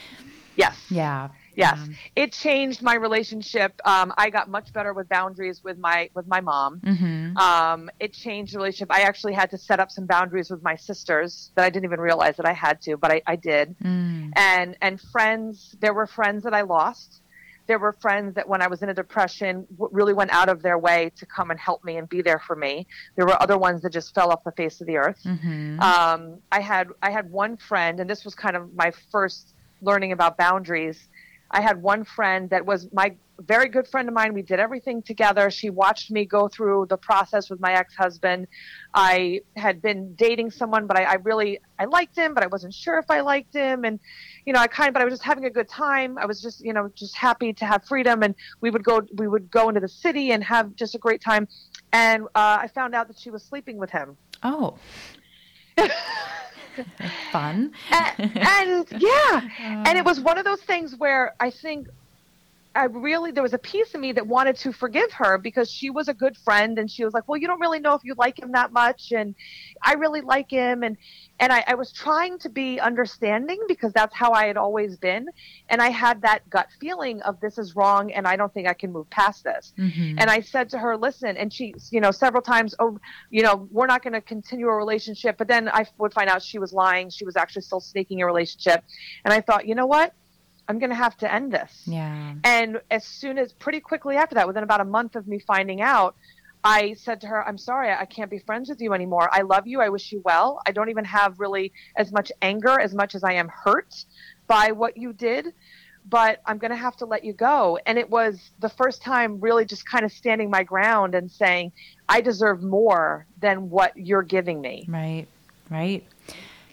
Yes. 0.56 0.76
Yeah. 0.90 1.28
Yes, 1.54 1.78
um, 1.78 1.96
it 2.16 2.32
changed 2.32 2.82
my 2.82 2.94
relationship. 2.94 3.78
Um, 3.84 4.12
I 4.16 4.30
got 4.30 4.48
much 4.48 4.72
better 4.72 4.94
with 4.94 5.08
boundaries 5.08 5.62
with 5.62 5.78
my 5.78 6.08
with 6.14 6.26
my 6.26 6.40
mom. 6.40 6.80
Mm-hmm. 6.80 7.36
Um, 7.36 7.90
it 8.00 8.12
changed 8.12 8.54
the 8.54 8.58
relationship. 8.58 8.90
I 8.90 9.02
actually 9.02 9.34
had 9.34 9.50
to 9.50 9.58
set 9.58 9.80
up 9.80 9.90
some 9.90 10.06
boundaries 10.06 10.50
with 10.50 10.62
my 10.62 10.76
sisters 10.76 11.50
that 11.54 11.64
I 11.64 11.70
didn't 11.70 11.84
even 11.84 12.00
realize 12.00 12.36
that 12.36 12.46
I 12.46 12.52
had 12.52 12.80
to, 12.82 12.96
but 12.96 13.12
I, 13.12 13.22
I 13.26 13.36
did. 13.36 13.76
Mm. 13.80 14.32
And 14.36 14.76
and 14.80 15.00
friends, 15.00 15.76
there 15.80 15.92
were 15.92 16.06
friends 16.06 16.44
that 16.44 16.54
I 16.54 16.62
lost. 16.62 17.21
There 17.66 17.78
were 17.78 17.92
friends 18.00 18.34
that 18.34 18.48
when 18.48 18.62
I 18.62 18.68
was 18.68 18.82
in 18.82 18.88
a 18.88 18.94
depression 18.94 19.66
w- 19.72 19.90
really 19.92 20.14
went 20.14 20.32
out 20.32 20.48
of 20.48 20.62
their 20.62 20.78
way 20.78 21.12
to 21.16 21.26
come 21.26 21.50
and 21.50 21.58
help 21.58 21.84
me 21.84 21.96
and 21.96 22.08
be 22.08 22.22
there 22.22 22.38
for 22.38 22.56
me. 22.56 22.86
There 23.16 23.26
were 23.26 23.40
other 23.42 23.58
ones 23.58 23.82
that 23.82 23.90
just 23.90 24.14
fell 24.14 24.30
off 24.30 24.44
the 24.44 24.52
face 24.52 24.80
of 24.80 24.86
the 24.86 24.96
earth. 24.96 25.20
Mm-hmm. 25.24 25.80
Um, 25.80 26.38
I 26.50 26.60
had 26.60 26.88
I 27.02 27.10
had 27.10 27.30
one 27.30 27.56
friend, 27.56 28.00
and 28.00 28.08
this 28.08 28.24
was 28.24 28.34
kind 28.34 28.56
of 28.56 28.74
my 28.74 28.92
first 29.10 29.54
learning 29.80 30.12
about 30.12 30.38
boundaries 30.38 31.08
I 31.52 31.60
had 31.60 31.82
one 31.82 32.04
friend 32.04 32.48
that 32.50 32.64
was 32.64 32.88
my 32.92 33.14
very 33.40 33.68
good 33.68 33.88
friend 33.88 34.08
of 34.08 34.14
mine. 34.14 34.34
We 34.34 34.42
did 34.42 34.60
everything 34.60 35.02
together. 35.02 35.50
She 35.50 35.70
watched 35.70 36.10
me 36.10 36.24
go 36.24 36.48
through 36.48 36.86
the 36.88 36.96
process 36.96 37.50
with 37.50 37.60
my 37.60 37.72
ex-husband. 37.72 38.46
I 38.94 39.40
had 39.56 39.82
been 39.82 40.14
dating 40.14 40.50
someone, 40.50 40.86
but 40.86 40.98
I, 40.98 41.04
I 41.04 41.14
really 41.14 41.58
I 41.78 41.86
liked 41.86 42.16
him, 42.16 42.34
but 42.34 42.42
I 42.44 42.46
wasn't 42.46 42.74
sure 42.74 42.98
if 42.98 43.10
I 43.10 43.20
liked 43.20 43.54
him. 43.54 43.84
And 43.84 43.98
you 44.46 44.52
know, 44.52 44.60
I 44.60 44.66
kind 44.66 44.88
of, 44.88 44.94
but 44.94 45.02
I 45.02 45.04
was 45.04 45.12
just 45.12 45.24
having 45.24 45.44
a 45.44 45.50
good 45.50 45.68
time. 45.68 46.18
I 46.18 46.26
was 46.26 46.40
just, 46.40 46.64
you 46.64 46.72
know, 46.72 46.90
just 46.94 47.16
happy 47.16 47.52
to 47.54 47.66
have 47.66 47.84
freedom. 47.84 48.22
And 48.22 48.34
we 48.60 48.70
would 48.70 48.84
go, 48.84 49.02
we 49.16 49.28
would 49.28 49.50
go 49.50 49.68
into 49.68 49.80
the 49.80 49.88
city 49.88 50.32
and 50.32 50.42
have 50.44 50.74
just 50.74 50.94
a 50.94 50.98
great 50.98 51.20
time. 51.20 51.48
And 51.92 52.24
uh, 52.34 52.58
I 52.60 52.68
found 52.74 52.94
out 52.94 53.08
that 53.08 53.18
she 53.18 53.30
was 53.30 53.42
sleeping 53.42 53.76
with 53.76 53.90
him. 53.90 54.16
Oh. 54.42 54.78
Fun. 57.30 57.72
and, 57.90 58.36
and 58.36 58.86
yeah, 58.98 59.40
and 59.58 59.98
it 59.98 60.04
was 60.04 60.20
one 60.20 60.38
of 60.38 60.44
those 60.44 60.60
things 60.62 60.96
where 60.96 61.34
I 61.40 61.50
think 61.50 61.88
I 62.74 62.84
really 62.84 63.30
there 63.30 63.42
was 63.42 63.52
a 63.52 63.58
piece 63.58 63.94
of 63.94 64.00
me 64.00 64.12
that 64.12 64.26
wanted 64.26 64.56
to 64.56 64.72
forgive 64.72 65.12
her 65.12 65.38
because 65.38 65.70
she 65.70 65.90
was 65.90 66.08
a 66.08 66.14
good 66.14 66.36
friend 66.36 66.78
and 66.78 66.90
she 66.90 67.04
was 67.04 67.12
like, 67.12 67.28
Well, 67.28 67.38
you 67.38 67.46
don't 67.46 67.60
really 67.60 67.80
know 67.80 67.94
if 67.94 68.02
you 68.04 68.14
like 68.16 68.38
him 68.38 68.52
that 68.52 68.72
much 68.72 69.12
and 69.12 69.34
I 69.82 69.94
really 69.94 70.20
like 70.20 70.50
him 70.50 70.82
and 70.82 70.96
and 71.40 71.52
I, 71.52 71.64
I 71.66 71.74
was 71.74 71.92
trying 71.92 72.38
to 72.40 72.48
be 72.48 72.78
understanding 72.78 73.58
because 73.66 73.92
that's 73.92 74.14
how 74.14 74.32
I 74.32 74.46
had 74.46 74.56
always 74.56 74.96
been. 74.96 75.26
And 75.68 75.82
I 75.82 75.90
had 75.90 76.22
that 76.22 76.48
gut 76.48 76.68
feeling 76.80 77.20
of 77.22 77.40
this 77.40 77.58
is 77.58 77.74
wrong 77.74 78.12
and 78.12 78.26
I 78.26 78.36
don't 78.36 78.52
think 78.54 78.68
I 78.68 78.74
can 78.74 78.92
move 78.92 79.10
past 79.10 79.44
this. 79.44 79.72
Mm-hmm. 79.78 80.18
And 80.18 80.30
I 80.30 80.40
said 80.40 80.68
to 80.70 80.78
her, 80.78 80.96
Listen, 80.96 81.36
and 81.36 81.52
she, 81.52 81.74
you 81.90 82.00
know, 82.00 82.10
several 82.10 82.42
times, 82.42 82.74
oh, 82.78 82.98
you 83.30 83.42
know, 83.42 83.68
we're 83.70 83.86
not 83.86 84.02
gonna 84.02 84.20
continue 84.20 84.68
a 84.68 84.76
relationship. 84.76 85.36
But 85.36 85.48
then 85.48 85.68
I 85.68 85.86
would 85.98 86.14
find 86.14 86.28
out 86.28 86.42
she 86.42 86.58
was 86.58 86.72
lying, 86.72 87.10
she 87.10 87.24
was 87.24 87.36
actually 87.36 87.62
still 87.62 87.80
sneaking 87.80 88.22
a 88.22 88.26
relationship. 88.26 88.84
And 89.24 89.34
I 89.34 89.40
thought, 89.40 89.66
you 89.66 89.74
know 89.74 89.86
what? 89.86 90.14
I'm 90.68 90.78
going 90.78 90.90
to 90.90 90.96
have 90.96 91.16
to 91.18 91.32
end 91.32 91.52
this. 91.52 91.82
Yeah. 91.86 92.34
And 92.44 92.80
as 92.90 93.04
soon 93.04 93.38
as, 93.38 93.52
pretty 93.52 93.80
quickly 93.80 94.16
after 94.16 94.34
that, 94.36 94.46
within 94.46 94.62
about 94.62 94.80
a 94.80 94.84
month 94.84 95.16
of 95.16 95.26
me 95.26 95.38
finding 95.38 95.82
out, 95.82 96.14
I 96.64 96.94
said 96.94 97.20
to 97.22 97.26
her, 97.26 97.46
I'm 97.46 97.58
sorry, 97.58 97.90
I 97.90 98.04
can't 98.04 98.30
be 98.30 98.38
friends 98.38 98.68
with 98.68 98.80
you 98.80 98.92
anymore. 98.92 99.28
I 99.32 99.42
love 99.42 99.66
you. 99.66 99.80
I 99.80 99.88
wish 99.88 100.12
you 100.12 100.22
well. 100.24 100.62
I 100.66 100.70
don't 100.70 100.90
even 100.90 101.04
have 101.04 101.40
really 101.40 101.72
as 101.96 102.12
much 102.12 102.30
anger 102.40 102.78
as 102.78 102.94
much 102.94 103.16
as 103.16 103.24
I 103.24 103.32
am 103.32 103.48
hurt 103.48 104.04
by 104.46 104.70
what 104.70 104.96
you 104.96 105.12
did, 105.12 105.52
but 106.08 106.40
I'm 106.46 106.58
going 106.58 106.70
to 106.70 106.76
have 106.76 106.96
to 106.98 107.04
let 107.04 107.24
you 107.24 107.32
go. 107.32 107.80
And 107.84 107.98
it 107.98 108.08
was 108.08 108.50
the 108.60 108.68
first 108.68 109.02
time 109.02 109.40
really 109.40 109.64
just 109.64 109.84
kind 109.84 110.04
of 110.04 110.12
standing 110.12 110.50
my 110.50 110.62
ground 110.62 111.16
and 111.16 111.28
saying, 111.28 111.72
I 112.08 112.20
deserve 112.20 112.62
more 112.62 113.26
than 113.40 113.68
what 113.68 113.96
you're 113.96 114.22
giving 114.22 114.60
me. 114.60 114.84
Right, 114.88 115.26
right. 115.68 116.04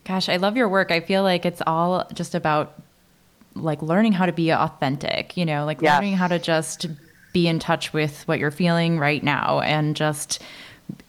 Gosh, 0.04 0.30
I 0.30 0.38
love 0.38 0.56
your 0.56 0.70
work. 0.70 0.92
I 0.92 1.00
feel 1.00 1.24
like 1.24 1.46
it's 1.46 1.64
all 1.66 2.08
just 2.14 2.36
about 2.36 2.80
like 3.60 3.82
learning 3.82 4.14
how 4.14 4.26
to 4.26 4.32
be 4.32 4.52
authentic, 4.52 5.38
you 5.38 5.46
know, 5.46 5.66
like 5.66 5.82
yes. 5.82 5.96
learning 5.96 6.16
how 6.16 6.28
to 6.28 6.40
just 6.40 6.88
be 7.34 7.48
in 7.48 7.60
touch 7.60 7.94
with 7.94 8.28
what 8.28 8.40
you're 8.40 8.52
feeling 8.52 9.00
right 9.00 9.24
now 9.24 9.60
and 9.60 9.96
just 9.96 10.42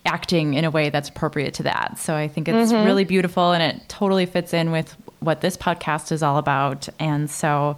acting 0.04 0.54
in 0.54 0.64
a 0.64 0.70
way 0.70 0.90
that's 0.90 1.08
appropriate 1.08 1.54
to 1.54 1.62
that. 1.62 1.98
So 1.98 2.14
I 2.14 2.28
think 2.28 2.48
it's 2.48 2.72
mm-hmm. 2.72 2.84
really 2.84 3.04
beautiful 3.04 3.52
and 3.52 3.62
it 3.62 3.88
totally 3.88 4.26
fits 4.26 4.52
in 4.52 4.70
with 4.70 4.96
what 5.20 5.40
this 5.40 5.56
podcast 5.56 6.12
is 6.12 6.22
all 6.22 6.38
about. 6.38 6.88
And 6.98 7.30
so, 7.30 7.76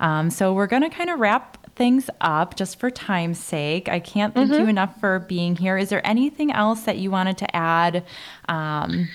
um, 0.00 0.30
so 0.30 0.52
we're 0.52 0.66
going 0.66 0.82
to 0.82 0.90
kind 0.90 1.10
of 1.10 1.18
wrap 1.18 1.58
things 1.74 2.10
up 2.20 2.56
just 2.56 2.78
for 2.78 2.90
time's 2.90 3.38
sake. 3.38 3.88
I 3.88 3.98
can't 3.98 4.34
thank 4.34 4.50
mm-hmm. 4.50 4.62
you 4.62 4.68
enough 4.68 4.98
for 5.00 5.20
being 5.20 5.56
here. 5.56 5.78
Is 5.78 5.88
there 5.88 6.06
anything 6.06 6.52
else 6.52 6.82
that 6.82 6.98
you 6.98 7.10
wanted 7.10 7.38
to 7.38 7.56
add 7.56 8.04
um, 8.48 9.08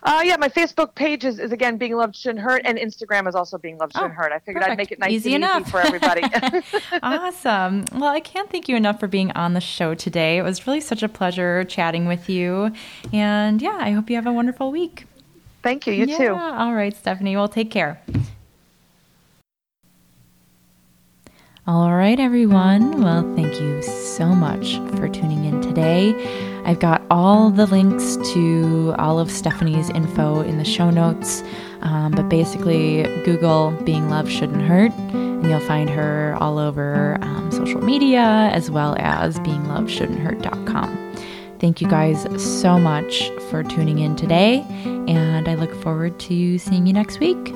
Uh, 0.04 0.22
yeah, 0.24 0.36
my 0.38 0.50
Facebook 0.50 0.96
page 0.96 1.24
is, 1.24 1.38
is 1.38 1.52
again 1.52 1.78
being 1.78 1.96
loved 1.96 2.16
shouldn't 2.16 2.40
hurt, 2.40 2.64
and 2.66 2.78
Instagram 2.78 3.28
is 3.28 3.36
also 3.36 3.58
being 3.58 3.78
loved 3.78 3.94
shouldn't 3.94 4.14
oh, 4.14 4.16
hurt. 4.16 4.32
I 4.32 4.40
figured 4.40 4.64
perfect. 4.64 4.72
I'd 4.72 4.78
make 4.78 4.92
it 4.92 5.00
nice 5.00 5.12
easy 5.12 5.36
and 5.36 5.44
enough. 5.44 5.62
easy 5.62 5.72
for 5.72 5.80
everybody. 5.80 6.24
awesome. 7.04 7.86
Well, 7.94 8.10
I 8.10 8.20
can't 8.20 8.50
thank 8.50 8.68
you 8.68 8.76
enough 8.76 9.00
for 9.00 9.08
being 9.08 9.32
on 9.34 9.54
the 9.54 9.62
show 9.62 9.94
today. 9.94 10.38
It 10.38 10.42
was 10.42 10.66
really 10.66 10.82
such 10.82 11.04
a 11.04 11.10
pleasure 11.10 11.64
chatting 11.66 12.08
with 12.08 12.30
you, 12.30 12.72
and 13.14 13.62
yeah, 13.62 13.78
I 13.80 13.92
hope 13.92 14.10
you 14.10 14.16
have 14.16 14.28
a 14.28 14.34
wonderful 14.34 14.72
week. 14.72 15.06
Thank 15.62 15.86
you. 15.86 15.94
You 15.94 16.08
yeah. 16.08 16.18
too. 16.18 16.34
All 16.34 16.74
right, 16.74 16.96
Stephanie. 16.96 17.36
Well, 17.36 17.48
take 17.48 17.70
care. 17.70 18.02
All 21.68 21.94
right, 21.94 22.20
everyone. 22.20 23.04
Well, 23.04 23.22
thank 23.36 23.62
you 23.62 23.84
so 23.84 24.26
much 24.26 24.78
for 24.96 25.08
tuning 25.08 25.46
in 25.46 25.62
today. 25.62 26.51
I've 26.66 26.80
got 26.80 27.02
all 27.10 27.50
the 27.50 27.66
links 27.66 28.18
to 28.34 28.94
all 28.98 29.20
of 29.20 29.32
Stephanie's 29.32 29.90
info 29.90 30.42
in 30.42 30.58
the 30.58 30.66
show 30.66 30.90
notes. 30.90 31.44
Um, 31.82 32.12
but 32.12 32.30
basically, 32.30 33.04
Google 33.26 33.72
Being 33.84 34.10
Love 34.10 34.30
Shouldn't 34.30 34.62
Hurt, 34.62 34.92
and 35.14 35.50
you'll 35.50 35.60
find 35.62 35.90
her 35.90 36.38
all 36.40 36.60
over 36.60 37.18
um, 37.22 37.52
social 37.52 37.82
media 37.82 38.50
as 38.54 38.70
well 38.70 38.96
as 39.00 39.40
beingloveshouldn'thurt.com. 39.40 41.16
Thank 41.60 41.82
you 41.82 41.88
guys 41.88 42.28
so 42.44 42.80
much 42.80 43.30
for 43.50 43.64
tuning 43.64 44.00
in 44.00 44.16
today, 44.16 44.66
and 45.08 45.48
I 45.48 45.56
look 45.56 45.74
forward 45.82 46.20
to 46.22 46.58
seeing 46.58 46.88
you 46.88 46.94
next 46.94 47.20
week. 47.20 47.54